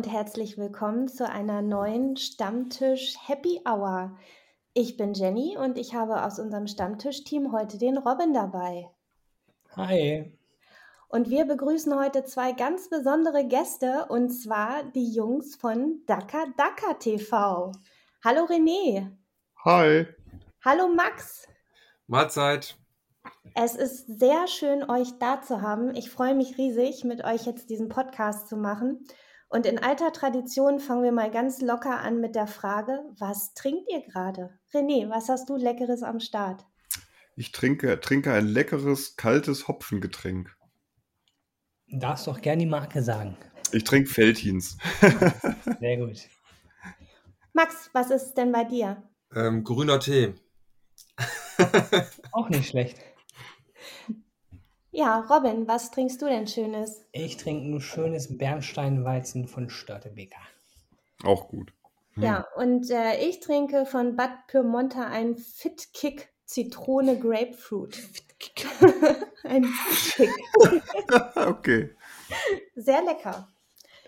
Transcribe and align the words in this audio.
Und 0.00 0.10
herzlich 0.10 0.56
willkommen 0.56 1.08
zu 1.08 1.28
einer 1.28 1.60
neuen 1.60 2.16
Stammtisch 2.16 3.16
Happy 3.26 3.60
Hour. 3.68 4.16
Ich 4.72 4.96
bin 4.96 5.12
Jenny 5.12 5.58
und 5.58 5.76
ich 5.76 5.94
habe 5.94 6.24
aus 6.24 6.38
unserem 6.38 6.68
Stammtischteam 6.68 7.52
heute 7.52 7.76
den 7.76 7.98
Robin 7.98 8.32
dabei. 8.32 8.88
Hi. 9.76 10.32
Und 11.08 11.28
wir 11.28 11.44
begrüßen 11.44 11.94
heute 11.98 12.24
zwei 12.24 12.52
ganz 12.52 12.88
besondere 12.88 13.46
Gäste 13.46 14.06
und 14.08 14.30
zwar 14.30 14.84
die 14.84 15.12
Jungs 15.12 15.56
von 15.56 16.00
Daka 16.06 16.46
Daka 16.56 16.94
TV. 16.94 17.70
Hallo 18.24 18.46
René. 18.46 19.10
Hi. 19.66 20.06
Hallo 20.64 20.88
Max. 20.88 21.46
Mahlzeit. 22.06 22.74
Es 23.54 23.74
ist 23.74 24.06
sehr 24.18 24.46
schön, 24.46 24.88
euch 24.88 25.18
da 25.18 25.42
zu 25.42 25.60
haben. 25.60 25.94
Ich 25.94 26.08
freue 26.08 26.34
mich 26.34 26.56
riesig, 26.56 27.04
mit 27.04 27.22
euch 27.22 27.44
jetzt 27.44 27.68
diesen 27.68 27.90
Podcast 27.90 28.48
zu 28.48 28.56
machen. 28.56 29.04
Und 29.52 29.66
in 29.66 29.80
alter 29.80 30.12
Tradition 30.12 30.78
fangen 30.78 31.02
wir 31.02 31.10
mal 31.10 31.28
ganz 31.28 31.60
locker 31.60 31.98
an 31.98 32.20
mit 32.20 32.36
der 32.36 32.46
Frage, 32.46 33.02
was 33.18 33.52
trinkt 33.54 33.90
ihr 33.90 34.00
gerade? 34.00 34.56
René, 34.72 35.10
was 35.10 35.28
hast 35.28 35.50
du 35.50 35.56
Leckeres 35.56 36.04
am 36.04 36.20
Start? 36.20 36.64
Ich 37.34 37.50
trinke, 37.50 37.98
trinke 37.98 38.32
ein 38.32 38.46
leckeres, 38.46 39.16
kaltes 39.16 39.66
Hopfengetränk. 39.66 40.56
Darfst 41.88 42.28
doch 42.28 42.40
gerne 42.40 42.60
die 42.60 42.70
Marke 42.70 43.02
sagen. 43.02 43.36
Ich 43.72 43.82
trinke 43.82 44.08
Feltins. 44.08 44.78
Sehr 45.80 45.96
gut. 45.96 46.28
Max, 47.52 47.90
was 47.92 48.12
ist 48.12 48.34
denn 48.34 48.52
bei 48.52 48.62
dir? 48.62 49.02
Ähm, 49.34 49.64
grüner 49.64 49.98
Tee. 49.98 50.34
Auch 52.30 52.48
nicht 52.50 52.68
schlecht. 52.68 52.98
Ja, 54.92 55.20
Robin, 55.20 55.68
was 55.68 55.92
trinkst 55.92 56.20
du 56.20 56.26
denn 56.26 56.48
Schönes? 56.48 57.06
Ich 57.12 57.36
trinke 57.36 57.68
ein 57.68 57.80
schönes 57.80 58.36
Bernsteinweizen 58.36 59.46
von 59.46 59.70
Störtebeker. 59.70 60.40
Auch 61.22 61.48
gut. 61.48 61.72
Hm. 62.14 62.22
Ja, 62.24 62.46
und 62.56 62.90
äh, 62.90 63.20
ich 63.20 63.40
trinke 63.40 63.86
von 63.86 64.16
Bad 64.16 64.48
Pyrmonter 64.48 65.06
ein 65.06 65.36
Fit 65.36 65.92
Kick 65.92 66.28
Zitrone 66.44 67.18
Grapefruit. 67.18 67.98
ein 69.44 69.64
Fit 69.64 70.28
Kick. 70.28 71.36
okay. 71.36 71.90
Sehr 72.74 73.02
lecker. 73.02 73.48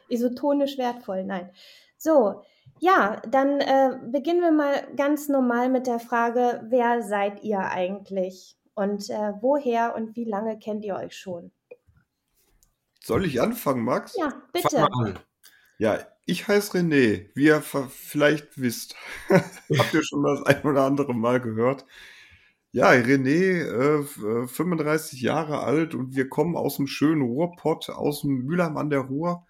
Isotonisch 0.08 0.78
wertvoll, 0.78 1.24
nein. 1.24 1.50
So, 1.96 2.42
ja, 2.80 3.22
dann 3.28 3.60
äh, 3.60 3.98
beginnen 4.10 4.40
wir 4.40 4.50
mal 4.50 4.82
ganz 4.96 5.28
normal 5.28 5.68
mit 5.68 5.86
der 5.86 6.00
Frage, 6.00 6.66
wer 6.68 7.02
seid 7.02 7.44
ihr 7.44 7.60
eigentlich? 7.60 8.56
Und 8.74 9.10
äh, 9.10 9.32
woher 9.40 9.94
und 9.94 10.16
wie 10.16 10.24
lange 10.24 10.58
kennt 10.58 10.84
ihr 10.84 10.96
euch 10.96 11.16
schon? 11.16 11.52
Soll 13.00 13.26
ich 13.26 13.40
anfangen, 13.40 13.84
Max? 13.84 14.16
Ja, 14.16 14.32
bitte. 14.52 14.86
Ja, 15.78 15.98
ich 16.24 16.46
heiße 16.46 16.78
René. 16.78 17.30
Wie 17.34 17.46
ihr 17.46 17.60
vielleicht 17.60 18.60
wisst, 18.60 18.94
habt 19.28 19.92
ihr 19.92 20.04
schon 20.04 20.22
das 20.22 20.42
ein 20.44 20.62
oder 20.62 20.84
andere 20.84 21.14
Mal 21.14 21.40
gehört. 21.40 21.84
Ja, 22.70 22.88
René, 22.90 23.64
äh, 23.64 24.46
35 24.46 25.20
Jahre 25.20 25.60
alt 25.60 25.94
und 25.94 26.16
wir 26.16 26.28
kommen 26.28 26.56
aus 26.56 26.76
dem 26.76 26.86
schönen 26.86 27.20
Ruhrpott, 27.22 27.90
aus 27.90 28.22
dem 28.22 28.44
Mülheim 28.46 28.76
an 28.78 28.88
der 28.88 29.00
Ruhr. 29.00 29.46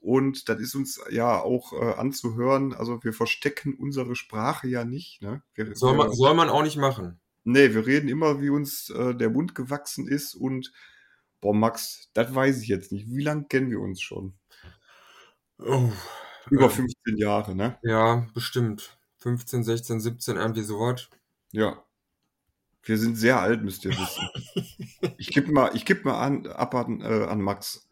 Und 0.00 0.48
das 0.48 0.60
ist 0.60 0.74
uns 0.74 1.00
ja 1.10 1.40
auch 1.40 1.72
äh, 1.72 1.94
anzuhören. 1.94 2.74
Also 2.74 3.02
wir 3.04 3.12
verstecken 3.12 3.74
unsere 3.74 4.16
Sprache 4.16 4.68
ja 4.68 4.84
nicht. 4.84 5.22
Ne? 5.22 5.42
Wir, 5.54 5.76
soll, 5.76 5.94
man, 5.94 6.12
soll 6.12 6.34
man 6.34 6.48
auch 6.48 6.62
nicht 6.62 6.76
machen. 6.76 7.20
Nee, 7.48 7.74
wir 7.74 7.86
reden 7.86 8.08
immer, 8.08 8.40
wie 8.40 8.50
uns 8.50 8.90
äh, 8.90 9.14
der 9.14 9.30
Mund 9.30 9.54
gewachsen 9.54 10.08
ist 10.08 10.34
und 10.34 10.72
boah, 11.40 11.54
Max, 11.54 12.10
das 12.12 12.34
weiß 12.34 12.60
ich 12.60 12.66
jetzt 12.66 12.90
nicht. 12.90 13.06
Wie 13.08 13.22
lange 13.22 13.44
kennen 13.44 13.70
wir 13.70 13.78
uns 13.78 14.00
schon? 14.00 14.34
Oh, 15.60 15.92
Über 16.50 16.68
15 16.68 17.16
Jahre, 17.16 17.54
ne? 17.54 17.78
Ja, 17.82 18.26
bestimmt. 18.34 18.98
15, 19.18 19.62
16, 19.62 20.00
17, 20.00 20.36
irgendwie 20.36 20.62
sowas. 20.62 21.08
Ja. 21.52 21.84
Wir 22.82 22.98
sind 22.98 23.14
sehr 23.14 23.38
alt, 23.40 23.62
müsst 23.62 23.84
ihr 23.84 23.92
wissen. 23.92 25.14
ich 25.16 25.28
gebe 25.28 25.52
mal, 25.52 25.70
ich 25.74 25.84
geb 25.84 26.04
mal 26.04 26.20
an, 26.20 26.48
ab 26.48 26.74
an, 26.74 27.00
äh, 27.00 27.26
an 27.26 27.40
Max. 27.40 27.88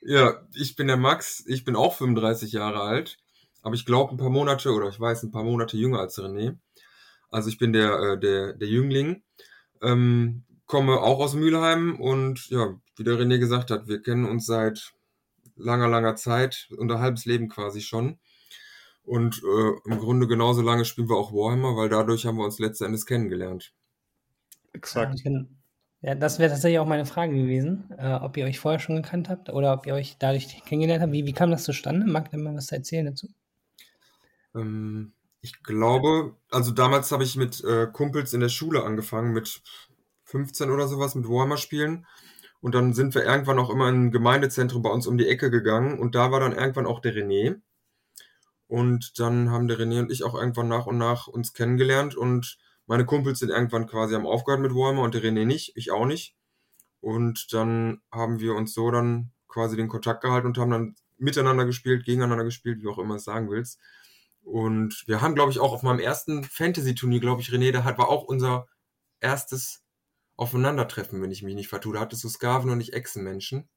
Ja, 0.00 0.40
ich 0.54 0.74
bin 0.74 0.86
der 0.86 0.96
Max. 0.96 1.44
Ich 1.46 1.66
bin 1.66 1.76
auch 1.76 1.94
35 1.94 2.52
Jahre 2.52 2.80
alt. 2.80 3.18
Aber 3.60 3.74
ich 3.74 3.84
glaube 3.84 4.14
ein 4.14 4.16
paar 4.16 4.30
Monate, 4.30 4.72
oder 4.72 4.88
ich 4.88 4.98
weiß, 4.98 5.22
ein 5.22 5.32
paar 5.32 5.44
Monate 5.44 5.76
jünger 5.76 5.98
als 5.98 6.18
René. 6.18 6.56
Also 7.30 7.48
ich 7.48 7.58
bin 7.58 7.72
der, 7.72 7.98
äh, 7.98 8.18
der, 8.18 8.54
der 8.54 8.68
Jüngling, 8.68 9.22
ähm, 9.82 10.44
komme 10.66 11.00
auch 11.00 11.20
aus 11.20 11.34
Mülheim 11.34 12.00
und 12.00 12.48
ja, 12.50 12.78
wie 12.96 13.04
der 13.04 13.14
René 13.14 13.38
gesagt 13.38 13.70
hat, 13.70 13.88
wir 13.88 14.02
kennen 14.02 14.24
uns 14.24 14.46
seit 14.46 14.92
langer, 15.56 15.88
langer 15.88 16.16
Zeit, 16.16 16.68
unser 16.76 17.00
halbes 17.00 17.24
Leben 17.24 17.48
quasi 17.48 17.80
schon. 17.80 18.18
Und 19.02 19.42
äh, 19.42 19.90
im 19.90 19.98
Grunde 19.98 20.28
genauso 20.28 20.62
lange 20.62 20.84
spielen 20.84 21.08
wir 21.08 21.16
auch 21.16 21.32
Warhammer, 21.32 21.76
weil 21.76 21.88
dadurch 21.88 22.26
haben 22.26 22.36
wir 22.36 22.44
uns 22.44 22.58
letzten 22.58 22.84
Endes 22.84 23.06
kennengelernt. 23.06 23.72
Exakt. 24.72 25.20
Ja, 26.02 26.14
das 26.14 26.38
wäre 26.38 26.50
tatsächlich 26.50 26.78
auch 26.78 26.86
meine 26.86 27.04
Frage 27.04 27.34
gewesen, 27.34 27.90
äh, 27.98 28.14
ob 28.14 28.36
ihr 28.36 28.46
euch 28.46 28.58
vorher 28.58 28.78
schon 28.78 28.96
gekannt 28.96 29.28
habt 29.28 29.50
oder 29.50 29.74
ob 29.74 29.86
ihr 29.86 29.94
euch 29.94 30.16
dadurch 30.18 30.62
kennengelernt 30.64 31.02
habt. 31.02 31.12
Wie, 31.12 31.26
wie 31.26 31.32
kam 31.32 31.50
das 31.50 31.64
zustande? 31.64 32.06
Mag 32.06 32.32
ihr 32.32 32.38
mal 32.38 32.54
was 32.54 32.72
erzählen 32.72 33.06
dazu? 33.06 33.28
Ähm, 34.54 35.12
ich 35.42 35.62
glaube, 35.62 36.36
also 36.50 36.70
damals 36.70 37.12
habe 37.12 37.24
ich 37.24 37.36
mit 37.36 37.62
äh, 37.64 37.86
Kumpels 37.86 38.32
in 38.32 38.40
der 38.40 38.48
Schule 38.48 38.84
angefangen, 38.84 39.32
mit 39.32 39.62
15 40.24 40.70
oder 40.70 40.86
sowas, 40.86 41.14
mit 41.14 41.28
Warhammer 41.28 41.56
spielen. 41.56 42.06
Und 42.60 42.74
dann 42.74 42.92
sind 42.92 43.14
wir 43.14 43.24
irgendwann 43.24 43.58
auch 43.58 43.70
immer 43.70 43.88
in 43.88 44.06
ein 44.06 44.10
Gemeindezentrum 44.10 44.82
bei 44.82 44.90
uns 44.90 45.06
um 45.06 45.16
die 45.16 45.28
Ecke 45.28 45.50
gegangen. 45.50 45.98
Und 45.98 46.14
da 46.14 46.30
war 46.30 46.40
dann 46.40 46.52
irgendwann 46.52 46.86
auch 46.86 47.00
der 47.00 47.14
René. 47.14 47.60
Und 48.66 49.18
dann 49.18 49.50
haben 49.50 49.66
der 49.66 49.78
René 49.78 50.00
und 50.00 50.12
ich 50.12 50.24
auch 50.24 50.34
irgendwann 50.34 50.68
nach 50.68 50.86
und 50.86 50.98
nach 50.98 51.26
uns 51.26 51.54
kennengelernt. 51.54 52.14
Und 52.14 52.58
meine 52.86 53.06
Kumpels 53.06 53.38
sind 53.38 53.48
irgendwann 53.48 53.86
quasi 53.86 54.14
am 54.14 54.26
aufgehört 54.26 54.60
mit 54.60 54.74
Warhammer 54.74 55.02
und 55.02 55.14
der 55.14 55.22
René 55.22 55.46
nicht, 55.46 55.72
ich 55.74 55.90
auch 55.90 56.06
nicht. 56.06 56.36
Und 57.00 57.52
dann 57.54 58.02
haben 58.12 58.40
wir 58.40 58.54
uns 58.54 58.74
so 58.74 58.90
dann 58.90 59.32
quasi 59.48 59.76
den 59.76 59.88
Kontakt 59.88 60.22
gehalten 60.22 60.46
und 60.46 60.58
haben 60.58 60.70
dann 60.70 60.96
miteinander 61.16 61.64
gespielt, 61.64 62.04
gegeneinander 62.04 62.44
gespielt, 62.44 62.82
wie 62.82 62.88
auch 62.88 62.98
immer 62.98 63.16
es 63.16 63.24
sagen 63.24 63.50
willst. 63.50 63.80
Und 64.42 65.04
wir 65.06 65.20
haben, 65.20 65.34
glaube 65.34 65.52
ich, 65.52 65.60
auch 65.60 65.72
auf 65.72 65.82
meinem 65.82 66.00
ersten 66.00 66.44
Fantasy-Turnier, 66.44 67.20
glaube 67.20 67.40
ich, 67.40 67.48
René, 67.50 67.72
da 67.72 67.84
hat, 67.84 67.98
war 67.98 68.08
auch 68.08 68.24
unser 68.24 68.66
erstes 69.20 69.82
Aufeinandertreffen, 70.36 71.20
wenn 71.22 71.30
ich 71.30 71.42
mich 71.42 71.54
nicht 71.54 71.68
vertue. 71.68 71.94
Da 71.94 72.00
hattest 72.00 72.24
du 72.24 72.28
Skaven 72.28 72.70
und 72.70 72.80
ich 72.80 72.92
Echsenmenschen. 72.92 73.68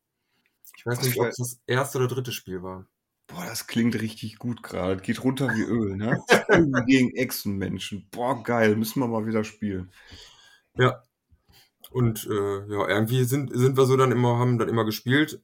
Ich 0.78 0.86
weiß 0.86 1.02
nicht, 1.04 1.20
ob 1.20 1.28
es 1.28 1.38
das 1.38 1.62
erste 1.68 1.98
oder 2.00 2.08
dritte 2.08 2.32
Spiel 2.32 2.64
war. 2.64 2.88
Boah, 3.28 3.46
das 3.46 3.68
klingt 3.68 4.00
richtig 4.00 4.38
gut 4.38 4.64
gerade. 4.64 5.02
Geht 5.02 5.24
runter 5.24 5.50
wie 5.50 5.64
Öl, 5.64 5.96
ne? 5.96 6.24
gegen 6.88 7.16
Echsenmenschen. 7.16 8.08
Boah, 8.12 8.44
geil. 8.44 8.76
Müssen 8.76 9.00
wir 9.00 9.08
mal 9.08 9.26
wieder 9.26 9.44
spielen. 9.44 9.92
Ja. 10.78 11.02
Und 11.92 12.28
äh, 12.30 12.72
ja, 12.72 12.88
irgendwie 12.88 13.24
sind, 13.24 13.52
sind 13.54 13.78
wir 13.78 13.86
so 13.86 13.96
dann 13.98 14.12
immer, 14.12 14.40
haben 14.40 14.58
dann 14.58 14.70
immer 14.70 14.86
gespielt. 14.86 15.42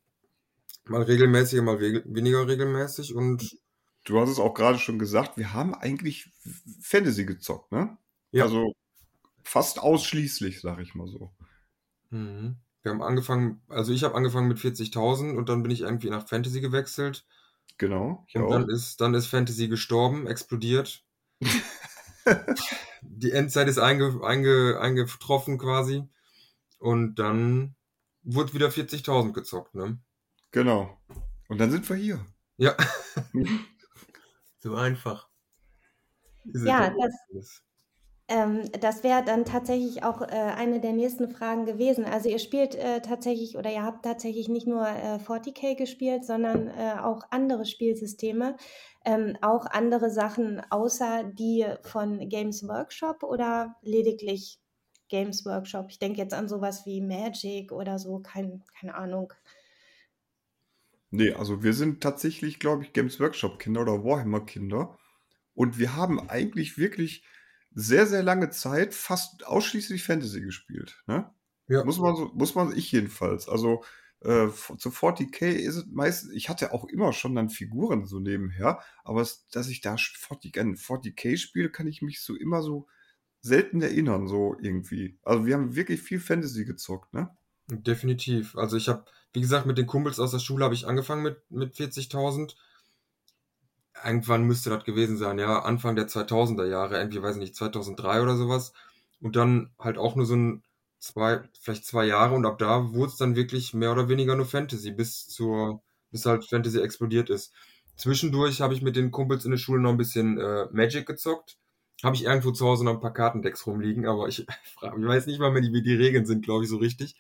Mal 0.85 1.03
regelmäßig, 1.03 1.62
mal 1.62 1.79
weniger 1.79 2.47
regelmäßig. 2.47 3.13
Und 3.13 3.58
du 4.05 4.19
hast 4.19 4.29
es 4.29 4.39
auch 4.39 4.53
gerade 4.53 4.79
schon 4.79 4.99
gesagt, 4.99 5.37
wir 5.37 5.53
haben 5.53 5.73
eigentlich 5.73 6.31
Fantasy 6.81 7.25
gezockt, 7.25 7.71
ne? 7.71 7.97
Ja. 8.31 8.43
Also 8.43 8.73
fast 9.43 9.79
ausschließlich, 9.79 10.61
sag 10.61 10.79
ich 10.79 10.95
mal 10.95 11.07
so. 11.07 11.31
Mhm. 12.09 12.57
Wir 12.81 12.91
haben 12.91 13.01
angefangen, 13.01 13.61
also 13.67 13.91
ich 13.91 14.03
habe 14.03 14.16
angefangen 14.16 14.47
mit 14.47 14.57
40.000 14.57 15.35
und 15.35 15.49
dann 15.49 15.63
bin 15.63 15.72
ich 15.72 15.81
irgendwie 15.81 16.09
nach 16.09 16.28
Fantasy 16.28 16.61
gewechselt. 16.61 17.25
Genau. 17.78 18.25
Und 18.34 18.43
auch. 18.43 18.51
dann 18.51 18.69
ist, 18.69 19.01
dann 19.01 19.13
ist 19.13 19.28
Fantasy 19.28 19.67
gestorben, 19.67 20.28
explodiert. 20.28 21.03
Die 23.02 23.31
Endzeit 23.31 23.67
ist 23.67 23.79
einge, 23.79 24.22
einge, 24.23 24.79
eingetroffen 24.79 25.57
quasi. 25.57 26.03
Und 26.78 27.16
dann 27.16 27.75
wurde 28.23 28.53
wieder 28.53 28.69
40.000 28.69 29.34
gezockt, 29.34 29.75
ne? 29.75 29.99
Genau. 30.52 30.97
Und 31.47 31.59
dann 31.59 31.72
sind 31.72 31.87
wir 31.90 31.95
hier. 31.95 32.25
Ja. 32.57 32.75
So 34.59 34.76
einfach. 34.76 35.29
Ja, 36.46 36.94
das, 37.32 37.61
ähm, 38.28 38.72
das 38.79 39.03
wäre 39.03 39.23
dann 39.23 39.44
tatsächlich 39.44 40.03
auch 40.03 40.22
äh, 40.22 40.26
eine 40.26 40.79
der 40.79 40.94
nächsten 40.94 41.29
Fragen 41.29 41.66
gewesen. 41.66 42.06
Also 42.06 42.29
ihr 42.29 42.40
spielt 42.40 42.76
äh, 42.76 43.02
tatsächlich 43.02 43.58
oder 43.58 43.72
ihr 43.72 43.84
habt 43.84 44.03
tatsächlich 44.06 44.47
nicht 44.47 44.67
nur 44.67 44.88
äh, 44.88 45.17
40k 45.17 45.76
gespielt, 45.76 46.26
sondern 46.26 46.67
äh, 46.67 46.96
auch 47.02 47.23
andere 47.32 47.66
Spielsysteme, 47.66 48.56
ähm, 49.03 49.35
auch 49.41 49.66
andere 49.66 50.11
Sachen 50.11 50.62
außer 50.70 51.23
die 51.23 51.66
von 51.82 52.29
Games 52.29 52.67
Workshop 52.67 53.23
oder 53.23 53.76
lediglich 53.82 54.59
Games 55.09 55.44
Workshop. 55.46 55.88
Ich 55.90 55.97
denke 55.97 56.20
jetzt 56.20 56.35
an 56.35 56.47
sowas 56.47 56.85
wie 56.85 57.02
Magic 57.02 57.72
oder 57.72 57.97
so, 57.97 58.20
kein, 58.20 58.64
keine 58.79 58.94
Ahnung. 58.94 59.34
Nee, 61.11 61.32
also 61.34 61.64
wir 61.64 61.73
sind 61.73 62.02
tatsächlich, 62.02 62.59
glaube 62.59 62.84
ich, 62.84 62.94
Games 62.94 63.20
Workshop-Kinder 63.20 63.82
oder 63.82 64.03
Warhammer-Kinder. 64.03 64.97
Und 65.53 65.78
wir 65.79 65.96
haben 65.96 66.29
eigentlich 66.29 66.78
wirklich 66.78 67.26
sehr, 67.73 68.06
sehr 68.06 68.23
lange 68.23 68.50
Zeit 68.50 68.94
fast 68.94 69.46
ausschließlich 69.46 70.03
Fantasy 70.03 70.41
gespielt. 70.41 71.03
Ne? 71.08 71.29
Ja. 71.67 71.84
Muss 71.84 72.00
man 72.00 72.16
so, 72.16 72.32
muss 72.34 72.56
man, 72.56 72.76
ich 72.76 72.91
jedenfalls. 72.91 73.47
Also 73.50 73.84
äh, 74.22 74.47
zu 74.78 74.90
40k 74.90 75.46
ist 75.52 75.76
es 75.76 75.85
meistens, 75.88 76.34
ich 76.34 76.50
hatte 76.50 76.73
auch 76.73 76.85
immer 76.85 77.14
schon 77.14 77.35
dann 77.35 77.50
Figuren 77.50 78.05
so 78.05 78.20
nebenher, 78.20 78.82
aber 79.03 79.22
es, 79.22 79.47
dass 79.50 79.70
ich 79.70 79.82
da 79.82 79.96
40, 79.97 80.55
40k 80.55 81.38
spiele, 81.38 81.70
kann 81.70 81.88
ich 81.88 82.02
mich 82.02 82.22
so 82.22 82.35
immer 82.35 82.62
so 82.62 82.88
selten 83.41 83.82
erinnern, 83.82 84.28
so 84.28 84.58
irgendwie. 84.62 85.17
Also 85.23 85.46
wir 85.46 85.55
haben 85.55 85.76
wirklich 85.76 86.02
viel 86.02 86.20
Fantasy 86.20 86.66
gezockt, 86.66 87.14
ne? 87.14 87.35
Definitiv. 87.71 88.57
Also 88.57 88.77
ich 88.77 88.89
habe, 88.89 89.05
wie 89.33 89.41
gesagt, 89.41 89.66
mit 89.66 89.77
den 89.77 89.85
Kumpels 89.87 90.19
aus 90.19 90.31
der 90.31 90.39
Schule 90.39 90.66
habe 90.66 90.73
ich 90.73 90.87
angefangen 90.87 91.23
mit, 91.23 91.49
mit 91.51 91.75
40.000. 91.75 92.57
Irgendwann 94.03 94.43
müsste 94.43 94.69
das 94.69 94.83
gewesen 94.85 95.17
sein, 95.17 95.39
ja, 95.39 95.59
Anfang 95.59 95.95
der 95.95 96.07
2000er 96.07 96.66
Jahre, 96.66 96.97
irgendwie, 96.97 97.21
weiß 97.21 97.35
ich 97.35 97.41
nicht, 97.41 97.55
2003 97.55 98.21
oder 98.21 98.35
sowas. 98.37 98.73
Und 99.21 99.35
dann 99.35 99.71
halt 99.77 99.97
auch 99.97 100.16
nur 100.16 100.25
so 100.25 100.35
ein 100.35 100.63
zwei, 100.99 101.41
vielleicht 101.61 101.85
zwei 101.85 102.05
Jahre 102.05 102.35
und 102.35 102.45
ab 102.45 102.57
da 102.59 102.93
wurde 102.93 103.11
es 103.11 103.17
dann 103.17 103.35
wirklich 103.35 103.73
mehr 103.73 103.91
oder 103.91 104.09
weniger 104.09 104.35
nur 104.35 104.45
Fantasy, 104.45 104.91
bis 104.91 105.27
zur, 105.27 105.81
bis 106.11 106.25
halt 106.25 106.45
Fantasy 106.45 106.79
explodiert 106.81 107.29
ist. 107.29 107.53
Zwischendurch 107.95 108.61
habe 108.61 108.73
ich 108.73 108.81
mit 108.81 108.95
den 108.95 109.11
Kumpels 109.11 109.45
in 109.45 109.51
der 109.51 109.57
Schule 109.57 109.81
noch 109.81 109.91
ein 109.91 109.97
bisschen 109.97 110.37
äh, 110.39 110.67
Magic 110.71 111.05
gezockt. 111.05 111.57
Habe 112.03 112.16
ich 112.16 112.23
irgendwo 112.23 112.51
zu 112.51 112.66
Hause 112.66 112.85
noch 112.85 112.93
ein 112.93 112.99
paar 113.01 113.13
Kartendecks 113.13 113.66
rumliegen, 113.67 114.05
aber 114.07 114.27
ich, 114.29 114.39
ich 114.47 114.47
weiß 114.81 115.27
nicht 115.27 115.39
mal 115.39 115.51
mehr, 115.51 115.61
wie 115.63 115.83
die 115.83 115.95
Regeln 115.95 116.25
sind, 116.25 116.43
glaube 116.43 116.63
ich, 116.63 116.69
so 116.69 116.77
richtig. 116.77 117.16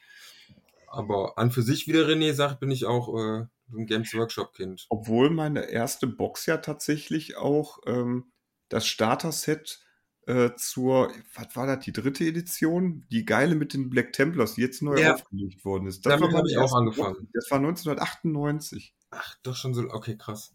Aber 0.91 1.37
an 1.37 1.51
für 1.51 1.61
sich, 1.61 1.87
wie 1.87 1.93
der 1.93 2.07
René 2.07 2.33
sagt, 2.33 2.59
bin 2.59 2.71
ich 2.71 2.85
auch 2.85 3.15
äh, 3.15 3.45
ein 3.71 3.85
Games 3.85 4.13
Workshop-Kind. 4.13 4.87
Obwohl 4.89 5.29
meine 5.29 5.69
erste 5.69 6.07
Box 6.07 6.45
ja 6.45 6.57
tatsächlich 6.57 7.37
auch 7.37 7.79
ähm, 7.85 8.31
das 8.69 8.87
Starter-Set 8.87 9.79
äh, 10.27 10.51
zur, 10.55 11.11
was 11.33 11.55
war 11.55 11.65
das, 11.67 11.83
die 11.85 11.91
dritte 11.91 12.23
Edition? 12.23 13.07
Die 13.11 13.25
geile 13.25 13.55
mit 13.55 13.73
den 13.73 13.89
Black 13.89 14.13
Templars, 14.13 14.55
die 14.55 14.61
jetzt 14.61 14.81
neu 14.81 14.99
ja. 14.99 15.15
aufgelegt 15.15 15.65
worden 15.65 15.87
ist. 15.87 16.05
Das 16.05 16.19
Damit 16.19 16.35
habe 16.35 16.47
ich 16.47 16.57
auch 16.57 16.73
angefangen. 16.73 17.15
Box. 17.15 17.29
Das 17.33 17.51
war 17.51 17.57
1998. 17.57 18.95
Ach, 19.11 19.35
doch 19.41 19.55
schon 19.55 19.73
so, 19.73 19.81
okay, 19.89 20.17
krass. 20.17 20.53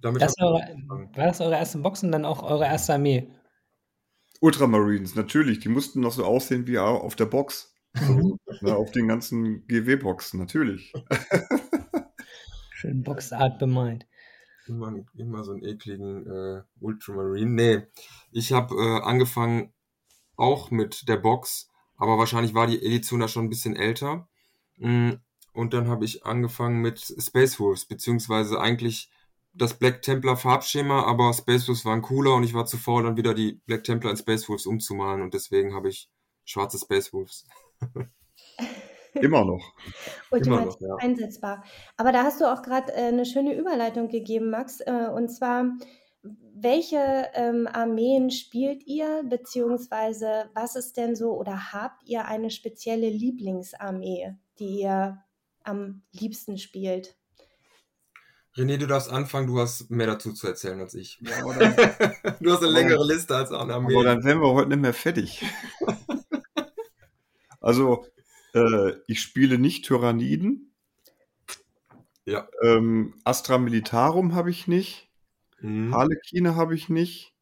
Damit 0.00 0.22
das 0.22 0.34
war, 0.38 0.52
war 0.52 1.26
das 1.26 1.40
eure 1.40 1.54
erste 1.54 1.78
Box 1.78 2.02
und 2.02 2.12
dann 2.12 2.24
auch 2.24 2.42
eure 2.42 2.64
erste 2.64 2.94
Armee? 2.94 3.32
Ultramarines, 4.40 5.14
natürlich. 5.14 5.60
Die 5.60 5.68
mussten 5.68 6.00
noch 6.00 6.12
so 6.12 6.24
aussehen 6.24 6.66
wie 6.66 6.78
auf 6.78 7.14
der 7.14 7.26
Box. 7.26 7.71
So, 7.94 8.38
ne, 8.60 8.74
auf 8.74 8.90
den 8.92 9.08
ganzen 9.08 9.66
GW-Boxen, 9.66 10.40
natürlich. 10.40 10.92
Schön 12.74 13.02
Boxart 13.02 13.58
bemalt 13.58 14.06
immer, 14.66 15.04
immer 15.16 15.44
so 15.44 15.52
einen 15.52 15.64
ekligen 15.64 16.26
äh, 16.26 16.62
Ultramarine. 16.80 17.50
Nee, 17.50 17.86
ich 18.30 18.52
habe 18.52 18.74
äh, 18.74 19.02
angefangen 19.02 19.72
auch 20.36 20.70
mit 20.70 21.08
der 21.08 21.16
Box, 21.16 21.70
aber 21.96 22.18
wahrscheinlich 22.18 22.54
war 22.54 22.66
die 22.66 22.84
Edition 22.84 23.20
da 23.20 23.28
schon 23.28 23.46
ein 23.46 23.50
bisschen 23.50 23.76
älter. 23.76 24.28
Mm, 24.78 25.12
und 25.52 25.74
dann 25.74 25.88
habe 25.88 26.04
ich 26.04 26.24
angefangen 26.24 26.80
mit 26.80 27.00
Space 27.00 27.60
Wolves, 27.60 27.84
beziehungsweise 27.84 28.60
eigentlich 28.60 29.10
das 29.54 29.78
Black 29.78 30.00
Templar 30.02 30.36
Farbschema, 30.36 31.04
aber 31.04 31.32
Space 31.34 31.68
Wolves 31.68 31.84
waren 31.84 32.00
cooler 32.00 32.34
und 32.34 32.44
ich 32.44 32.54
war 32.54 32.64
zu 32.64 32.78
faul, 32.78 33.02
dann 33.02 33.18
wieder 33.18 33.34
die 33.34 33.60
Black 33.66 33.84
Templar 33.84 34.10
in 34.10 34.16
Space 34.16 34.48
Wolves 34.48 34.66
umzumalen 34.66 35.20
und 35.20 35.34
deswegen 35.34 35.74
habe 35.74 35.90
ich 35.90 36.10
schwarze 36.44 36.78
Space 36.78 37.12
Wolves. 37.12 37.46
Immer 39.14 39.44
noch. 39.44 39.74
Ultimativ 40.30 40.80
Immer 40.80 40.94
noch, 40.94 41.00
ja. 41.00 41.06
einsetzbar. 41.06 41.64
Aber 41.96 42.12
da 42.12 42.24
hast 42.24 42.40
du 42.40 42.50
auch 42.50 42.62
gerade 42.62 42.92
äh, 42.92 43.08
eine 43.08 43.26
schöne 43.26 43.54
Überleitung 43.54 44.08
gegeben, 44.08 44.50
Max. 44.50 44.80
Äh, 44.80 45.08
und 45.14 45.28
zwar, 45.28 45.66
welche 46.54 47.28
ähm, 47.34 47.68
Armeen 47.70 48.30
spielt 48.30 48.86
ihr, 48.86 49.24
beziehungsweise 49.28 50.50
was 50.54 50.76
ist 50.76 50.96
denn 50.96 51.14
so, 51.14 51.32
oder 51.32 51.72
habt 51.72 52.02
ihr 52.04 52.24
eine 52.24 52.50
spezielle 52.50 53.10
Lieblingsarmee, 53.10 54.34
die 54.58 54.80
ihr 54.80 55.22
am 55.64 56.02
liebsten 56.12 56.58
spielt? 56.58 57.16
René, 58.56 58.76
du 58.76 58.86
darfst 58.86 59.10
anfangen, 59.10 59.46
du 59.46 59.58
hast 59.58 59.90
mehr 59.90 60.06
dazu 60.06 60.32
zu 60.32 60.46
erzählen 60.46 60.78
als 60.80 60.94
ich. 60.94 61.18
Ja, 61.22 61.40
du 62.40 62.52
hast 62.52 62.62
eine 62.62 62.72
längere 62.72 63.04
Liste 63.04 63.34
als 63.34 63.50
eine 63.50 63.72
Armee. 63.74 63.94
Aber 63.94 64.04
dann 64.04 64.24
wären 64.24 64.40
wir 64.40 64.52
heute 64.52 64.68
nicht 64.68 64.80
mehr 64.80 64.92
fertig. 64.92 65.42
Also, 67.62 68.06
äh, 68.54 68.92
ich 69.06 69.20
spiele 69.20 69.58
nicht 69.58 69.86
Tyranniden. 69.86 70.74
Ja. 72.24 72.48
Ähm, 72.62 73.14
Astra 73.24 73.58
Militarum 73.58 74.34
habe 74.34 74.50
ich 74.50 74.68
nicht. 74.68 75.10
Mhm. 75.60 75.94
Harlekine 75.94 76.56
habe 76.56 76.74
ich 76.74 76.88
nicht. 76.88 77.34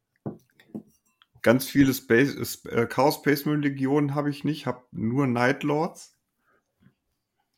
Ganz 1.43 1.67
viele 1.67 1.95
Space, 1.95 2.65
äh, 2.67 2.87
Chaos 2.87 3.17
Space 3.17 3.47
Marine 3.47 3.63
Legionen 3.63 4.15
habe 4.15 4.31
ich 4.31 4.45
nicht. 4.45 4.67
Habe 4.67 4.85
nur 4.93 5.27
Night 5.27 5.63
Lords. 5.63 6.17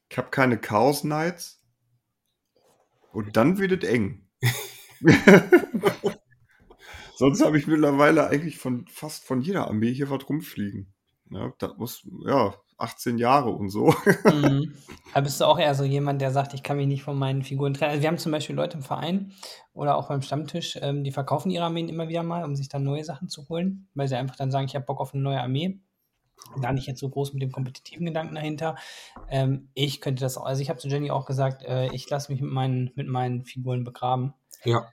Ich 0.08 0.18
habe 0.18 0.30
keine 0.30 0.58
Chaos 0.58 1.02
Knights. 1.02 1.62
Und 3.12 3.36
dann 3.36 3.58
wird 3.58 3.82
es 3.82 3.88
eng. 3.88 4.28
Sonst 7.16 7.44
habe 7.44 7.58
ich 7.58 7.66
mittlerweile 7.66 8.28
eigentlich 8.28 8.58
von 8.58 8.86
fast 8.88 9.24
von 9.24 9.40
jeder 9.42 9.68
Armee 9.68 9.92
hier 9.92 10.10
was 10.10 10.28
rumfliegen. 10.28 10.91
Ja, 11.32 11.52
das 11.58 11.76
muss, 11.76 12.06
ja, 12.26 12.54
18 12.78 13.18
Jahre 13.18 13.50
und 13.50 13.70
so. 13.70 13.94
Mhm. 14.24 14.74
Aber 15.14 15.22
bist 15.22 15.40
du 15.40 15.44
auch 15.44 15.58
eher 15.58 15.74
so 15.74 15.84
jemand, 15.84 16.20
der 16.20 16.30
sagt, 16.30 16.52
ich 16.52 16.62
kann 16.62 16.76
mich 16.76 16.86
nicht 16.86 17.02
von 17.02 17.18
meinen 17.18 17.42
Figuren 17.42 17.74
trennen? 17.74 17.92
Also 17.92 18.02
wir 18.02 18.08
haben 18.08 18.18
zum 18.18 18.32
Beispiel 18.32 18.56
Leute 18.56 18.78
im 18.78 18.82
Verein 18.82 19.32
oder 19.72 19.96
auch 19.96 20.08
beim 20.08 20.22
Stammtisch, 20.22 20.78
ähm, 20.80 21.04
die 21.04 21.12
verkaufen 21.12 21.50
ihre 21.50 21.64
Armeen 21.64 21.88
immer 21.88 22.08
wieder 22.08 22.22
mal, 22.22 22.44
um 22.44 22.56
sich 22.56 22.68
dann 22.68 22.82
neue 22.82 23.04
Sachen 23.04 23.28
zu 23.28 23.48
holen, 23.48 23.88
weil 23.94 24.08
sie 24.08 24.16
einfach 24.16 24.36
dann 24.36 24.50
sagen, 24.50 24.66
ich 24.66 24.74
habe 24.74 24.84
Bock 24.84 25.00
auf 25.00 25.14
eine 25.14 25.22
neue 25.22 25.40
Armee. 25.40 25.80
Gar 26.60 26.72
nicht 26.72 26.88
jetzt 26.88 26.98
so 26.98 27.08
groß 27.08 27.34
mit 27.34 27.42
dem 27.42 27.52
kompetitiven 27.52 28.04
Gedanken 28.04 28.34
dahinter. 28.34 28.76
Ähm, 29.28 29.68
ich 29.74 30.00
könnte 30.00 30.22
das 30.22 30.36
auch, 30.36 30.44
also 30.44 30.60
ich 30.60 30.68
habe 30.68 30.80
zu 30.80 30.88
Jenny 30.88 31.10
auch 31.10 31.24
gesagt, 31.24 31.62
äh, 31.62 31.86
ich 31.92 32.10
lasse 32.10 32.32
mich 32.32 32.40
mit 32.40 32.50
meinen, 32.50 32.90
mit 32.96 33.06
meinen 33.06 33.44
Figuren 33.44 33.84
begraben. 33.84 34.34
Ja. 34.64 34.88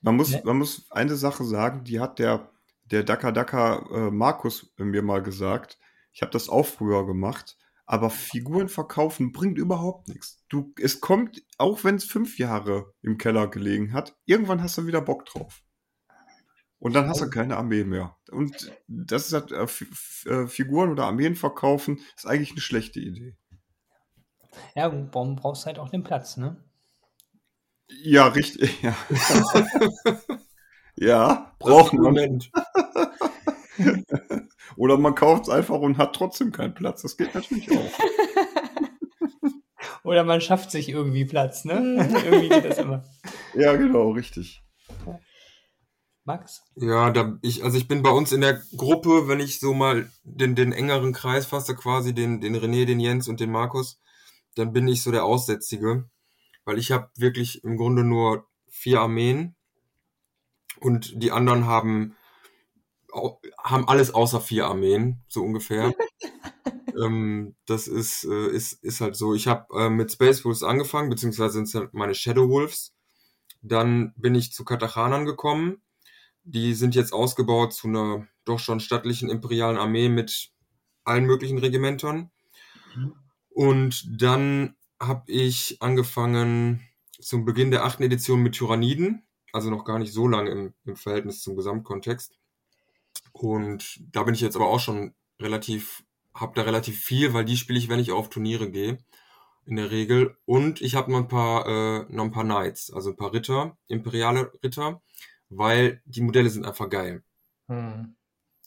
Man 0.00 0.16
muss, 0.16 0.44
man 0.44 0.58
muss 0.58 0.86
eine 0.90 1.16
Sache 1.16 1.44
sagen, 1.44 1.82
die 1.84 1.98
hat 1.98 2.18
der, 2.18 2.50
der 2.94 3.02
Daka 3.02 3.32
Daka 3.32 3.86
äh, 3.92 4.10
Markus 4.10 4.72
mir 4.78 5.02
mal 5.02 5.22
gesagt 5.22 5.78
ich 6.14 6.22
habe 6.22 6.32
das 6.32 6.48
auch 6.48 6.64
früher 6.64 7.04
gemacht. 7.06 7.58
Aber 7.86 8.08
Figuren 8.08 8.70
verkaufen 8.70 9.32
bringt 9.32 9.58
überhaupt 9.58 10.08
nichts. 10.08 10.42
Du, 10.48 10.72
es 10.80 11.02
kommt, 11.02 11.42
auch 11.58 11.84
wenn 11.84 11.96
es 11.96 12.04
fünf 12.04 12.38
Jahre 12.38 12.94
im 13.02 13.18
Keller 13.18 13.48
gelegen 13.48 13.92
hat, 13.92 14.16
irgendwann 14.24 14.62
hast 14.62 14.78
du 14.78 14.86
wieder 14.86 15.02
Bock 15.02 15.26
drauf. 15.26 15.62
Und 16.78 16.94
dann 16.94 17.08
hast 17.08 17.20
du 17.20 17.28
keine 17.28 17.58
Armee 17.58 17.84
mehr. 17.84 18.16
Und 18.30 18.72
das 18.86 19.26
ist 19.26 19.32
halt, 19.34 19.52
äh, 19.52 20.30
äh 20.30 20.46
Figuren 20.46 20.90
oder 20.90 21.04
Armeen 21.04 21.36
verkaufen, 21.36 22.00
ist 22.16 22.26
eigentlich 22.26 22.52
eine 22.52 22.60
schlechte 22.60 23.00
Idee. 23.00 23.36
Ja, 24.74 24.90
warum 25.12 25.36
brauchst 25.36 25.64
du 25.64 25.66
halt 25.66 25.78
auch 25.78 25.90
den 25.90 26.04
Platz, 26.04 26.38
ne? 26.38 26.56
Ja, 27.88 28.28
richtig. 28.28 28.82
Ja, 28.82 28.96
ja 30.96 31.54
braucht 31.58 31.92
man. 31.92 32.40
Oder 34.76 34.98
man 34.98 35.14
kauft 35.14 35.44
es 35.44 35.48
einfach 35.48 35.78
und 35.78 35.98
hat 35.98 36.14
trotzdem 36.14 36.52
keinen 36.52 36.74
Platz. 36.74 37.02
Das 37.02 37.16
geht 37.16 37.34
natürlich 37.34 37.70
auch. 37.70 37.84
Oder 40.04 40.24
man 40.24 40.40
schafft 40.40 40.70
sich 40.70 40.88
irgendwie 40.88 41.24
Platz, 41.24 41.64
ne? 41.64 41.80
Mhm. 41.80 42.16
irgendwie 42.24 42.48
geht 42.48 42.64
das 42.64 42.78
immer. 42.78 43.04
Ja, 43.54 43.74
genau, 43.76 44.10
richtig. 44.10 44.62
Max? 46.24 46.62
Ja, 46.76 47.10
da 47.10 47.38
ich, 47.42 47.64
also 47.64 47.76
ich 47.76 47.86
bin 47.86 48.02
bei 48.02 48.10
uns 48.10 48.32
in 48.32 48.40
der 48.40 48.62
Gruppe, 48.76 49.28
wenn 49.28 49.40
ich 49.40 49.60
so 49.60 49.74
mal 49.74 50.10
den, 50.22 50.54
den 50.54 50.72
engeren 50.72 51.12
Kreis 51.12 51.46
fasse, 51.46 51.74
quasi 51.74 52.14
den, 52.14 52.40
den 52.40 52.56
René, 52.56 52.86
den 52.86 53.00
Jens 53.00 53.28
und 53.28 53.40
den 53.40 53.50
Markus, 53.50 54.00
dann 54.54 54.72
bin 54.72 54.88
ich 54.88 55.02
so 55.02 55.10
der 55.10 55.24
Aussätzige. 55.24 56.08
Weil 56.64 56.78
ich 56.78 56.92
habe 56.92 57.10
wirklich 57.16 57.62
im 57.62 57.76
Grunde 57.76 58.04
nur 58.04 58.46
vier 58.70 59.00
Armeen 59.00 59.54
und 60.80 61.22
die 61.22 61.30
anderen 61.30 61.66
haben 61.66 62.16
haben 63.62 63.88
alles 63.88 64.12
außer 64.12 64.40
vier 64.40 64.66
Armeen, 64.66 65.22
so 65.28 65.42
ungefähr. 65.42 65.94
ähm, 67.02 67.54
das 67.66 67.86
ist, 67.86 68.24
äh, 68.24 68.48
ist, 68.48 68.84
ist 68.84 69.00
halt 69.00 69.16
so. 69.16 69.34
Ich 69.34 69.46
habe 69.46 69.66
äh, 69.78 69.90
mit 69.90 70.12
Space 70.12 70.44
Wolves 70.44 70.62
angefangen, 70.62 71.10
beziehungsweise 71.10 71.54
sind 71.54 71.68
es 71.68 71.74
halt 71.74 71.94
meine 71.94 72.14
Shadow 72.14 72.48
Wolves. 72.48 72.94
Dann 73.62 74.12
bin 74.16 74.34
ich 74.34 74.52
zu 74.52 74.64
Katachanern 74.64 75.24
gekommen. 75.24 75.82
Die 76.42 76.74
sind 76.74 76.94
jetzt 76.94 77.12
ausgebaut 77.12 77.72
zu 77.72 77.88
einer 77.88 78.26
doch 78.44 78.58
schon 78.58 78.80
stattlichen 78.80 79.30
imperialen 79.30 79.78
Armee 79.78 80.08
mit 80.08 80.50
allen 81.04 81.24
möglichen 81.24 81.58
Regimentern. 81.58 82.30
Mhm. 82.94 83.14
Und 83.48 84.20
dann 84.20 84.76
habe 85.00 85.30
ich 85.30 85.78
angefangen 85.80 86.86
zum 87.20 87.44
Beginn 87.44 87.70
der 87.70 87.84
achten 87.84 88.02
Edition 88.02 88.42
mit 88.42 88.54
Tyranniden, 88.54 89.26
also 89.52 89.70
noch 89.70 89.84
gar 89.84 89.98
nicht 89.98 90.12
so 90.12 90.28
lange 90.28 90.50
im, 90.50 90.74
im 90.84 90.96
Verhältnis 90.96 91.40
zum 91.40 91.56
Gesamtkontext. 91.56 92.36
Und 93.34 94.00
da 94.12 94.22
bin 94.22 94.34
ich 94.34 94.40
jetzt 94.40 94.54
aber 94.54 94.68
auch 94.68 94.78
schon 94.78 95.12
relativ, 95.40 96.04
hab 96.32 96.54
da 96.54 96.62
relativ 96.62 97.02
viel, 97.02 97.34
weil 97.34 97.44
die 97.44 97.56
spiele 97.56 97.78
ich, 97.78 97.88
wenn 97.88 97.98
ich 97.98 98.12
auf 98.12 98.30
Turniere 98.30 98.70
gehe. 98.70 98.98
In 99.66 99.76
der 99.76 99.90
Regel. 99.90 100.36
Und 100.44 100.80
ich 100.82 100.94
habe 100.94 101.10
noch 101.10 101.18
ein 101.18 101.28
paar, 101.28 101.66
äh, 101.66 102.06
noch 102.10 102.24
ein 102.24 102.30
paar 102.30 102.44
Knights, 102.44 102.92
also 102.92 103.10
ein 103.10 103.16
paar 103.16 103.32
Ritter, 103.32 103.76
imperiale 103.88 104.52
Ritter, 104.62 105.02
weil 105.48 106.02
die 106.04 106.20
Modelle 106.20 106.50
sind 106.50 106.66
einfach 106.66 106.88
geil. 106.90 107.24
Hm. 107.68 108.14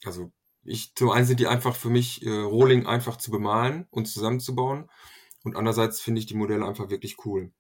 Also 0.04 0.32
ich, 0.64 0.96
zum 0.96 1.12
einen 1.12 1.26
sind 1.26 1.40
die 1.40 1.48
einfach 1.48 1.76
für 1.76 1.90
mich 1.90 2.26
äh, 2.26 2.30
Rohling 2.30 2.88
einfach 2.88 3.18
zu 3.18 3.32
bemalen 3.32 3.88
und 3.90 4.08
zusammenzubauen. 4.08 4.90
Und 5.44 5.56
andererseits 5.56 6.02
finde 6.02 6.20
ich 6.20 6.26
die 6.26 6.36
Modelle 6.36 6.66
einfach 6.66 6.90
wirklich 6.90 7.24
cool. 7.26 7.52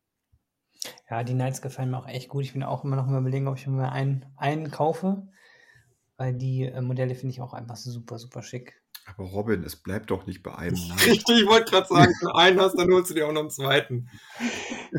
Ja, 1.09 1.23
die 1.23 1.33
Knights 1.33 1.61
gefallen 1.61 1.91
mir 1.91 1.99
auch 1.99 2.07
echt 2.07 2.27
gut. 2.27 2.43
Ich 2.43 2.53
bin 2.53 2.63
auch 2.63 2.83
immer 2.83 2.95
noch 2.95 3.07
mal 3.07 3.21
überlegen, 3.21 3.47
ob 3.47 3.57
ich 3.57 3.67
mir 3.67 3.91
einen, 3.91 4.25
einen 4.35 4.71
kaufe, 4.71 5.27
weil 6.17 6.33
die 6.33 6.63
äh, 6.63 6.81
Modelle 6.81 7.15
finde 7.15 7.33
ich 7.33 7.41
auch 7.41 7.53
einfach 7.53 7.75
super, 7.75 8.17
super 8.17 8.41
schick. 8.41 8.81
Aber 9.05 9.24
Robin, 9.24 9.63
es 9.63 9.77
bleibt 9.77 10.12
doch 10.12 10.25
nicht 10.25 10.43
bei 10.43 10.53
einem 10.55 10.75
Knight. 10.86 11.07
Richtig, 11.07 11.41
ich 11.41 11.47
wollte 11.47 11.71
gerade 11.71 11.88
sagen, 11.88 12.13
wenn 12.19 12.29
du 12.29 12.36
einen 12.36 12.59
hast, 12.59 12.77
dann 12.77 12.91
holst 12.91 13.09
du 13.09 13.13
dir 13.13 13.27
auch 13.27 13.31
noch 13.31 13.41
einen 13.41 13.50
zweiten. 13.50 14.09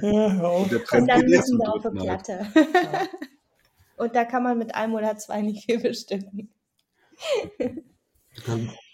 Ja, 0.00 0.26
Und 0.26 1.06
dann 1.06 1.26
müssen 1.26 1.58
wir 1.58 1.72
auf 1.72 1.84
eine 1.84 2.00
Platte. 2.00 2.46
Ja. 2.54 3.06
Und 3.96 4.14
da 4.14 4.24
kann 4.24 4.44
man 4.44 4.56
mit 4.56 4.74
einem 4.76 4.94
oder 4.94 5.16
zwei 5.16 5.42
nicht 5.42 5.64
viel 5.64 5.80
bestimmen. 5.80 6.54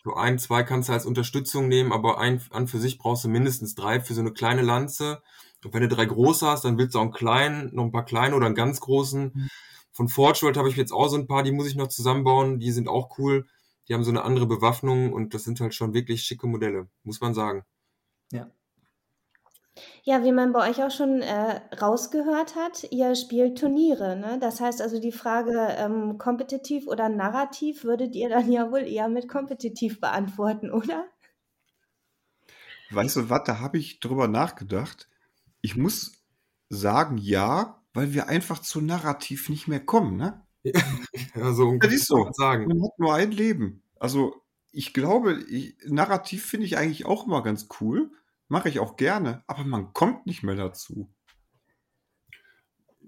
So 0.02 0.14
ein, 0.14 0.38
zwei 0.38 0.62
kannst 0.62 0.88
du 0.88 0.94
als 0.94 1.04
Unterstützung 1.04 1.68
nehmen, 1.68 1.92
aber 1.92 2.18
ein, 2.18 2.40
an 2.50 2.66
für 2.68 2.78
sich 2.78 2.98
brauchst 2.98 3.24
du 3.24 3.28
mindestens 3.28 3.74
drei 3.74 4.00
für 4.00 4.14
so 4.14 4.22
eine 4.22 4.32
kleine 4.32 4.62
Lanze. 4.62 5.22
Und 5.62 5.74
wenn 5.74 5.82
du 5.82 5.88
drei 5.88 6.06
große 6.06 6.46
hast, 6.46 6.64
dann 6.64 6.78
willst 6.78 6.94
du 6.94 6.98
auch 6.98 7.04
einen 7.04 7.12
kleinen, 7.12 7.74
noch 7.74 7.84
ein 7.84 7.92
paar 7.92 8.04
kleine 8.04 8.34
oder 8.34 8.46
einen 8.46 8.54
ganz 8.54 8.80
großen. 8.80 9.50
Von 9.94 10.08
Forge 10.08 10.40
World 10.42 10.56
habe 10.56 10.68
ich 10.68 10.76
jetzt 10.76 10.92
auch 10.92 11.06
so 11.06 11.16
ein 11.16 11.28
paar, 11.28 11.44
die 11.44 11.52
muss 11.52 11.68
ich 11.68 11.76
noch 11.76 11.86
zusammenbauen. 11.86 12.58
Die 12.58 12.72
sind 12.72 12.88
auch 12.88 13.16
cool. 13.18 13.46
Die 13.88 13.94
haben 13.94 14.02
so 14.02 14.10
eine 14.10 14.24
andere 14.24 14.46
Bewaffnung 14.46 15.12
und 15.12 15.34
das 15.34 15.44
sind 15.44 15.60
halt 15.60 15.74
schon 15.74 15.94
wirklich 15.94 16.24
schicke 16.24 16.48
Modelle, 16.48 16.88
muss 17.04 17.20
man 17.20 17.32
sagen. 17.32 17.64
Ja. 18.32 18.50
Ja, 20.02 20.22
wie 20.24 20.32
man 20.32 20.52
bei 20.52 20.68
euch 20.68 20.82
auch 20.82 20.90
schon 20.90 21.20
äh, 21.20 21.60
rausgehört 21.80 22.56
hat, 22.56 22.84
ihr 22.92 23.14
spielt 23.14 23.58
Turniere. 23.58 24.16
Ne? 24.16 24.38
Das 24.40 24.60
heißt 24.60 24.82
also 24.82 25.00
die 25.00 25.12
Frage 25.12 25.52
ähm, 25.76 26.18
kompetitiv 26.18 26.86
oder 26.86 27.08
narrativ 27.08 27.84
würdet 27.84 28.14
ihr 28.14 28.28
dann 28.28 28.50
ja 28.50 28.70
wohl 28.70 28.82
eher 28.82 29.08
mit 29.08 29.28
kompetitiv 29.28 30.00
beantworten, 30.00 30.70
oder? 30.70 31.06
Weißt 32.90 33.16
du 33.16 33.30
was, 33.30 33.44
da 33.44 33.60
habe 33.60 33.78
ich 33.78 34.00
drüber 34.00 34.28
nachgedacht. 34.28 35.08
Ich 35.60 35.76
muss 35.76 36.12
sagen, 36.68 37.18
ja, 37.18 37.83
weil 37.94 38.12
wir 38.12 38.28
einfach 38.28 38.58
zu 38.58 38.80
narrativ 38.80 39.48
nicht 39.48 39.68
mehr 39.68 39.80
kommen, 39.80 40.16
ne? 40.16 40.42
Ja, 41.34 41.52
so 41.52 41.76
das 41.78 41.92
ist 41.92 42.06
so. 42.06 42.28
Sagen. 42.32 42.66
Man 42.66 42.82
hat 42.82 42.98
nur 42.98 43.14
ein 43.14 43.30
Leben. 43.30 43.82
Also 43.98 44.42
ich 44.72 44.92
glaube, 44.92 45.42
ich, 45.48 45.76
narrativ 45.86 46.44
finde 46.44 46.66
ich 46.66 46.76
eigentlich 46.76 47.06
auch 47.06 47.26
immer 47.26 47.42
ganz 47.42 47.68
cool. 47.80 48.10
Mache 48.48 48.68
ich 48.68 48.80
auch 48.80 48.96
gerne, 48.96 49.42
aber 49.46 49.64
man 49.64 49.92
kommt 49.92 50.26
nicht 50.26 50.42
mehr 50.42 50.54
dazu. 50.54 51.08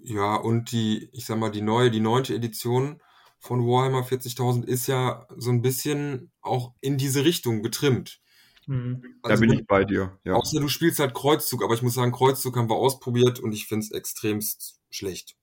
Ja, 0.03 0.37
und 0.37 0.71
die, 0.71 1.09
ich 1.13 1.27
sag 1.27 1.39
mal, 1.39 1.51
die 1.51 1.63
neue, 1.63 1.91
die 1.91 2.01
neunte 2.01 2.35
Edition 2.35 3.01
von 3.39 3.67
Warhammer 3.67 4.03
40.000 4.03 4.65
ist 4.65 4.87
ja 4.87 5.27
so 5.37 5.51
ein 5.51 5.63
bisschen 5.63 6.31
auch 6.41 6.75
in 6.81 6.97
diese 6.97 7.25
Richtung 7.25 7.63
getrimmt. 7.63 8.21
Mhm. 8.67 9.21
Also, 9.23 9.35
da 9.35 9.41
bin 9.41 9.59
ich 9.59 9.67
bei 9.67 9.85
dir. 9.85 10.19
Ja. 10.25 10.35
Außer 10.35 10.61
du 10.61 10.69
spielst 10.69 10.99
halt 10.99 11.15
Kreuzzug, 11.15 11.63
aber 11.65 11.75
ich 11.75 11.83
muss 11.83 11.95
sagen, 11.95 12.13
Kreuzzug 12.13 12.57
haben 12.57 12.69
wir 12.69 12.77
ausprobiert 12.77 13.39
und 13.41 13.53
ich 13.53 13.67
finde 13.67 13.85
es 13.85 13.93
extremst 13.93 14.81
schlecht. 14.91 15.37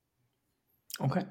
Okay. 0.99 1.25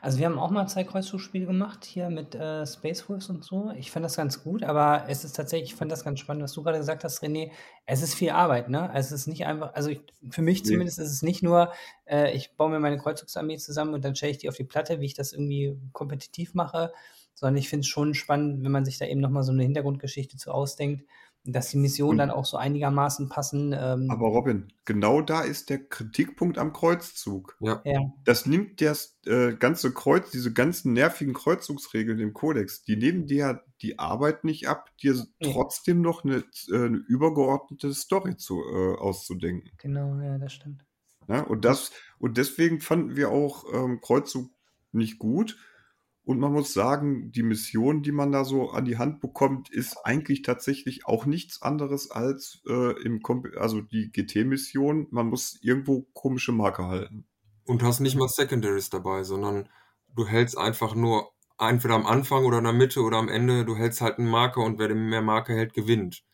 Also 0.00 0.18
wir 0.18 0.26
haben 0.26 0.38
auch 0.38 0.50
mal 0.50 0.66
zwei 0.66 0.84
Kreuzzugspiele 0.84 1.46
gemacht 1.46 1.84
hier 1.84 2.10
mit 2.10 2.34
äh, 2.34 2.66
Space 2.66 3.08
Wolves 3.08 3.30
und 3.30 3.44
so. 3.44 3.72
Ich 3.76 3.90
fand 3.90 4.04
das 4.04 4.16
ganz 4.16 4.42
gut, 4.42 4.62
aber 4.62 5.06
es 5.08 5.24
ist 5.24 5.34
tatsächlich, 5.34 5.70
ich 5.70 5.76
fand 5.76 5.90
das 5.90 6.04
ganz 6.04 6.20
spannend, 6.20 6.42
was 6.42 6.52
du 6.52 6.62
gerade 6.62 6.78
gesagt 6.78 7.04
hast, 7.04 7.22
René. 7.22 7.50
Es 7.86 8.02
ist 8.02 8.14
viel 8.14 8.30
Arbeit, 8.30 8.68
ne? 8.68 8.90
Es 8.94 9.12
ist 9.12 9.26
nicht 9.26 9.46
einfach, 9.46 9.72
also 9.74 9.90
ich, 9.90 10.02
für 10.30 10.42
mich 10.42 10.62
nee. 10.62 10.68
zumindest 10.70 10.98
ist 10.98 11.10
es 11.10 11.22
nicht 11.22 11.42
nur, 11.42 11.72
äh, 12.04 12.32
ich 12.32 12.54
baue 12.56 12.70
mir 12.70 12.80
meine 12.80 12.98
Kreuzzugsarmee 12.98 13.56
zusammen 13.56 13.94
und 13.94 14.04
dann 14.04 14.14
stelle 14.14 14.32
ich 14.32 14.38
die 14.38 14.48
auf 14.48 14.56
die 14.56 14.64
Platte, 14.64 15.00
wie 15.00 15.06
ich 15.06 15.14
das 15.14 15.32
irgendwie 15.32 15.78
kompetitiv 15.92 16.54
mache, 16.54 16.92
sondern 17.34 17.56
ich 17.56 17.68
finde 17.68 17.80
es 17.80 17.88
schon 17.88 18.14
spannend, 18.14 18.64
wenn 18.64 18.72
man 18.72 18.84
sich 18.84 18.98
da 18.98 19.06
eben 19.06 19.20
nochmal 19.20 19.42
so 19.42 19.52
eine 19.52 19.62
Hintergrundgeschichte 19.62 20.36
zu 20.36 20.50
ausdenkt 20.52 21.04
dass 21.44 21.70
die 21.70 21.76
Missionen 21.76 22.18
dann 22.18 22.30
auch 22.30 22.44
so 22.44 22.56
einigermaßen 22.56 23.28
passen. 23.28 23.74
Ähm. 23.76 24.10
Aber 24.10 24.28
Robin, 24.28 24.72
genau 24.84 25.20
da 25.20 25.42
ist 25.42 25.70
der 25.70 25.84
Kritikpunkt 25.84 26.56
am 26.56 26.72
Kreuzzug. 26.72 27.56
Ja. 27.60 27.82
ja. 27.84 28.00
Das 28.24 28.46
nimmt 28.46 28.80
das 28.80 29.18
äh, 29.26 29.52
ganze 29.54 29.92
Kreuz, 29.92 30.30
diese 30.30 30.52
ganzen 30.52 30.92
nervigen 30.92 31.34
Kreuzzugsregeln 31.34 32.20
im 32.20 32.32
Kodex, 32.32 32.84
die 32.84 32.96
nehmen 32.96 33.26
dir 33.26 33.62
die 33.80 33.98
Arbeit 33.98 34.44
nicht 34.44 34.68
ab, 34.68 34.90
dir 35.02 35.14
nee. 35.14 35.52
trotzdem 35.52 36.00
noch 36.00 36.24
eine, 36.24 36.44
äh, 36.68 36.76
eine, 36.76 36.98
übergeordnete 37.08 37.92
Story 37.92 38.36
zu, 38.36 38.60
äh, 38.60 38.96
auszudenken. 38.98 39.70
Genau, 39.78 40.20
ja, 40.20 40.38
das 40.38 40.52
stimmt. 40.52 40.84
Ja, 41.28 41.40
und, 41.40 41.64
das, 41.64 41.90
und 42.18 42.36
deswegen 42.36 42.80
fanden 42.80 43.16
wir 43.16 43.30
auch 43.30 43.64
ähm, 43.72 44.00
Kreuzzug 44.00 44.50
nicht 44.92 45.18
gut 45.18 45.56
und 46.24 46.38
man 46.38 46.52
muss 46.52 46.72
sagen, 46.72 47.32
die 47.32 47.42
Mission, 47.42 48.02
die 48.02 48.12
man 48.12 48.30
da 48.30 48.44
so 48.44 48.70
an 48.70 48.84
die 48.84 48.96
Hand 48.96 49.20
bekommt, 49.20 49.70
ist 49.70 49.96
eigentlich 50.04 50.42
tatsächlich 50.42 51.04
auch 51.04 51.26
nichts 51.26 51.62
anderes 51.62 52.12
als 52.12 52.62
äh, 52.68 53.02
im 53.02 53.22
Kom 53.22 53.44
also 53.56 53.80
die 53.80 54.12
GT-Mission. 54.12 55.08
Man 55.10 55.26
muss 55.26 55.58
irgendwo 55.62 56.02
komische 56.12 56.52
Marke 56.52 56.86
halten. 56.86 57.26
Und 57.64 57.82
hast 57.82 57.98
nicht 57.98 58.16
mal 58.16 58.28
Secondaries 58.28 58.88
dabei, 58.88 59.24
sondern 59.24 59.68
du 60.14 60.26
hältst 60.26 60.56
einfach 60.56 60.94
nur 60.94 61.32
entweder 61.58 61.94
am 61.94 62.06
Anfang 62.06 62.44
oder 62.44 62.58
in 62.58 62.64
der 62.64 62.72
Mitte 62.72 63.02
oder 63.02 63.18
am 63.18 63.28
Ende, 63.28 63.64
du 63.64 63.76
hältst 63.76 64.00
halt 64.00 64.18
einen 64.18 64.30
Marker 64.30 64.62
und 64.62 64.78
wer 64.78 64.94
mehr 64.94 65.22
Marker 65.22 65.54
hält, 65.54 65.74
gewinnt. 65.74 66.24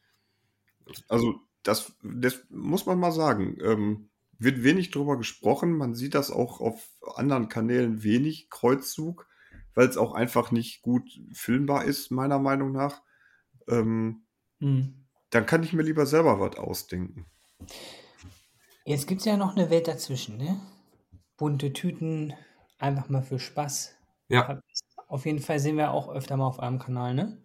Also 1.09 1.40
das, 1.62 1.92
das 2.02 2.45
muss 2.50 2.85
man 2.85 2.99
mal 2.99 3.12
sagen. 3.12 3.57
Ähm, 3.62 4.11
wird 4.38 4.62
wenig 4.62 4.90
drüber 4.90 5.16
gesprochen. 5.16 5.76
Man 5.76 5.95
sieht 5.95 6.14
das 6.14 6.30
auch 6.30 6.61
auf 6.61 6.90
anderen 7.16 7.49
Kanälen 7.49 8.02
wenig, 8.02 8.50
Kreuzzug 8.50 9.27
weil 9.78 9.88
es 9.88 9.97
auch 9.97 10.12
einfach 10.12 10.50
nicht 10.50 10.82
gut 10.82 11.08
filmbar 11.32 11.85
ist, 11.85 12.11
meiner 12.11 12.40
Meinung 12.40 12.73
nach. 12.73 13.00
Ähm, 13.68 14.26
mhm. 14.58 15.06
Dann 15.30 15.47
kann 15.47 15.62
ich 15.62 15.73
mir 15.73 15.85
lieber 15.85 16.04
selber 16.04 16.40
was 16.40 16.56
ausdenken. 16.56 17.26
Jetzt 18.85 19.06
gibt 19.06 19.20
es 19.20 19.26
ja 19.26 19.37
noch 19.37 19.54
eine 19.54 19.70
Welt 19.70 19.87
dazwischen, 19.87 20.37
ne? 20.37 20.61
Bunte 21.37 21.73
Tüten, 21.73 22.35
einfach 22.78 23.08
mal 23.08 23.23
für 23.23 23.38
Spaß. 23.38 23.94
Ja. 24.26 24.61
Auf 25.06 25.26
jeden 25.26 25.38
Fall 25.38 25.61
sehen 25.61 25.76
wir 25.76 25.92
auch 25.92 26.08
öfter 26.08 26.37
mal 26.37 26.49
auf 26.49 26.58
eurem 26.58 26.80
Kanal, 26.80 27.14
ne? 27.14 27.40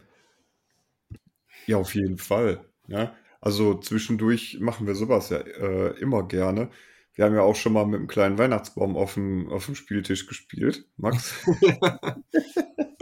Ja, 1.68 1.78
auf 1.78 1.94
jeden 1.94 2.18
Fall. 2.18 2.66
Ja. 2.88 3.14
Also 3.42 3.80
zwischendurch 3.80 4.58
machen 4.60 4.88
wir 4.88 4.96
sowas 4.96 5.30
ja 5.30 5.38
äh, 5.38 6.00
immer 6.00 6.28
gerne. 6.28 6.72
Wir 7.16 7.26
haben 7.26 7.36
ja 7.36 7.42
auch 7.42 7.56
schon 7.56 7.74
mal 7.74 7.86
mit 7.86 8.00
einem 8.00 8.08
kleinen 8.08 8.38
Weihnachtsbaum 8.38 8.98
auf 8.98 9.14
dem, 9.14 9.52
auf 9.52 9.68
dem 9.68 9.76
Spieltisch 9.76 10.28
gespielt, 10.28 10.86
Max. 10.98 11.46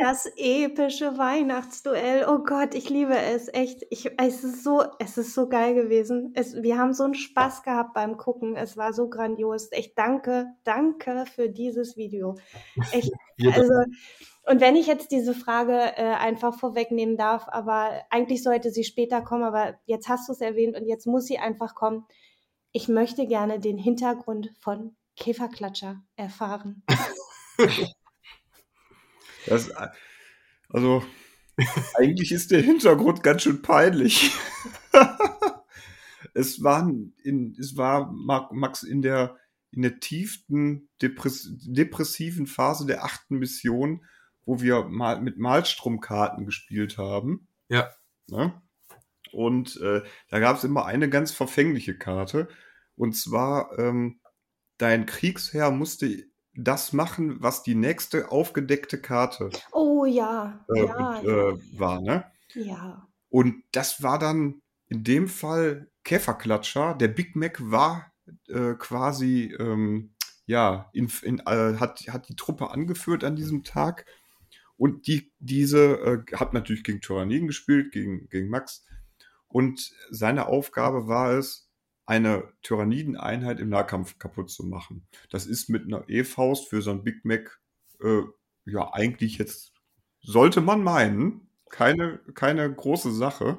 Das 0.01 0.25
epische 0.35 1.19
Weihnachtsduell. 1.19 2.25
Oh 2.27 2.39
Gott, 2.39 2.73
ich 2.73 2.89
liebe 2.89 3.15
es. 3.15 3.53
Echt. 3.53 3.85
Ich, 3.91 4.09
es, 4.17 4.43
ist 4.43 4.63
so, 4.63 4.83
es 4.97 5.15
ist 5.19 5.35
so 5.35 5.47
geil 5.47 5.75
gewesen. 5.75 6.31
Es, 6.33 6.59
wir 6.59 6.79
haben 6.79 6.95
so 6.95 7.03
einen 7.03 7.13
Spaß 7.13 7.61
gehabt 7.61 7.93
beim 7.93 8.17
Gucken. 8.17 8.55
Es 8.55 8.75
war 8.77 8.93
so 8.93 9.09
grandios. 9.09 9.71
Echt 9.71 9.95
danke, 9.99 10.47
danke 10.63 11.25
für 11.27 11.49
dieses 11.49 11.97
Video. 11.97 12.35
Echt. 12.91 13.11
Also, 13.43 13.73
und 14.45 14.61
wenn 14.61 14.75
ich 14.75 14.85
jetzt 14.85 15.11
diese 15.11 15.33
Frage 15.33 15.73
äh, 15.73 16.13
einfach 16.13 16.59
vorwegnehmen 16.59 17.17
darf, 17.17 17.47
aber 17.47 18.03
eigentlich 18.11 18.43
sollte 18.43 18.69
sie 18.69 18.83
später 18.83 19.21
kommen, 19.23 19.43
aber 19.43 19.79
jetzt 19.85 20.09
hast 20.09 20.29
du 20.29 20.33
es 20.33 20.41
erwähnt 20.41 20.77
und 20.79 20.85
jetzt 20.85 21.07
muss 21.07 21.25
sie 21.25 21.39
einfach 21.39 21.73
kommen 21.73 22.05
ich 22.71 22.87
möchte 22.87 23.27
gerne 23.27 23.59
den 23.59 23.77
Hintergrund 23.77 24.51
von 24.59 24.95
Käferklatscher 25.15 26.03
erfahren. 26.15 26.83
Das, 29.47 29.71
also, 30.69 31.03
eigentlich 31.95 32.31
ist 32.31 32.51
der 32.51 32.61
Hintergrund 32.61 33.23
ganz 33.23 33.41
schön 33.41 33.63
peinlich. 33.63 34.31
es, 36.35 36.63
waren 36.63 37.13
in, 37.23 37.55
es 37.59 37.75
war 37.75 38.11
Max 38.11 38.83
in 38.83 39.01
der, 39.01 39.37
in 39.71 39.81
der 39.81 39.99
tiefsten 39.99 40.89
Depress 41.01 41.49
depressiven 41.65 42.45
Phase 42.45 42.85
der 42.85 43.03
achten 43.03 43.37
Mission, 43.39 44.05
wo 44.45 44.61
wir 44.61 44.83
mal 44.83 45.21
mit 45.21 45.37
Malstromkarten 45.37 46.45
gespielt 46.45 46.97
haben. 46.99 47.47
Ja. 47.67 47.89
Ne? 48.27 48.60
Und 49.33 49.79
äh, 49.81 50.01
da 50.29 50.39
gab 50.39 50.57
es 50.57 50.63
immer 50.63 50.85
eine 50.85 51.09
ganz 51.09 51.31
verfängliche 51.31 51.97
Karte. 51.97 52.47
Und 52.95 53.15
zwar, 53.15 53.77
ähm, 53.79 54.19
dein 54.77 55.05
Kriegsherr 55.05 55.71
musste 55.71 56.25
das 56.53 56.93
machen, 56.93 57.37
was 57.41 57.63
die 57.63 57.75
nächste 57.75 58.31
aufgedeckte 58.31 58.99
Karte 58.99 59.49
oh, 59.71 60.05
ja. 60.05 60.65
Äh, 60.75 60.85
ja, 60.85 61.21
äh, 61.21 61.79
war. 61.79 62.01
Ne? 62.01 62.25
Ja. 62.53 63.07
Und 63.29 63.63
das 63.71 64.03
war 64.03 64.19
dann 64.19 64.61
in 64.87 65.03
dem 65.03 65.27
Fall 65.27 65.89
Käferklatscher. 66.03 66.95
Der 66.95 67.07
Big 67.07 67.35
Mac 67.35 67.59
war 67.61 68.11
äh, 68.49 68.73
quasi, 68.73 69.55
ähm, 69.57 70.13
ja, 70.45 70.89
in, 70.93 71.09
in, 71.23 71.39
äh, 71.39 71.77
hat, 71.77 72.01
hat 72.09 72.27
die 72.27 72.35
Truppe 72.35 72.71
angeführt 72.71 73.23
an 73.23 73.35
diesem 73.35 73.63
Tag. 73.63 74.05
Und 74.75 75.07
die, 75.07 75.31
diese 75.39 76.25
äh, 76.29 76.35
hat 76.35 76.53
natürlich 76.53 76.83
gegen 76.83 77.01
Tyranniden 77.01 77.47
gespielt, 77.47 77.91
gegen, 77.93 78.27
gegen 78.29 78.49
Max. 78.49 78.85
Und 79.51 79.91
seine 80.09 80.47
Aufgabe 80.47 81.07
war 81.07 81.31
es, 81.33 81.71
eine 82.05 82.51
Tyrannideneinheit 82.61 83.59
im 83.59 83.69
Nahkampf 83.69 84.17
kaputt 84.19 84.49
zu 84.49 84.65
machen. 84.65 85.07
Das 85.29 85.45
ist 85.45 85.69
mit 85.69 85.85
einer 85.85 86.03
E-Faust 86.09 86.67
für 86.67 86.81
so 86.81 86.91
ein 86.91 87.03
Big 87.03 87.23
Mac 87.23 87.61
äh, 88.01 88.23
ja 88.65 88.93
eigentlich 88.93 89.37
jetzt, 89.37 89.73
sollte 90.21 90.61
man 90.61 90.83
meinen, 90.83 91.47
keine, 91.69 92.19
keine 92.33 92.69
große 92.73 93.13
Sache. 93.13 93.57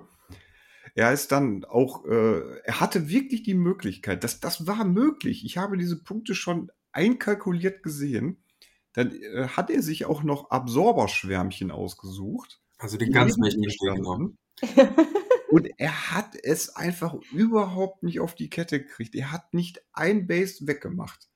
er 0.94 1.12
ist 1.12 1.32
dann 1.32 1.64
auch, 1.64 2.04
äh, 2.04 2.58
er 2.64 2.80
hatte 2.80 3.08
wirklich 3.08 3.42
die 3.42 3.54
Möglichkeit, 3.54 4.22
das, 4.22 4.40
das 4.40 4.66
war 4.66 4.84
möglich. 4.84 5.44
Ich 5.44 5.56
habe 5.56 5.78
diese 5.78 6.02
Punkte 6.02 6.34
schon 6.34 6.70
einkalkuliert 6.92 7.82
gesehen. 7.82 8.44
Dann 8.92 9.12
äh, 9.12 9.48
hat 9.48 9.70
er 9.70 9.82
sich 9.82 10.04
auch 10.04 10.22
noch 10.22 10.50
Absorberschwärmchen 10.50 11.70
ausgesucht. 11.70 12.60
Also 12.76 12.98
den 12.98 13.12
ganz 13.12 13.38
mächtigen 13.38 13.94
genommen. 13.94 14.36
Und 15.52 15.68
er 15.76 16.12
hat 16.12 16.34
es 16.42 16.76
einfach 16.76 17.12
überhaupt 17.30 18.02
nicht 18.02 18.20
auf 18.20 18.34
die 18.34 18.48
Kette 18.48 18.80
gekriegt. 18.80 19.14
Er 19.14 19.32
hat 19.32 19.52
nicht 19.52 19.84
ein 19.92 20.26
Base 20.26 20.66
weggemacht. 20.66 21.28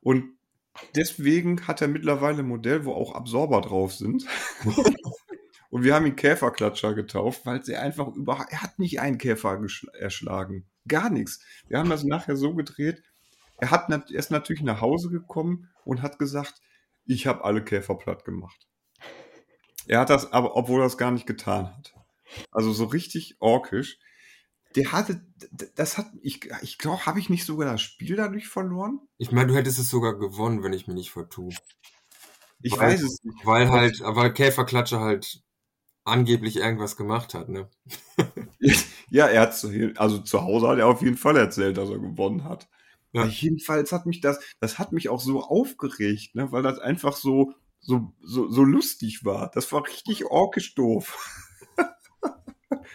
Und 0.00 0.38
deswegen 0.94 1.66
hat 1.66 1.82
er 1.82 1.88
mittlerweile 1.88 2.38
ein 2.38 2.48
Modell, 2.48 2.86
wo 2.86 2.94
auch 2.94 3.14
Absorber 3.14 3.60
drauf 3.60 3.92
sind. 3.92 4.24
Und 5.68 5.84
wir 5.84 5.94
haben 5.94 6.06
ihn 6.06 6.16
Käferklatscher 6.16 6.94
getauft, 6.94 7.44
weil 7.44 7.60
er 7.68 7.82
einfach 7.82 8.08
überhaupt, 8.08 8.50
er 8.52 8.62
hat 8.62 8.78
nicht 8.78 9.00
einen 9.00 9.18
Käfer 9.18 9.60
erschlagen. 9.98 10.64
Gar 10.88 11.10
nichts. 11.10 11.44
Wir 11.68 11.78
haben 11.78 11.90
das 11.90 12.04
nachher 12.04 12.36
so 12.36 12.54
gedreht. 12.54 13.02
Er, 13.58 13.70
hat, 13.70 13.90
er 13.90 14.02
ist 14.08 14.30
natürlich 14.30 14.62
nach 14.62 14.80
Hause 14.80 15.10
gekommen 15.10 15.68
und 15.84 16.00
hat 16.00 16.18
gesagt, 16.18 16.62
ich 17.04 17.26
habe 17.26 17.44
alle 17.44 17.62
Käfer 17.62 17.96
platt 17.96 18.24
gemacht. 18.24 18.66
Er 19.86 20.00
hat 20.00 20.08
das 20.08 20.32
aber, 20.32 20.56
obwohl 20.56 20.80
er 20.80 20.86
es 20.86 20.96
gar 20.96 21.10
nicht 21.10 21.26
getan 21.26 21.66
hat. 21.76 21.99
Also 22.50 22.72
so 22.72 22.84
richtig 22.84 23.36
orkisch. 23.40 23.98
Der 24.76 24.92
hatte, 24.92 25.26
das 25.74 25.98
hat, 25.98 26.06
ich, 26.22 26.48
ich 26.62 26.78
glaube, 26.78 27.04
habe 27.06 27.18
ich 27.18 27.28
nicht 27.28 27.44
sogar 27.44 27.72
das 27.72 27.82
Spiel 27.82 28.16
dadurch 28.16 28.46
verloren? 28.48 29.00
Ich 29.18 29.32
meine, 29.32 29.48
du 29.48 29.56
hättest 29.56 29.80
es 29.80 29.90
sogar 29.90 30.16
gewonnen, 30.16 30.62
wenn 30.62 30.72
ich 30.72 30.86
mich 30.86 30.94
nicht 30.94 31.10
vertue. 31.10 31.52
Ich 32.62 32.72
weil, 32.72 32.92
weiß 32.92 33.02
es 33.02 33.24
nicht. 33.24 33.44
Weil 33.44 33.70
halt, 33.70 34.00
weil 34.00 34.32
Käferklatsche 34.32 35.00
halt 35.00 35.42
angeblich 36.04 36.56
irgendwas 36.56 36.96
gemacht 36.96 37.34
hat, 37.34 37.48
ne? 37.48 37.68
ja, 39.10 39.26
er 39.26 39.42
hat 39.42 39.56
zu, 39.56 39.92
also 39.96 40.18
zu 40.18 40.42
Hause 40.42 40.68
hat 40.68 40.78
er 40.78 40.86
auf 40.86 41.02
jeden 41.02 41.16
Fall 41.16 41.36
erzählt, 41.36 41.76
dass 41.76 41.90
er 41.90 41.98
gewonnen 41.98 42.44
hat. 42.44 42.68
Ja. 43.12 43.26
Jedenfalls 43.26 43.92
hat 43.92 44.06
mich 44.06 44.20
das, 44.20 44.38
das 44.60 44.78
hat 44.78 44.92
mich 44.92 45.08
auch 45.08 45.20
so 45.20 45.42
aufgeregt, 45.42 46.34
ne, 46.34 46.52
weil 46.52 46.62
das 46.62 46.78
einfach 46.78 47.16
so, 47.16 47.52
so, 47.80 48.12
so, 48.22 48.48
so 48.48 48.62
lustig 48.62 49.24
war. 49.24 49.50
Das 49.52 49.72
war 49.72 49.84
richtig 49.86 50.26
orkisch 50.26 50.74
doof. 50.74 51.18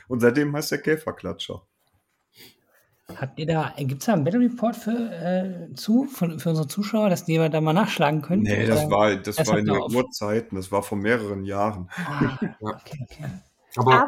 Und 0.08 0.20
seitdem 0.20 0.56
heißt 0.56 0.72
der 0.72 0.82
Käferklatscher. 0.82 1.62
Habt 3.16 3.38
ihr 3.38 3.46
da, 3.46 3.74
gibt 3.78 4.02
es 4.02 4.08
da 4.08 4.14
einen 4.14 4.24
Battle 4.24 4.40
Report 4.40 4.76
für, 4.76 4.92
äh, 4.92 5.74
zu, 5.76 6.06
für, 6.06 6.40
für 6.40 6.50
unsere 6.50 6.68
Zuschauer, 6.68 7.10
dass 7.10 7.24
die 7.24 7.38
da 7.38 7.62
mal 7.62 7.74
nachschlagen 7.74 8.24
können? 8.24 8.42
Nee, 8.42 8.66
das 8.66 8.90
war, 8.90 9.16
das, 9.16 9.36
das 9.36 9.48
war 9.48 9.60
in 9.60 9.66
den 9.66 9.76
Urzeiten, 9.76 10.56
das 10.56 10.72
war 10.72 10.82
vor 10.82 10.98
mehreren 10.98 11.46
Jahren. 11.46 11.90
Ah, 11.96 12.38
okay, 12.60 12.98
okay. 13.04 13.26
Aber, 13.76 13.94
Aber 13.94 14.08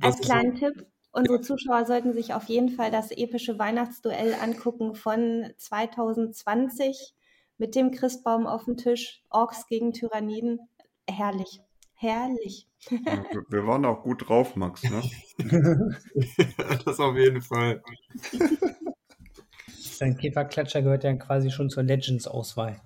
als 0.00 0.20
kleinen 0.20 0.56
Tipp, 0.56 0.84
unsere 1.12 1.40
Zuschauer 1.42 1.86
sollten 1.86 2.12
sich 2.12 2.34
auf 2.34 2.44
jeden 2.46 2.70
Fall 2.70 2.90
das 2.90 3.12
epische 3.12 3.58
Weihnachtsduell 3.58 4.34
angucken 4.34 4.96
von 4.96 5.48
2020 5.56 7.14
mit 7.56 7.76
dem 7.76 7.92
Christbaum 7.92 8.46
auf 8.48 8.64
dem 8.64 8.76
Tisch, 8.76 9.22
Orks 9.30 9.66
gegen 9.68 9.92
Tyranniden. 9.92 10.58
Herrlich. 11.08 11.60
Herrlich. 12.00 12.68
Ja, 12.90 13.24
wir 13.48 13.66
waren 13.66 13.84
auch 13.84 14.04
gut 14.04 14.28
drauf, 14.28 14.54
Max, 14.54 14.84
ne? 14.84 15.02
das 16.84 17.00
auf 17.00 17.16
jeden 17.16 17.42
Fall. 17.42 17.82
Sein 19.66 20.16
Käferklatscher 20.16 20.82
gehört 20.82 21.02
ja 21.02 21.12
quasi 21.14 21.50
schon 21.50 21.70
zur 21.70 21.82
Legends-Auswahl. 21.82 22.80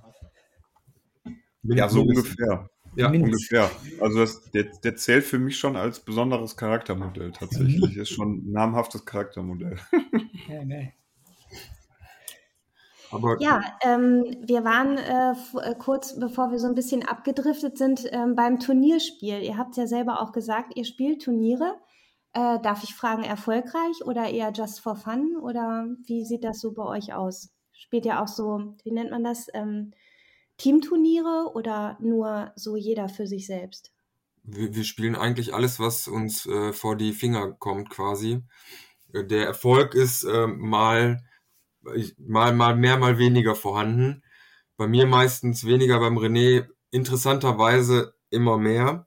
Ja, 1.64 1.90
so 1.90 2.00
ungefähr. 2.00 2.70
Ja, 2.96 3.10
ungefähr. 3.10 3.70
Also 4.00 4.20
das, 4.20 4.50
der, 4.50 4.64
der, 4.82 4.96
zählt 4.96 5.24
für 5.24 5.38
mich 5.38 5.58
schon 5.58 5.76
als 5.76 6.00
besonderes 6.00 6.56
Charaktermodell 6.56 7.32
tatsächlich. 7.32 7.96
Ist 7.98 8.10
schon 8.10 8.38
ein 8.38 8.52
namhaftes 8.52 9.04
Charaktermodell. 9.04 9.76
Ja, 10.48 10.64
geil. 10.64 10.94
Aber 13.12 13.36
ja, 13.40 13.60
ähm, 13.82 14.24
wir 14.40 14.64
waren 14.64 14.96
äh, 14.98 15.70
äh, 15.70 15.74
kurz 15.74 16.18
bevor 16.18 16.50
wir 16.50 16.58
so 16.58 16.66
ein 16.66 16.74
bisschen 16.74 17.06
abgedriftet 17.06 17.76
sind 17.76 18.06
ähm, 18.10 18.34
beim 18.34 18.58
Turnierspiel. 18.58 19.42
Ihr 19.42 19.58
habt 19.58 19.76
ja 19.76 19.86
selber 19.86 20.20
auch 20.20 20.32
gesagt, 20.32 20.76
ihr 20.76 20.84
spielt 20.84 21.22
Turniere. 21.22 21.76
Äh, 22.32 22.58
darf 22.60 22.82
ich 22.82 22.94
fragen, 22.94 23.24
erfolgreich 23.24 24.04
oder 24.04 24.30
eher 24.30 24.52
just 24.52 24.80
for 24.80 24.96
fun? 24.96 25.36
Oder 25.36 25.86
wie 26.06 26.24
sieht 26.24 26.44
das 26.44 26.60
so 26.60 26.72
bei 26.72 26.84
euch 26.84 27.12
aus? 27.12 27.50
Spielt 27.72 28.06
ihr 28.06 28.22
auch 28.22 28.28
so, 28.28 28.74
wie 28.84 28.92
nennt 28.92 29.10
man 29.10 29.24
das, 29.24 29.48
ähm, 29.52 29.92
Teamturniere 30.56 31.50
oder 31.54 31.98
nur 32.00 32.52
so 32.56 32.76
jeder 32.76 33.08
für 33.08 33.26
sich 33.26 33.46
selbst? 33.46 33.92
Wir, 34.44 34.74
wir 34.74 34.84
spielen 34.84 35.16
eigentlich 35.16 35.54
alles, 35.54 35.80
was 35.80 36.08
uns 36.08 36.46
äh, 36.46 36.72
vor 36.72 36.96
die 36.96 37.12
Finger 37.12 37.52
kommt 37.52 37.90
quasi. 37.90 38.42
Äh, 39.12 39.24
der 39.24 39.46
Erfolg 39.46 39.94
ist 39.94 40.24
äh, 40.24 40.46
mal 40.46 41.22
mal, 42.18 42.54
mal 42.54 42.76
mehr, 42.76 42.98
mal 42.98 43.18
weniger 43.18 43.54
vorhanden. 43.54 44.22
Bei 44.76 44.86
mir 44.86 45.06
meistens 45.06 45.64
weniger, 45.64 46.00
beim 46.00 46.18
René 46.18 46.66
interessanterweise 46.90 48.14
immer 48.30 48.58
mehr. 48.58 49.06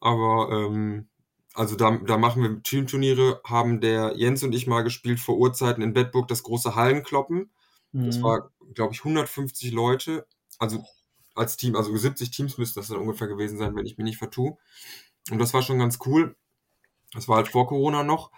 Aber 0.00 0.50
ähm, 0.52 1.08
also 1.54 1.76
da, 1.76 1.90
da 1.96 2.18
machen 2.18 2.42
wir 2.42 2.62
Teamturniere, 2.62 3.40
haben 3.44 3.80
der 3.80 4.12
Jens 4.16 4.42
und 4.42 4.54
ich 4.54 4.66
mal 4.66 4.82
gespielt 4.82 5.18
vor 5.18 5.36
Urzeiten 5.36 5.82
in 5.82 5.92
Bedburg 5.92 6.28
das 6.28 6.42
große 6.42 6.74
Hallenkloppen. 6.74 7.50
Mhm. 7.92 8.06
Das 8.06 8.22
war, 8.22 8.50
glaube 8.74 8.94
ich, 8.94 9.00
150 9.00 9.72
Leute. 9.72 10.26
Also 10.58 10.84
als 11.34 11.56
Team, 11.56 11.76
also 11.76 11.96
70 11.96 12.30
Teams 12.30 12.58
müsste 12.58 12.80
das 12.80 12.88
dann 12.88 12.98
ungefähr 12.98 13.28
gewesen 13.28 13.58
sein, 13.58 13.74
wenn 13.74 13.86
ich 13.86 13.98
mich 13.98 14.04
nicht 14.04 14.18
vertue. 14.18 14.56
Und 15.30 15.38
das 15.38 15.54
war 15.54 15.62
schon 15.62 15.78
ganz 15.78 15.98
cool. 16.06 16.36
Das 17.12 17.28
war 17.28 17.36
halt 17.36 17.48
vor 17.48 17.66
Corona 17.66 18.02
noch. 18.02 18.30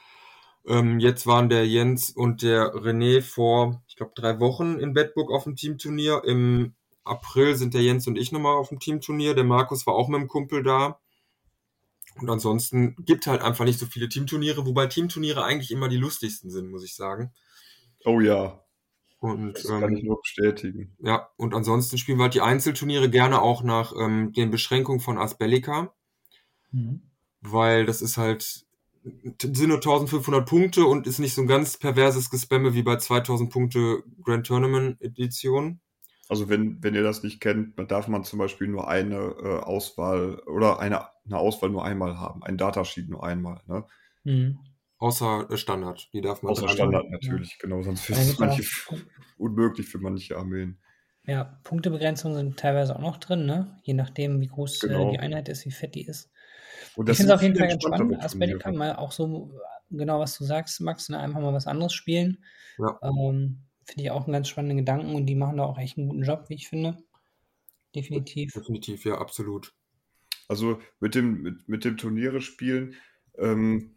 Ähm, 0.67 1.01
jetzt 1.01 1.27
waren 1.27 1.49
der 1.49 1.67
Jens 1.67 2.11
und 2.11 2.43
der 2.43 2.75
René 2.75 3.23
vor, 3.23 3.83
ich 3.89 3.97
glaube, 3.97 4.13
drei 4.15 4.41
Wochen 4.41 4.79
in 4.79 4.93
Bedburg 4.93 5.31
auf 5.31 5.45
dem 5.45 5.57
Teamturnier. 5.57 6.23
Im 6.25 6.75
April 7.05 7.57
sind 7.57 7.75
der 7.75 7.83
Jens 7.83 8.07
und 8.07 8.17
ich 8.17 8.33
nochmal 8.33 8.57
auf 8.57 8.69
dem 8.69 8.79
Teamturnier. 8.79 9.35
Der 9.35 9.45
Markus 9.45 9.87
war 9.87 9.95
auch 9.95 10.09
mit 10.09 10.21
dem 10.21 10.29
Kumpel 10.29 10.63
da. 10.63 11.01
Und 12.21 12.29
ansonsten 12.29 12.97
gibt 13.05 13.27
halt 13.27 13.41
einfach 13.41 13.65
nicht 13.65 13.79
so 13.79 13.87
viele 13.87 14.09
Teamturniere, 14.09 14.67
wobei 14.67 14.87
Teamturniere 14.87 15.45
eigentlich 15.45 15.71
immer 15.71 15.89
die 15.89 15.97
lustigsten 15.97 16.51
sind, 16.51 16.71
muss 16.71 16.85
ich 16.85 16.95
sagen. 16.95 17.33
Oh 18.05 18.21
ja. 18.21 18.63
Und, 19.21 19.55
das 19.55 19.67
kann 19.67 19.83
ähm, 19.83 19.97
ich 19.97 20.03
nur 20.03 20.21
bestätigen. 20.21 20.97
Ja, 20.99 21.29
und 21.37 21.55
ansonsten 21.55 21.99
spielen 21.99 22.19
wir 22.19 22.25
halt 22.25 22.35
die 22.35 22.41
Einzelturniere 22.41 23.11
gerne 23.11 23.43
auch 23.43 23.63
nach 23.63 23.93
ähm, 23.99 24.33
den 24.33 24.51
Beschränkungen 24.51 25.01
von 25.01 25.19
Asbellica. 25.19 25.95
Mhm. 26.73 27.03
Weil 27.43 27.87
das 27.87 28.03
ist 28.03 28.17
halt 28.17 28.67
sind 29.03 29.69
nur 29.69 29.77
1500 29.77 30.47
Punkte 30.47 30.85
und 30.85 31.07
ist 31.07 31.19
nicht 31.19 31.35
so 31.35 31.43
ein 31.43 31.47
ganz 31.47 31.79
perverses 31.79 32.31
Gespamme 32.31 32.75
wie 32.75 32.83
bei 32.83 32.97
2000 32.97 33.51
Punkte 33.51 34.03
Grand 34.23 34.47
Tournament 34.47 35.01
Edition. 35.01 35.81
Also 36.29 36.49
wenn, 36.49 36.83
wenn 36.83 36.95
ihr 36.95 37.03
das 37.03 37.23
nicht 37.23 37.41
kennt, 37.41 37.79
dann 37.79 37.89
darf 37.89 38.07
man 38.07 38.25
zum 38.25 38.39
Beispiel 38.39 38.69
nur 38.69 38.89
eine 38.89 39.17
äh, 39.17 39.59
Auswahl 39.61 40.39
oder 40.47 40.79
eine, 40.79 41.07
eine 41.25 41.39
Auswahl 41.39 41.71
nur 41.71 41.85
einmal 41.85 42.19
haben, 42.19 42.45
ein 42.45 42.57
Datasheet 42.57 43.09
nur 43.09 43.25
einmal. 43.25 43.61
Ne? 43.67 43.85
Mhm. 44.25 44.59
Außer 44.99 45.51
äh, 45.51 45.57
Standard, 45.57 46.09
die 46.13 46.21
darf 46.21 46.43
man 46.43 46.53
Außer 46.53 46.69
Standard 46.69 47.05
haben. 47.05 47.11
natürlich, 47.11 47.53
ja. 47.53 47.57
genau, 47.63 47.83
sonst 47.83 48.09
ist 48.11 48.19
es 48.19 48.39
manche 48.39 48.63
unmöglich 49.39 49.89
für 49.89 49.99
manche 49.99 50.37
Armeen. 50.37 50.79
Ja, 51.27 51.59
Punktebegrenzungen 51.65 52.37
sind 52.37 52.59
teilweise 52.59 52.95
auch 52.95 53.01
noch 53.01 53.17
drin, 53.17 53.47
ne? 53.47 53.79
Je 53.83 53.95
nachdem, 53.95 54.41
wie 54.41 54.47
groß 54.47 54.85
äh, 54.85 54.89
genau. 54.89 55.09
äh, 55.09 55.13
die 55.13 55.19
Einheit 55.19 55.49
ist, 55.49 55.65
wie 55.65 55.71
fett 55.71 55.95
die 55.95 56.07
ist 56.07 56.31
ich 56.97 57.17
finde 57.17 57.23
es 57.23 57.31
auf 57.31 57.43
jeden 57.43 57.57
Fall 57.57 57.69
ganz 57.69 57.83
spannend. 57.83 58.23
Aspekt 58.23 58.61
kann 58.61 58.77
mal 58.77 58.97
auch 58.97 59.13
so, 59.13 59.53
genau 59.91 60.21
was 60.21 60.37
du 60.39 60.45
sagst, 60.45 60.81
Max, 60.81 61.09
ne, 61.09 61.19
einfach 61.19 61.41
mal 61.41 61.53
was 61.53 61.67
anderes 61.67 61.93
spielen. 61.93 62.45
Ja. 62.79 62.99
Ähm, 63.03 63.61
finde 63.85 64.05
ich 64.05 64.11
auch 64.11 64.25
einen 64.25 64.33
ganz 64.33 64.49
spannenden 64.49 64.79
Gedanken 64.79 65.15
und 65.15 65.27
die 65.27 65.35
machen 65.35 65.57
da 65.57 65.65
auch 65.65 65.79
echt 65.79 65.99
einen 65.99 66.09
guten 66.09 66.23
Job, 66.23 66.45
wie 66.49 66.55
ich 66.55 66.69
finde. 66.69 66.97
Definitiv. 67.95 68.53
Definitiv, 68.53 69.05
ja, 69.05 69.19
absolut. 69.19 69.75
Also 70.49 70.81
mit 71.01 71.15
dem, 71.15 71.43
mit, 71.43 71.69
mit 71.69 71.85
dem 71.85 71.97
Turniere 71.97 72.41
spielen, 72.41 72.95
ähm, 73.39 73.97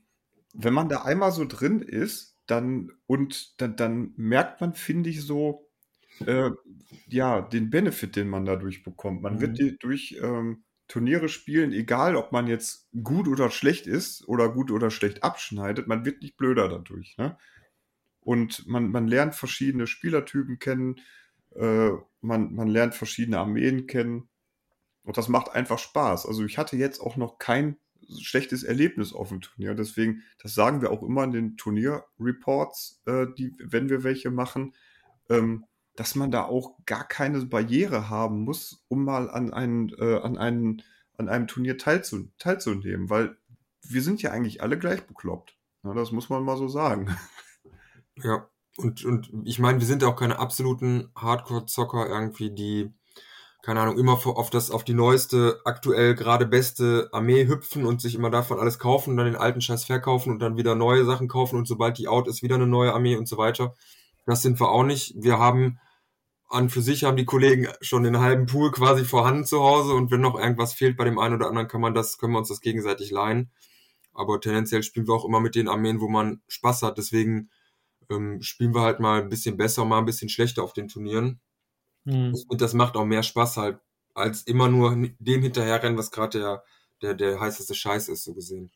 wenn 0.54 0.74
man 0.74 0.90
da 0.90 1.02
einmal 1.04 1.32
so 1.32 1.46
drin 1.46 1.82
ist, 1.82 2.38
dann 2.46 2.92
und 3.08 3.60
dann, 3.62 3.76
dann 3.76 4.14
merkt 4.18 4.62
man, 4.62 4.74
finde 4.74 5.10
ich, 5.10 5.24
so 5.24 5.70
äh, 6.26 6.52
ja, 7.08 7.42
den 7.42 7.70
Benefit, 7.70 8.16
den 8.16 8.30
man 8.30 8.46
dadurch 8.46 8.84
bekommt. 8.84 9.22
Man 9.22 9.36
mhm. 9.36 9.42
wird 9.42 9.84
durch 9.84 10.18
ähm, 10.22 10.64
Turniere 10.94 11.28
spielen, 11.28 11.72
egal 11.72 12.16
ob 12.16 12.32
man 12.32 12.46
jetzt 12.46 12.88
gut 13.04 13.28
oder 13.28 13.50
schlecht 13.50 13.88
ist 13.88 14.28
oder 14.28 14.48
gut 14.48 14.70
oder 14.70 14.92
schlecht 14.92 15.24
abschneidet, 15.24 15.88
man 15.88 16.06
wird 16.06 16.22
nicht 16.22 16.38
blöder 16.38 16.70
dadurch. 16.70 17.18
Ne? 17.18 17.36
Und 18.20 18.68
man, 18.68 18.92
man 18.92 19.08
lernt 19.08 19.34
verschiedene 19.34 19.88
Spielertypen 19.88 20.60
kennen, 20.60 20.98
äh, 21.56 21.90
man, 22.22 22.54
man 22.54 22.68
lernt 22.68 22.94
verschiedene 22.94 23.40
Armeen 23.40 23.88
kennen. 23.88 24.30
Und 25.02 25.18
das 25.18 25.30
macht 25.30 25.50
einfach 25.50 25.80
Spaß. 25.80 26.28
Also 26.28 26.46
ich 26.46 26.60
hatte 26.60 26.78
jetzt 26.78 27.00
auch 27.00 27.18
noch 27.18 27.40
kein 27.40 27.78
schlechtes 28.22 28.62
Erlebnis 28.62 29.14
auf 29.14 29.30
dem 29.30 29.42
Turnier. 29.42 29.74
Deswegen, 29.74 30.22
das 30.44 30.54
sagen 30.54 30.84
wir 30.84 30.92
auch 30.92 31.02
immer 31.02 31.24
in 31.24 31.32
den 31.32 31.58
Turnierreports, 31.58 33.02
äh, 33.08 33.26
die, 33.36 33.56
wenn 33.58 33.90
wir 33.90 34.04
welche 34.04 34.30
machen. 34.30 34.76
Ähm, 35.28 35.66
dass 35.96 36.16
man 36.16 36.32
da 36.32 36.46
auch 36.46 36.78
gar 36.86 37.08
keine 37.08 37.46
Barriere 37.46 38.10
haben 38.10 38.44
muss, 38.44 38.84
um 38.88 39.04
mal 39.06 39.30
an, 39.30 39.54
einen, 39.54 39.90
äh, 40.00 40.20
an, 40.22 40.38
einen, 40.38 40.82
an 41.18 41.30
einem 41.30 41.48
Turnier 41.48 41.78
teilzu, 41.78 42.30
teilzunehmen, 42.40 43.10
weil 43.10 43.38
wir 43.84 44.02
sind 44.02 44.22
ja 44.22 44.32
eigentlich 44.32 44.62
alle 44.62 44.80
gleich 44.80 45.06
bekloppt. 45.06 45.56
Ja, 45.84 45.94
das 45.94 46.12
muss 46.12 46.30
man 46.30 46.44
mal 46.44 46.58
so 46.58 46.68
sagen. 46.68 47.16
Ja, 48.24 48.48
und, 48.78 49.04
und 49.06 49.32
ich 49.44 49.60
meine, 49.60 49.80
wir 49.80 49.88
sind 49.88 50.02
ja 50.02 50.08
auch 50.08 50.16
keine 50.16 50.40
absoluten 50.40 51.10
Hardcore-Zocker 51.16 52.08
irgendwie, 52.08 52.52
die, 52.52 52.94
keine 53.62 53.82
Ahnung, 53.82 53.98
immer 53.98 54.14
auf 54.14 54.50
das, 54.50 54.72
auf 54.72 54.84
die 54.84 54.94
neueste, 54.94 55.62
aktuell 55.66 56.16
gerade 56.16 56.46
beste 56.46 57.10
Armee 57.12 57.48
hüpfen 57.48 57.86
und 57.86 58.02
sich 58.02 58.16
immer 58.16 58.30
davon 58.30 58.60
alles 58.60 58.80
kaufen 58.80 59.12
und 59.12 59.18
dann 59.18 59.28
den 59.28 59.36
alten 59.36 59.62
Scheiß 59.62 59.86
verkaufen 59.86 60.32
und 60.32 60.40
dann 60.40 60.58
wieder 60.58 60.76
neue 60.76 61.06
Sachen 61.06 61.28
kaufen 61.28 61.58
und 61.58 61.68
sobald 61.68 61.98
die 61.98 62.08
out 62.08 62.28
ist, 62.28 62.42
wieder 62.42 62.56
eine 62.56 62.68
neue 62.68 62.94
Armee 62.94 63.16
und 63.16 63.28
so 63.28 63.38
weiter. 63.38 63.76
Das 64.26 64.42
sind 64.42 64.60
wir 64.60 64.70
auch 64.70 64.84
nicht. 64.84 65.16
Wir 65.18 65.40
haben 65.40 65.80
an 66.50 66.70
für 66.70 66.82
sich 66.82 67.04
haben 67.04 67.18
die 67.18 67.26
Kollegen 67.26 67.68
schon 67.82 68.04
den 68.04 68.20
halben 68.20 68.46
Pool 68.46 68.72
quasi 68.72 69.04
vorhanden 69.06 69.44
zu 69.44 69.62
Hause 69.62 69.94
und 69.94 70.12
wenn 70.12 70.22
noch 70.22 70.38
irgendwas 70.38 70.74
fehlt 70.74 70.98
bei 70.98 71.04
dem 71.04 71.18
einen 71.18 71.36
oder 71.36 71.48
anderen, 71.48 71.68
kann 71.68 71.82
man 71.82 71.96
das, 71.96 72.20
können 72.20 72.34
wir 72.34 72.40
uns 72.40 72.50
das 72.50 72.62
gegenseitig 72.62 73.10
leihen. 73.10 73.52
Aber 74.14 74.40
tendenziell 74.40 74.84
spielen 74.84 75.08
wir 75.08 75.16
auch 75.16 75.26
immer 75.26 75.40
mit 75.40 75.56
den 75.56 75.68
Armeen, 75.68 76.00
wo 76.00 76.08
man 76.08 76.42
Spaß 76.48 76.84
hat. 76.84 77.00
Deswegen 77.00 77.50
ähm, 78.12 78.42
spielen 78.44 78.76
wir 78.76 78.82
halt 78.82 79.00
mal 79.00 79.22
ein 79.22 79.30
bisschen 79.30 79.58
besser, 79.58 79.86
mal 79.86 79.98
ein 79.98 80.06
bisschen 80.06 80.30
schlechter 80.30 80.64
auf 80.64 80.74
den 80.74 80.88
Turnieren. 80.88 81.42
Mhm. 82.04 82.36
Und 82.48 82.62
das 82.62 82.76
macht 82.76 82.96
auch 82.96 83.06
mehr 83.06 83.24
Spaß 83.24 83.58
halt, 83.58 83.80
als 84.14 84.44
immer 84.44 84.70
nur 84.70 84.96
dem 85.18 85.42
hinterherrennen, 85.42 85.98
was 85.98 86.12
gerade 86.12 86.38
der, 86.38 86.64
der, 87.02 87.14
der 87.16 87.40
heißeste 87.40 87.74
Scheiß 87.74 88.10
ist, 88.10 88.24
so 88.24 88.36
gesehen. 88.36 88.72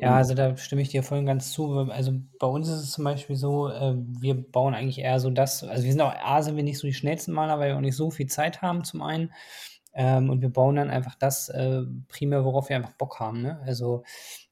Ja, 0.00 0.16
also 0.16 0.34
da 0.34 0.56
stimme 0.56 0.82
ich 0.82 0.88
dir 0.88 1.02
voll 1.02 1.18
und 1.18 1.26
ganz 1.26 1.52
zu. 1.52 1.72
Also 1.90 2.12
bei 2.38 2.46
uns 2.46 2.68
ist 2.68 2.82
es 2.82 2.90
zum 2.92 3.04
Beispiel 3.04 3.36
so, 3.36 3.68
äh, 3.68 3.94
wir 3.96 4.34
bauen 4.34 4.74
eigentlich 4.74 4.98
eher 4.98 5.20
so 5.20 5.30
das, 5.30 5.62
also 5.64 5.84
wir 5.84 5.90
sind 5.92 6.00
auch, 6.00 6.14
A, 6.14 6.42
sind 6.42 6.56
wir 6.56 6.62
nicht 6.62 6.78
so 6.78 6.86
die 6.86 6.94
schnellsten 6.94 7.32
Maler, 7.32 7.58
weil 7.58 7.70
wir 7.70 7.76
auch 7.76 7.80
nicht 7.80 7.96
so 7.96 8.10
viel 8.10 8.26
Zeit 8.26 8.62
haben 8.62 8.84
zum 8.84 9.02
einen. 9.02 9.32
Ähm, 9.94 10.30
und 10.30 10.40
wir 10.40 10.48
bauen 10.48 10.76
dann 10.76 10.90
einfach 10.90 11.14
das 11.16 11.48
äh, 11.48 11.82
primär, 12.08 12.44
worauf 12.44 12.68
wir 12.68 12.76
einfach 12.76 12.92
Bock 12.92 13.20
haben. 13.20 13.42
Ne? 13.42 13.60
Also 13.64 14.04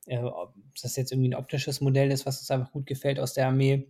äh, 0.07 0.19
ob 0.19 0.55
das 0.81 0.97
jetzt 0.97 1.13
irgendwie 1.13 1.31
ein 1.31 1.35
optisches 1.35 1.81
Modell 1.81 2.11
ist, 2.11 2.27
was 2.27 2.41
uns 2.41 2.51
einfach 2.51 2.73
gut 2.73 2.87
gefällt 2.87 3.19
aus 3.19 3.35
der 3.35 3.49
Armee, 3.49 3.89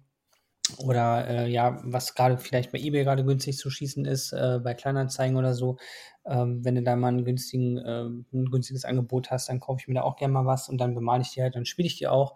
oder 0.79 1.29
äh, 1.29 1.51
ja, 1.51 1.81
was 1.85 2.15
gerade 2.15 2.39
vielleicht 2.39 2.73
bei 2.73 2.79
eBay 2.79 3.05
gerade 3.05 3.25
günstig 3.25 3.59
zu 3.59 3.71
schießen 3.71 4.05
ist, 4.05 4.33
äh, 4.33 4.61
bei 4.63 4.75
Kleinanzeigen 4.75 5.37
oder 5.37 5.55
so. 5.55 5.77
Ähm, 6.25 6.65
wenn 6.65 6.75
du 6.75 6.83
da 6.83 6.97
mal 6.97 7.09
einen 7.09 7.25
günstigen, 7.25 7.79
äh, 7.79 8.05
ein 8.05 8.47
günstiges 8.51 8.85
Angebot 8.85 9.31
hast, 9.31 9.49
dann 9.49 9.61
kaufe 9.61 9.81
ich 9.81 9.89
mir 9.89 9.95
da 9.95 10.03
auch 10.03 10.17
gerne 10.17 10.35
mal 10.35 10.47
was 10.47 10.69
und 10.69 10.79
dann 10.79 10.95
bemale 10.95 11.23
ich 11.23 11.31
die 11.31 11.43
halt, 11.43 11.55
dann 11.57 11.65
spiele 11.65 11.87
ich 11.87 11.99
die 11.99 12.09
auch. 12.09 12.35